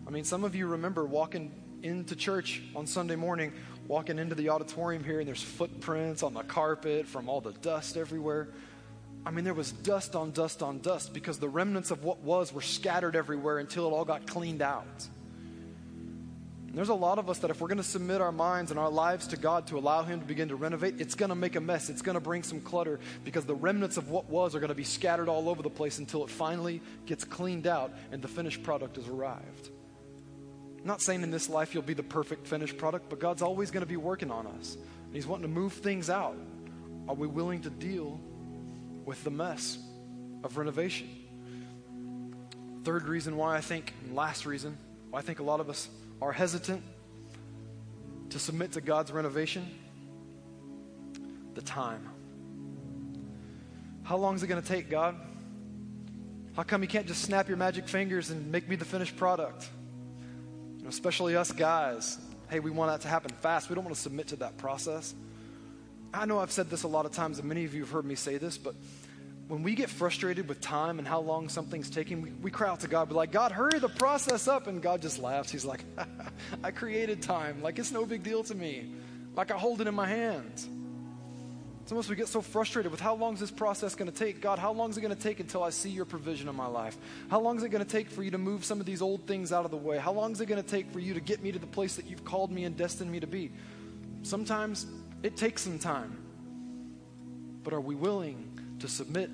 I 0.07 0.11
mean, 0.11 0.25
some 0.25 0.45
of 0.45 0.55
you 0.55 0.67
remember 0.67 1.05
walking 1.05 1.53
into 1.83 2.17
church 2.17 2.63
on 2.75 2.87
Sunday 2.87 3.17
morning, 3.17 3.53
walking 3.87 4.19
into 4.19 4.35
the 4.35 4.49
auditorium 4.49 5.05
here, 5.05 5.19
and 5.21 5.29
there's 5.29 5.43
footprints 5.43 6.23
on 6.23 6.33
the 6.33 6.43
carpet 6.43 7.07
from 7.07 7.29
all 7.29 7.41
the 7.41 7.53
dust 7.53 7.97
everywhere. 7.97 8.49
I 9.25 9.31
mean, 9.31 9.45
there 9.45 9.55
was 9.55 9.73
dust 9.73 10.17
on 10.17 10.31
dust 10.31 10.63
on 10.63 10.81
dust 10.81 11.13
because 11.13 11.39
the 11.39 11.49
remnants 11.49 11.91
of 11.91 12.03
what 12.03 12.21
was 12.21 12.53
were 12.53 12.63
scattered 12.63 13.15
everywhere 13.17 13.59
until 13.59 13.87
it 13.87 13.91
all 13.91 14.07
got 14.07 14.27
cleaned 14.27 14.63
out. 14.63 15.07
There's 16.73 16.89
a 16.89 16.95
lot 16.95 17.19
of 17.19 17.29
us 17.29 17.39
that 17.39 17.51
if 17.51 17.61
we're 17.61 17.69
going 17.69 17.79
to 17.79 17.85
submit 17.85 18.21
our 18.21 18.31
minds 18.31 18.71
and 18.71 18.79
our 18.79 18.91
lives 18.91 19.27
to 19.29 19.37
God 19.37 19.67
to 19.69 19.79
allow 19.79 20.05
Him 20.05 20.21
to 20.21 20.27
begin 20.27 20.49
to 20.49 20.57
renovate, 20.57 21.01
it's 21.01 21.17
going 21.17 21.31
to 21.31 21.35
make 21.35 21.57
a 21.57 21.61
mess. 21.61 21.91
It's 21.91 22.03
going 22.03 22.15
to 22.15 22.21
bring 22.21 22.45
some 22.45 22.61
clutter 22.61 23.01
because 23.25 23.45
the 23.45 23.57
remnants 23.57 23.97
of 23.97 24.09
what 24.09 24.31
was 24.31 24.55
are 24.55 24.61
going 24.61 24.69
to 24.69 24.75
be 24.75 24.85
scattered 24.85 25.29
all 25.29 25.49
over 25.49 25.63
the 25.63 25.71
place 25.71 25.99
until 25.99 26.23
it 26.23 26.31
finally 26.31 26.81
gets 27.07 27.25
cleaned 27.25 27.67
out 27.67 27.93
and 28.13 28.23
the 28.23 28.29
finished 28.29 28.63
product 28.63 28.97
has 28.97 29.09
arrived. 29.09 29.71
I'm 30.79 30.87
not 30.87 31.03
saying 31.03 31.23
in 31.23 31.33
this 31.33 31.49
life 31.49 31.75
you'll 31.75 31.83
be 31.83 31.95
the 31.95 32.05
perfect 32.05 32.47
finished 32.47 32.79
product, 32.79 33.11
but 33.11 33.19
God's 33.19 33.43
always 33.43 33.73
going 33.73 33.83
to 33.83 33.89
be 33.89 33.97
working 33.97 34.31
on 34.31 34.47
us. 34.47 34.77
And 35.07 35.15
He's 35.15 35.27
wanting 35.27 35.43
to 35.43 35.49
move 35.49 35.73
things 35.73 36.09
out. 36.09 36.37
Are 37.09 37.15
we 37.17 37.27
willing 37.27 37.63
to 37.63 37.71
deal 37.71 38.21
with 39.05 39.25
the 39.25 39.31
mess 39.31 39.77
of 40.45 40.57
renovation? 40.57 41.09
Third 42.85 43.09
reason 43.09 43.37
why 43.37 43.57
I 43.57 43.61
think, 43.61 43.93
last 44.13 44.47
reason 44.47 44.79
why 45.11 45.19
I 45.19 45.23
think 45.23 45.41
a 45.41 45.43
lot 45.43 45.59
of 45.59 45.69
us 45.69 45.89
are 46.23 46.33
hesitant 46.33 46.83
to 48.31 48.39
submit 48.39 48.73
to 48.73 48.81
God's 48.81 49.13
renovation? 49.13 49.69
The 51.55 51.63
time. 51.63 52.09
How 54.03 54.17
long 54.17 54.35
is 54.35 54.43
it 54.43 54.47
going 54.47 54.63
to 54.63 54.69
take, 54.69 54.91
God? 54.91 55.17
How 56.57 56.63
come 56.63 56.83
you 56.83 56.89
can't 56.89 57.07
just 57.07 57.23
snap 57.23 57.49
your 57.49 57.57
magic 57.57 57.89
fingers 57.89 58.31
and 58.31 58.51
make 58.51 58.69
me 58.69 58.77
the 58.77 58.85
finished 58.85 59.17
product? 59.17 59.69
You 60.79 60.85
know, 60.85 60.89
especially 60.89 61.37
us 61.37 61.53
guys. 61.53 62.19
Hey, 62.49 62.61
we 62.61 62.71
want 62.71 62.91
that 62.91 63.03
to 63.03 63.09
happen 63.09 63.31
fast. 63.41 63.69
We 63.69 63.75
don't 63.75 63.85
want 63.85 63.95
to 63.95 64.03
submit 64.03 64.29
to 64.29 64.37
that 64.37 64.57
process. 64.59 65.15
I 66.13 66.27
know 66.27 66.41
I've 66.41 66.51
said 66.51 66.69
this 66.69 66.83
a 66.83 66.89
lot 66.89 67.07
of 67.07 67.13
times, 67.13 67.39
and 67.39 67.49
many 67.49 67.65
of 67.65 67.73
you 67.73 67.83
have 67.83 67.91
heard 67.91 68.05
me 68.05 68.17
say 68.17 68.37
this, 68.37 68.59
but 68.59 68.75
when 69.51 69.65
we 69.65 69.75
get 69.75 69.91
frustrated 69.91 70.49
with 70.49 70.61
time 70.61 71.01
and 71.01 71.09
how 71.09 71.19
long 71.19 71.49
something's 71.49 71.91
taking, 71.91 72.23
we, 72.23 72.31
we 72.31 72.53
cry 72.53 72.69
out 72.69 72.81
to 72.81 72.87
God, 72.87 73.09
be 73.09 73.17
like, 73.17 73.33
God, 73.33 73.51
hurry 73.51 73.81
the 73.81 73.89
process 73.89 74.47
up. 74.47 74.69
And 74.69 74.81
God 74.81 75.03
just 75.03 75.19
laughs. 75.19 75.51
He's 75.51 75.65
like, 75.65 75.85
I 76.63 76.71
created 76.71 77.21
time. 77.21 77.61
Like, 77.61 77.81
it's 77.81 77.91
no 77.91 78.07
big 78.07 78.23
deal 78.23 78.45
to 78.45 78.55
me. 78.55 78.93
Like, 79.35 79.51
I 79.51 79.59
hold 79.59 79.81
it 79.81 79.89
in 79.89 79.95
my 79.95 80.07
hands. 80.07 80.69
Sometimes 81.87 82.09
we 82.09 82.15
get 82.15 82.29
so 82.29 82.41
frustrated 82.41 82.93
with 82.93 83.01
how 83.01 83.17
long 83.17 83.35
is 83.35 83.41
this 83.41 83.51
process 83.51 83.97
going 83.97 84.09
to 84.09 84.17
take? 84.17 84.41
God, 84.41 84.61
how 84.61 84.73
long 84.73 84.91
is 84.91 84.97
it 84.97 85.01
going 85.01 85.15
to 85.15 85.21
take 85.21 85.41
until 85.41 85.65
I 85.65 85.71
see 85.71 85.91
your 85.91 86.05
provision 86.05 86.49
in 86.49 86.55
my 86.55 86.69
life? 86.69 86.97
How 87.29 87.41
long 87.41 87.57
is 87.57 87.65
it 87.65 87.71
going 87.71 87.85
to 87.85 87.91
take 87.91 88.09
for 88.09 88.23
you 88.23 88.31
to 88.31 88.39
move 88.39 88.65
some 88.65 88.79
of 88.79 88.87
these 88.87 89.03
old 89.03 89.27
things 89.27 89.53
out 89.53 89.65
of 89.65 89.73
the 89.73 89.77
way? 89.77 89.99
How 89.99 90.13
long 90.13 90.31
is 90.31 90.41
it 90.41 90.47
going 90.47 90.63
to 90.63 90.69
take 90.69 90.93
for 90.93 91.01
you 91.01 91.15
to 91.15 91.21
get 91.21 91.43
me 91.43 91.51
to 91.51 91.59
the 91.59 91.67
place 91.67 91.97
that 91.97 92.07
you've 92.07 92.25
called 92.25 92.53
me 92.53 92.63
and 92.63 92.77
destined 92.77 93.11
me 93.11 93.19
to 93.19 93.27
be? 93.27 93.51
Sometimes 94.23 94.87
it 95.25 95.37
takes 95.37 95.63
some 95.63 95.81
time. 95.81 96.19
But 97.65 97.73
are 97.73 97.81
we 97.81 97.97
willing 97.97 98.47
to 98.79 98.87
submit 98.87 99.31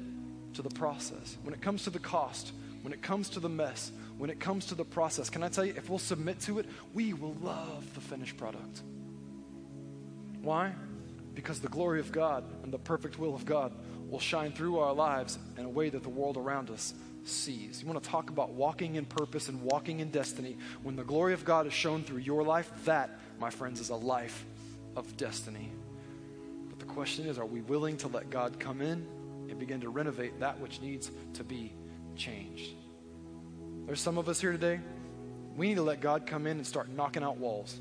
to 0.56 0.62
the 0.62 0.70
process. 0.70 1.36
When 1.42 1.54
it 1.54 1.60
comes 1.60 1.84
to 1.84 1.90
the 1.90 1.98
cost, 1.98 2.52
when 2.82 2.92
it 2.92 3.02
comes 3.02 3.28
to 3.30 3.40
the 3.40 3.48
mess, 3.48 3.92
when 4.18 4.30
it 4.30 4.40
comes 4.40 4.66
to 4.66 4.74
the 4.74 4.84
process, 4.84 5.30
can 5.30 5.42
I 5.42 5.48
tell 5.48 5.64
you, 5.64 5.74
if 5.76 5.88
we'll 5.88 5.98
submit 5.98 6.40
to 6.40 6.58
it, 6.58 6.66
we 6.94 7.12
will 7.12 7.34
love 7.42 7.94
the 7.94 8.00
finished 8.00 8.36
product. 8.36 8.82
Why? 10.42 10.72
Because 11.34 11.60
the 11.60 11.68
glory 11.68 12.00
of 12.00 12.12
God 12.12 12.44
and 12.62 12.72
the 12.72 12.78
perfect 12.78 13.18
will 13.18 13.34
of 13.34 13.44
God 13.44 13.72
will 14.08 14.20
shine 14.20 14.52
through 14.52 14.78
our 14.78 14.94
lives 14.94 15.38
in 15.58 15.64
a 15.64 15.68
way 15.68 15.88
that 15.90 16.02
the 16.02 16.08
world 16.08 16.36
around 16.36 16.70
us 16.70 16.94
sees. 17.24 17.82
You 17.82 17.88
want 17.88 18.02
to 18.02 18.08
talk 18.08 18.30
about 18.30 18.50
walking 18.50 18.94
in 18.94 19.04
purpose 19.04 19.48
and 19.48 19.60
walking 19.60 20.00
in 20.00 20.10
destiny. 20.10 20.56
When 20.82 20.96
the 20.96 21.04
glory 21.04 21.34
of 21.34 21.44
God 21.44 21.66
is 21.66 21.72
shown 21.72 22.04
through 22.04 22.18
your 22.18 22.44
life, 22.44 22.70
that, 22.84 23.18
my 23.40 23.50
friends, 23.50 23.80
is 23.80 23.90
a 23.90 23.96
life 23.96 24.44
of 24.94 25.16
destiny. 25.16 25.70
But 26.68 26.78
the 26.78 26.84
question 26.86 27.26
is 27.26 27.38
are 27.38 27.44
we 27.44 27.60
willing 27.62 27.96
to 27.98 28.08
let 28.08 28.30
God 28.30 28.58
come 28.60 28.80
in 28.80 29.06
and 29.48 29.59
begin 29.59 29.80
to 29.80 29.88
renovate 29.88 30.40
that 30.40 30.61
which 30.61 30.80
needs 30.80 31.11
to 31.35 31.44
be 31.44 31.72
changed. 32.16 32.72
There's 33.87 34.00
some 34.00 34.18
of 34.18 34.28
us 34.28 34.40
here 34.40 34.52
today, 34.52 34.80
we 35.56 35.68
need 35.68 35.76
to 35.76 35.82
let 35.82 36.00
God 36.00 36.26
come 36.26 36.46
in 36.46 36.59
and 36.59 36.66
start 36.66 36.88
knocking 36.88 37.22
out 37.22 37.38
walls. 37.38 37.78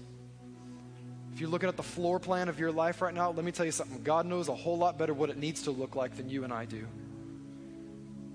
If 1.34 1.41
you're 1.41 1.49
looking 1.49 1.67
at 1.67 1.75
the 1.75 1.84
floor 1.84 2.19
plan 2.19 2.47
of 2.47 2.60
your 2.60 2.71
life 2.71 3.01
right 3.01 3.13
now, 3.13 3.32
let 3.32 3.43
me 3.43 3.51
tell 3.51 3.65
you 3.65 3.71
something. 3.71 4.01
God 4.04 4.25
knows 4.25 4.47
a 4.47 4.56
whole 4.56 4.78
lot 4.78 4.97
better 4.97 5.13
what 5.13 5.30
it 5.30 5.38
needs 5.38 5.63
to 5.63 5.71
look 5.71 5.95
like 5.95 6.15
than 6.15 6.30
you 6.30 6.45
and 6.45 6.54
I 6.54 6.63
do. 6.63 6.88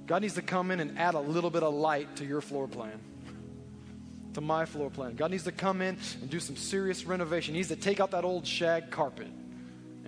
God 0.07 0.21
needs 0.23 0.35
to 0.35 0.43
come 0.43 0.71
in 0.71 0.81
and 0.81 0.99
add 0.99 1.15
a 1.15 1.21
little 1.21 1.51
bit 1.51 1.63
of 1.63 1.73
light 1.73 2.17
to 2.17 2.27
your 2.27 2.41
floor 2.43 2.69
plan, 2.69 2.99
to 4.35 4.41
my 4.43 4.67
floor 4.67 4.91
plan. 4.91 5.15
God 5.15 5.31
needs 5.31 5.45
to 5.45 5.53
come 5.53 5.81
in 5.81 5.97
and 6.21 6.29
do 6.29 6.41
some 6.41 6.57
serious 6.57 7.05
renovation. 7.05 7.55
He 7.55 7.61
needs 7.61 7.69
to 7.69 7.77
take 7.77 8.01
out 8.01 8.11
that 8.11 8.25
old 8.25 8.47
shag 8.47 8.91
carpet 8.91 9.29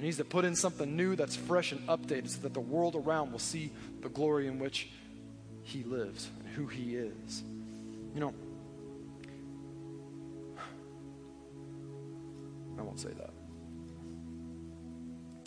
He 0.02 0.06
needs 0.06 0.16
to 0.16 0.24
put 0.24 0.44
in 0.44 0.56
something 0.56 0.96
new 0.96 1.14
that's 1.14 1.36
fresh 1.36 1.70
and 1.70 1.80
updated 1.86 2.30
so 2.30 2.40
that 2.40 2.54
the 2.54 2.60
world 2.60 2.96
around 2.96 3.30
will 3.30 3.38
see 3.38 3.70
the 4.00 4.08
glory 4.08 4.48
in 4.48 4.58
which 4.58 4.88
He 5.62 5.84
lives 5.84 6.28
and 6.40 6.48
who 6.48 6.66
He 6.66 6.96
is. 6.96 7.44
You 8.12 8.20
know, 8.20 8.34
I 12.80 12.82
won't 12.82 12.98
say 12.98 13.10
that. 13.10 13.30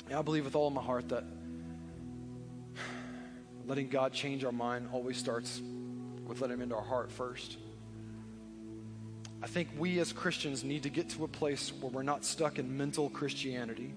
Yeah, 0.09 0.19
I 0.19 0.21
believe 0.21 0.45
with 0.45 0.55
all 0.55 0.69
my 0.69 0.81
heart 0.81 1.09
that 1.09 1.25
letting 3.67 3.89
God 3.89 4.13
change 4.13 4.45
our 4.45 4.53
mind 4.53 4.87
always 4.93 5.17
starts 5.17 5.61
with 6.25 6.39
letting 6.39 6.53
Him 6.53 6.61
into 6.61 6.75
our 6.75 6.81
heart 6.81 7.11
first. 7.11 7.57
I 9.43 9.47
think 9.47 9.67
we 9.77 9.99
as 9.99 10.13
Christians 10.13 10.63
need 10.63 10.83
to 10.83 10.89
get 10.89 11.09
to 11.09 11.25
a 11.25 11.27
place 11.27 11.73
where 11.81 11.91
we're 11.91 12.03
not 12.03 12.23
stuck 12.23 12.57
in 12.57 12.77
mental 12.77 13.09
Christianity. 13.09 13.93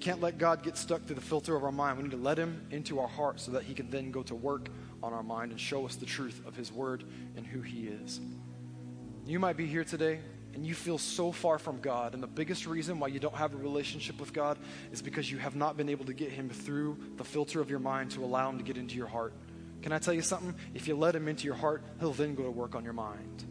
Can't 0.00 0.22
let 0.22 0.38
God 0.38 0.62
get 0.62 0.78
stuck 0.78 1.04
through 1.04 1.16
the 1.16 1.20
filter 1.20 1.54
of 1.54 1.62
our 1.62 1.70
mind. 1.70 1.98
We 1.98 2.04
need 2.04 2.12
to 2.12 2.16
let 2.16 2.38
Him 2.38 2.66
into 2.70 2.98
our 3.00 3.08
heart 3.08 3.38
so 3.38 3.52
that 3.52 3.64
He 3.64 3.74
can 3.74 3.90
then 3.90 4.10
go 4.10 4.22
to 4.24 4.34
work 4.34 4.68
on 5.02 5.12
our 5.12 5.22
mind 5.22 5.52
and 5.52 5.60
show 5.60 5.84
us 5.84 5.96
the 5.96 6.06
truth 6.06 6.40
of 6.46 6.56
His 6.56 6.72
Word 6.72 7.04
and 7.36 7.46
who 7.46 7.60
He 7.60 7.86
is. 7.86 8.20
You 9.26 9.38
might 9.38 9.58
be 9.58 9.66
here 9.66 9.84
today 9.84 10.20
and 10.54 10.66
you 10.66 10.74
feel 10.74 10.98
so 10.98 11.30
far 11.30 11.58
from 11.58 11.80
God, 11.80 12.14
and 12.14 12.22
the 12.22 12.26
biggest 12.26 12.66
reason 12.66 12.98
why 12.98 13.08
you 13.08 13.20
don't 13.20 13.36
have 13.36 13.54
a 13.54 13.56
relationship 13.56 14.18
with 14.18 14.32
God 14.32 14.58
is 14.90 15.00
because 15.00 15.30
you 15.30 15.38
have 15.38 15.54
not 15.54 15.76
been 15.76 15.88
able 15.88 16.06
to 16.06 16.12
get 16.12 16.32
Him 16.32 16.48
through 16.48 16.98
the 17.16 17.24
filter 17.24 17.60
of 17.60 17.70
your 17.70 17.78
mind 17.78 18.10
to 18.12 18.24
allow 18.24 18.48
Him 18.50 18.58
to 18.58 18.64
get 18.64 18.76
into 18.76 18.96
your 18.96 19.06
heart. 19.06 19.32
Can 19.82 19.92
I 19.92 19.98
tell 19.98 20.14
you 20.14 20.22
something? 20.22 20.54
If 20.74 20.88
you 20.88 20.96
let 20.96 21.14
Him 21.14 21.28
into 21.28 21.44
your 21.44 21.54
heart, 21.54 21.84
He'll 22.00 22.12
then 22.12 22.34
go 22.34 22.42
to 22.42 22.50
work 22.50 22.74
on 22.74 22.84
your 22.84 22.92
mind. 22.94 23.44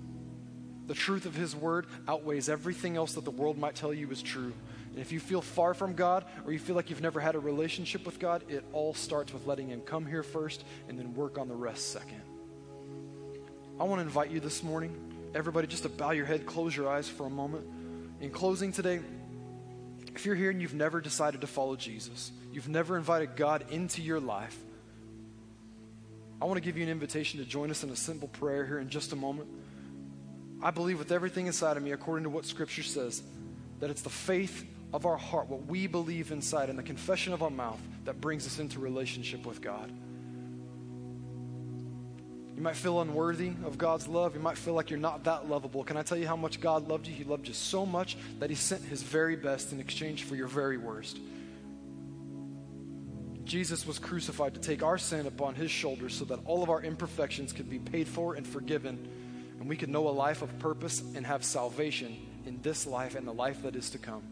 The 0.87 0.93
truth 0.93 1.25
of 1.25 1.35
His 1.35 1.55
Word 1.55 1.85
outweighs 2.07 2.49
everything 2.49 2.97
else 2.97 3.13
that 3.13 3.23
the 3.23 3.31
world 3.31 3.57
might 3.57 3.75
tell 3.75 3.93
you 3.93 4.09
is 4.11 4.21
true. 4.21 4.53
And 4.99 5.05
if 5.05 5.13
you 5.13 5.21
feel 5.21 5.41
far 5.41 5.73
from 5.73 5.93
God 5.93 6.25
or 6.45 6.51
you 6.51 6.59
feel 6.59 6.75
like 6.75 6.89
you've 6.89 6.99
never 6.99 7.21
had 7.21 7.35
a 7.35 7.39
relationship 7.39 8.05
with 8.05 8.19
God, 8.19 8.43
it 8.49 8.65
all 8.73 8.93
starts 8.93 9.31
with 9.31 9.47
letting 9.47 9.69
Him 9.69 9.79
come 9.79 10.05
here 10.05 10.23
first 10.23 10.65
and 10.89 10.99
then 10.99 11.13
work 11.13 11.37
on 11.37 11.47
the 11.47 11.55
rest 11.55 11.93
second. 11.93 12.21
I 13.79 13.85
want 13.85 13.99
to 13.99 14.03
invite 14.03 14.29
you 14.29 14.41
this 14.41 14.61
morning, 14.61 14.93
everybody, 15.33 15.67
just 15.67 15.83
to 15.83 15.89
bow 15.89 16.11
your 16.11 16.25
head, 16.25 16.45
close 16.45 16.75
your 16.75 16.89
eyes 16.89 17.07
for 17.07 17.25
a 17.25 17.29
moment. 17.29 17.65
In 18.19 18.29
closing 18.29 18.73
today, 18.73 18.99
if 20.13 20.25
you're 20.25 20.35
here 20.35 20.49
and 20.49 20.61
you've 20.61 20.73
never 20.73 20.99
decided 20.99 21.39
to 21.39 21.47
follow 21.47 21.77
Jesus, 21.77 22.33
you've 22.51 22.67
never 22.67 22.97
invited 22.97 23.37
God 23.37 23.63
into 23.69 24.01
your 24.01 24.19
life, 24.19 24.57
I 26.41 26.45
want 26.45 26.57
to 26.57 26.61
give 26.61 26.75
you 26.75 26.83
an 26.83 26.89
invitation 26.89 27.39
to 27.39 27.45
join 27.45 27.71
us 27.71 27.85
in 27.85 27.89
a 27.89 27.95
simple 27.95 28.27
prayer 28.27 28.65
here 28.65 28.79
in 28.79 28.89
just 28.89 29.13
a 29.13 29.15
moment. 29.15 29.47
I 30.61 30.71
believe 30.71 30.99
with 30.99 31.13
everything 31.13 31.47
inside 31.47 31.77
of 31.77 31.83
me, 31.83 31.93
according 31.93 32.23
to 32.23 32.29
what 32.29 32.43
Scripture 32.43 32.83
says, 32.83 33.23
that 33.79 33.89
it's 33.89 34.01
the 34.01 34.09
faith 34.09 34.65
of 34.93 35.05
our 35.05 35.17
heart, 35.17 35.47
what 35.47 35.65
we 35.67 35.87
believe 35.87 36.31
inside, 36.31 36.69
and 36.69 36.77
the 36.77 36.83
confession 36.83 37.33
of 37.33 37.43
our 37.43 37.49
mouth 37.49 37.79
that 38.05 38.19
brings 38.19 38.47
us 38.47 38.59
into 38.59 38.79
relationship 38.79 39.45
with 39.45 39.61
God. 39.61 39.91
You 42.55 42.63
might 42.63 42.75
feel 42.75 42.99
unworthy 42.99 43.53
of 43.63 43.77
God's 43.77 44.07
love. 44.07 44.35
You 44.35 44.41
might 44.41 44.57
feel 44.57 44.73
like 44.73 44.89
you're 44.89 44.99
not 44.99 45.23
that 45.23 45.49
lovable. 45.49 45.83
Can 45.83 45.95
I 45.95 46.01
tell 46.01 46.17
you 46.17 46.27
how 46.27 46.35
much 46.35 46.59
God 46.59 46.89
loved 46.89 47.07
you? 47.07 47.13
He 47.13 47.23
loved 47.23 47.47
you 47.47 47.53
so 47.53 47.85
much 47.85 48.17
that 48.39 48.49
He 48.49 48.55
sent 48.55 48.83
His 48.83 49.01
very 49.01 49.37
best 49.37 49.71
in 49.71 49.79
exchange 49.79 50.23
for 50.23 50.35
your 50.35 50.47
very 50.47 50.77
worst. 50.77 51.19
Jesus 53.45 53.87
was 53.87 53.97
crucified 53.97 54.55
to 54.55 54.59
take 54.59 54.83
our 54.83 54.97
sin 54.97 55.25
upon 55.25 55.55
His 55.55 55.71
shoulders 55.71 56.13
so 56.13 56.25
that 56.25 56.39
all 56.45 56.61
of 56.61 56.69
our 56.69 56.83
imperfections 56.83 57.53
could 57.53 57.69
be 57.69 57.79
paid 57.79 58.07
for 58.07 58.35
and 58.35 58.45
forgiven 58.45 59.07
and 59.59 59.67
we 59.67 59.75
could 59.75 59.89
know 59.89 60.07
a 60.07 60.09
life 60.09 60.41
of 60.41 60.57
purpose 60.59 61.03
and 61.15 61.25
have 61.25 61.43
salvation 61.43 62.17
in 62.45 62.61
this 62.61 62.87
life 62.87 63.15
and 63.15 63.27
the 63.27 63.33
life 63.33 63.63
that 63.63 63.75
is 63.75 63.89
to 63.91 63.97
come. 63.97 64.23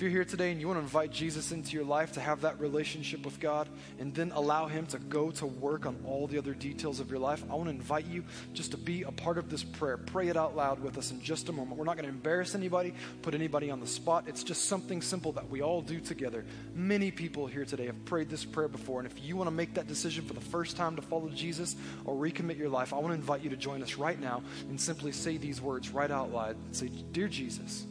If 0.00 0.04
you're 0.04 0.12
here 0.12 0.24
today 0.24 0.50
and 0.50 0.58
you 0.58 0.66
want 0.66 0.78
to 0.78 0.82
invite 0.82 1.10
Jesus 1.10 1.52
into 1.52 1.76
your 1.76 1.84
life 1.84 2.12
to 2.12 2.20
have 2.20 2.40
that 2.40 2.58
relationship 2.58 3.22
with 3.22 3.38
God 3.38 3.68
and 3.98 4.14
then 4.14 4.32
allow 4.34 4.66
Him 4.66 4.86
to 4.86 4.98
go 4.98 5.30
to 5.32 5.44
work 5.44 5.84
on 5.84 5.94
all 6.06 6.26
the 6.26 6.38
other 6.38 6.54
details 6.54 7.00
of 7.00 7.10
your 7.10 7.18
life, 7.18 7.44
I 7.50 7.54
want 7.54 7.66
to 7.66 7.74
invite 7.74 8.06
you 8.06 8.24
just 8.54 8.70
to 8.70 8.78
be 8.78 9.02
a 9.02 9.12
part 9.12 9.36
of 9.36 9.50
this 9.50 9.62
prayer. 9.62 9.98
Pray 9.98 10.28
it 10.28 10.38
out 10.38 10.56
loud 10.56 10.80
with 10.80 10.96
us 10.96 11.10
in 11.10 11.20
just 11.20 11.50
a 11.50 11.52
moment. 11.52 11.76
We're 11.76 11.84
not 11.84 11.96
going 11.96 12.06
to 12.06 12.14
embarrass 12.14 12.54
anybody, 12.54 12.94
put 13.20 13.34
anybody 13.34 13.70
on 13.70 13.78
the 13.78 13.86
spot. 13.86 14.24
It's 14.26 14.42
just 14.42 14.68
something 14.68 15.02
simple 15.02 15.32
that 15.32 15.50
we 15.50 15.60
all 15.60 15.82
do 15.82 16.00
together. 16.00 16.46
Many 16.74 17.10
people 17.10 17.46
here 17.46 17.66
today 17.66 17.84
have 17.84 18.02
prayed 18.06 18.30
this 18.30 18.46
prayer 18.46 18.68
before, 18.68 19.00
and 19.00 19.06
if 19.06 19.22
you 19.22 19.36
want 19.36 19.48
to 19.48 19.54
make 19.54 19.74
that 19.74 19.86
decision 19.86 20.24
for 20.24 20.32
the 20.32 20.40
first 20.40 20.78
time 20.78 20.96
to 20.96 21.02
follow 21.02 21.28
Jesus 21.28 21.76
or 22.06 22.14
recommit 22.14 22.56
your 22.56 22.70
life, 22.70 22.94
I 22.94 22.96
want 22.96 23.08
to 23.08 23.16
invite 23.16 23.42
you 23.42 23.50
to 23.50 23.56
join 23.58 23.82
us 23.82 23.96
right 23.96 24.18
now 24.18 24.42
and 24.70 24.80
simply 24.80 25.12
say 25.12 25.36
these 25.36 25.60
words 25.60 25.90
right 25.90 26.10
out 26.10 26.32
loud. 26.32 26.56
Say, 26.70 26.88
Dear 27.12 27.28
Jesus, 27.28 27.84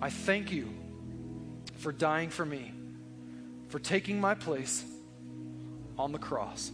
I 0.00 0.10
thank 0.10 0.50
you 0.50 0.81
for 1.82 1.90
dying 1.90 2.30
for 2.30 2.46
me, 2.46 2.72
for 3.68 3.80
taking 3.80 4.20
my 4.20 4.34
place 4.34 4.84
on 5.98 6.12
the 6.12 6.18
cross. 6.18 6.70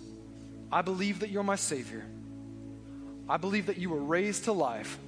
I 0.70 0.82
believe 0.82 1.20
that 1.20 1.30
you're 1.30 1.42
my 1.42 1.56
Savior. 1.56 2.04
I 3.26 3.38
believe 3.38 3.66
that 3.66 3.78
you 3.78 3.88
were 3.88 4.02
raised 4.02 4.44
to 4.44 4.52
life. 4.52 4.98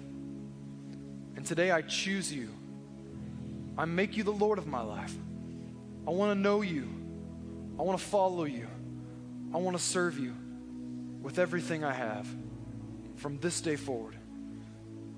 And 1.36 1.44
today 1.44 1.70
I 1.70 1.82
choose 1.82 2.32
you. 2.32 2.48
I 3.76 3.84
make 3.84 4.16
you 4.16 4.24
the 4.24 4.32
Lord 4.32 4.58
of 4.58 4.66
my 4.66 4.80
life. 4.80 5.14
I 6.08 6.10
want 6.12 6.34
to 6.34 6.40
know 6.40 6.62
you. 6.62 6.88
I 7.78 7.82
want 7.82 7.98
to 7.98 8.04
follow 8.04 8.44
you. 8.44 8.66
I 9.52 9.58
want 9.58 9.76
to 9.76 9.82
serve 9.82 10.18
you 10.18 10.34
with 11.20 11.38
everything 11.38 11.84
I 11.84 11.92
have 11.92 12.26
from 13.16 13.38
this 13.38 13.60
day 13.60 13.76
forward. 13.76 14.16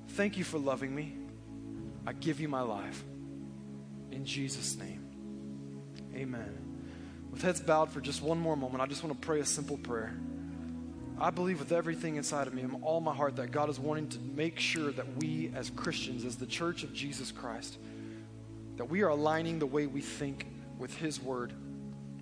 Thank 0.08 0.36
you 0.36 0.42
for 0.42 0.58
loving 0.58 0.92
me. 0.92 1.14
I 2.04 2.12
give 2.14 2.40
you 2.40 2.48
my 2.48 2.62
life. 2.62 3.04
In 4.12 4.24
Jesus' 4.24 4.76
name, 4.76 5.04
amen. 6.14 6.58
With 7.30 7.42
heads 7.42 7.60
bowed 7.60 7.90
for 7.90 8.00
just 8.00 8.22
one 8.22 8.38
more 8.38 8.56
moment, 8.56 8.82
I 8.82 8.86
just 8.86 9.02
want 9.02 9.20
to 9.20 9.26
pray 9.26 9.40
a 9.40 9.44
simple 9.44 9.78
prayer. 9.78 10.14
I 11.18 11.30
believe 11.30 11.58
with 11.58 11.72
everything 11.72 12.16
inside 12.16 12.46
of 12.46 12.54
me, 12.54 12.62
in 12.62 12.74
all 12.82 13.00
my 13.00 13.14
heart, 13.14 13.36
that 13.36 13.52
God 13.52 13.70
is 13.70 13.78
wanting 13.78 14.08
to 14.08 14.18
make 14.18 14.58
sure 14.58 14.90
that 14.92 15.16
we 15.16 15.50
as 15.54 15.70
Christians, 15.70 16.24
as 16.24 16.36
the 16.36 16.46
church 16.46 16.82
of 16.82 16.92
Jesus 16.92 17.32
Christ, 17.32 17.78
that 18.76 18.86
we 18.86 19.02
are 19.02 19.08
aligning 19.08 19.58
the 19.58 19.66
way 19.66 19.86
we 19.86 20.00
think 20.00 20.46
with 20.78 20.94
His 20.96 21.20
Word, 21.22 21.52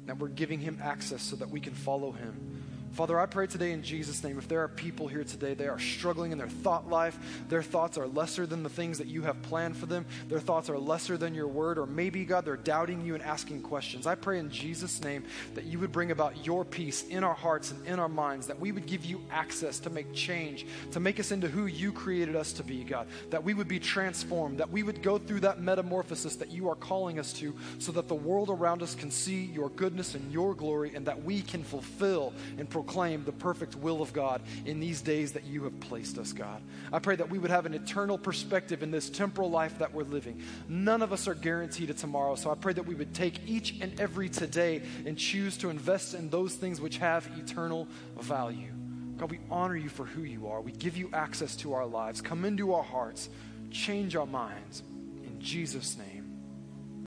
that 0.07 0.18
we're 0.18 0.28
giving 0.28 0.61
Him 0.61 0.78
access 0.82 1.22
so 1.22 1.36
that 1.36 1.51
we 1.51 1.61
can 1.61 1.72
follow 1.72 2.12
Him. 2.12 2.62
Father, 2.93 3.20
I 3.20 3.26
pray 3.26 3.47
today 3.47 3.70
in 3.70 3.84
Jesus' 3.84 4.24
name, 4.24 4.36
if 4.36 4.49
there 4.49 4.62
are 4.64 4.68
people 4.68 5.07
here 5.07 5.22
today, 5.22 5.55
they 5.55 5.68
are 5.68 5.78
struggling 5.78 6.32
in 6.32 6.38
their 6.38 6.49
thought 6.49 6.88
life, 6.88 7.16
their 7.49 7.62
thoughts 7.62 7.97
are 7.97 8.09
lesser 8.09 8.47
than 8.47 8.64
the 8.64 8.68
things 8.68 8.99
that 8.99 9.07
you 9.07 9.22
have 9.22 9.41
planned 9.43 9.76
for 9.76 9.86
them, 9.86 10.05
their 10.28 10.41
thoughts 10.41 10.68
are 10.68 10.78
lesser 10.78 11.16
than 11.16 11.32
your 11.32 11.47
word, 11.47 11.78
or 11.78 11.86
maybe, 11.86 12.24
God, 12.24 12.45
they're 12.45 12.57
doubting 12.57 13.01
you 13.01 13.14
and 13.14 13.22
asking 13.22 13.62
questions. 13.62 14.09
I 14.09 14.16
pray 14.16 14.41
in 14.41 14.51
Jesus' 14.51 15.01
name 15.03 15.24
that 15.55 15.64
you 15.64 15.78
would 15.78 15.93
bring 15.93 16.11
about 16.11 16.45
your 16.45 16.64
peace 16.64 17.05
in 17.05 17.22
our 17.22 17.34
hearts 17.34 17.70
and 17.70 17.86
in 17.86 18.01
our 18.01 18.09
minds, 18.09 18.49
that 18.49 18.59
we 18.59 18.72
would 18.72 18.86
give 18.86 19.05
you 19.05 19.22
access 19.30 19.78
to 19.80 19.91
make 19.91 20.12
change, 20.12 20.66
to 20.91 20.99
make 20.99 21.20
us 21.20 21.30
into 21.30 21.47
who 21.47 21.66
you 21.66 21.93
created 21.93 22.34
us 22.34 22.53
to 22.55 22.64
be, 22.64 22.82
God, 22.82 23.07
that 23.30 23.45
we 23.45 23.55
would 23.55 23.68
be 23.68 23.78
transformed, 23.78 24.59
that 24.59 24.70
we 24.70 24.82
would 24.82 25.01
go 25.01 25.16
through 25.16 25.41
that 25.41 25.61
metamorphosis 25.61 26.34
that 26.36 26.51
you 26.51 26.68
are 26.68 26.74
calling 26.74 27.20
us 27.20 27.32
to, 27.34 27.55
so 27.78 27.93
that 27.93 28.09
the 28.09 28.14
world 28.16 28.51
around 28.51 28.82
us 28.82 28.97
can 28.97 29.12
see 29.12 29.45
your 29.45 29.70
goodness 29.70 30.16
and 30.16 30.32
your 30.32 30.55
glory, 30.55 30.93
and 30.97 31.07
that 31.07 31.22
we 31.22 31.41
can 31.41 31.62
fulfill 31.62 32.32
and 32.59 32.68
proclaim 32.81 33.22
the 33.24 33.33
perfect 33.33 33.76
will 33.76 34.01
of 34.01 34.11
God 34.14 34.41
in 34.64 34.81
these 34.81 35.03
days 35.03 35.33
that 35.33 35.45
you 35.45 35.64
have 35.64 35.78
placed 35.81 36.16
us, 36.16 36.33
God. 36.33 36.62
I 36.91 36.99
pray 36.99 37.14
that 37.14 37.28
we 37.28 37.39
would 37.39 37.51
have 37.51 37.66
an 37.66 37.74
eternal 37.74 38.16
perspective 38.16 38.83
in 38.83 38.91
this 38.91 39.11
temporal 39.11 39.51
life 39.51 39.78
that 39.81 39.93
we're 39.93 40.05
living. 40.05 40.41
None 40.66 41.03
of 41.03 41.12
us 41.12 41.28
are 41.28 41.35
guaranteed 41.35 41.91
a 41.91 41.95
tomorrow, 41.95 42.37
so 42.37 42.51
I 42.51 42.55
pray 42.55 42.72
that 42.72 42.87
we 42.87 42.95
would 42.95 43.14
take 43.14 43.47
each 43.47 43.74
and 43.83 44.01
every 44.01 44.31
today 44.31 44.81
and 45.05 45.18
choose 45.18 45.59
to 45.59 45.68
invest 45.68 46.14
in 46.14 46.31
those 46.31 46.55
things 46.55 46.81
which 46.81 46.97
have 46.97 47.28
eternal 47.39 47.87
value. 48.18 48.72
God, 49.18 49.31
we 49.31 49.41
honor 49.51 49.76
you 49.76 49.91
for 49.91 50.07
who 50.07 50.22
you 50.22 50.49
are. 50.49 50.62
We 50.62 50.72
give 50.72 50.97
you 50.97 51.11
access 51.12 51.57
to 51.57 51.74
our 51.74 51.85
lives. 51.85 52.22
Come 52.22 52.47
into 52.47 52.72
our 52.72 52.83
hearts, 52.83 53.28
change 53.70 54.16
our 54.16 54.24
minds. 54.24 54.83
In 55.26 55.39
Jesus' 55.39 55.99
name. 55.99 56.09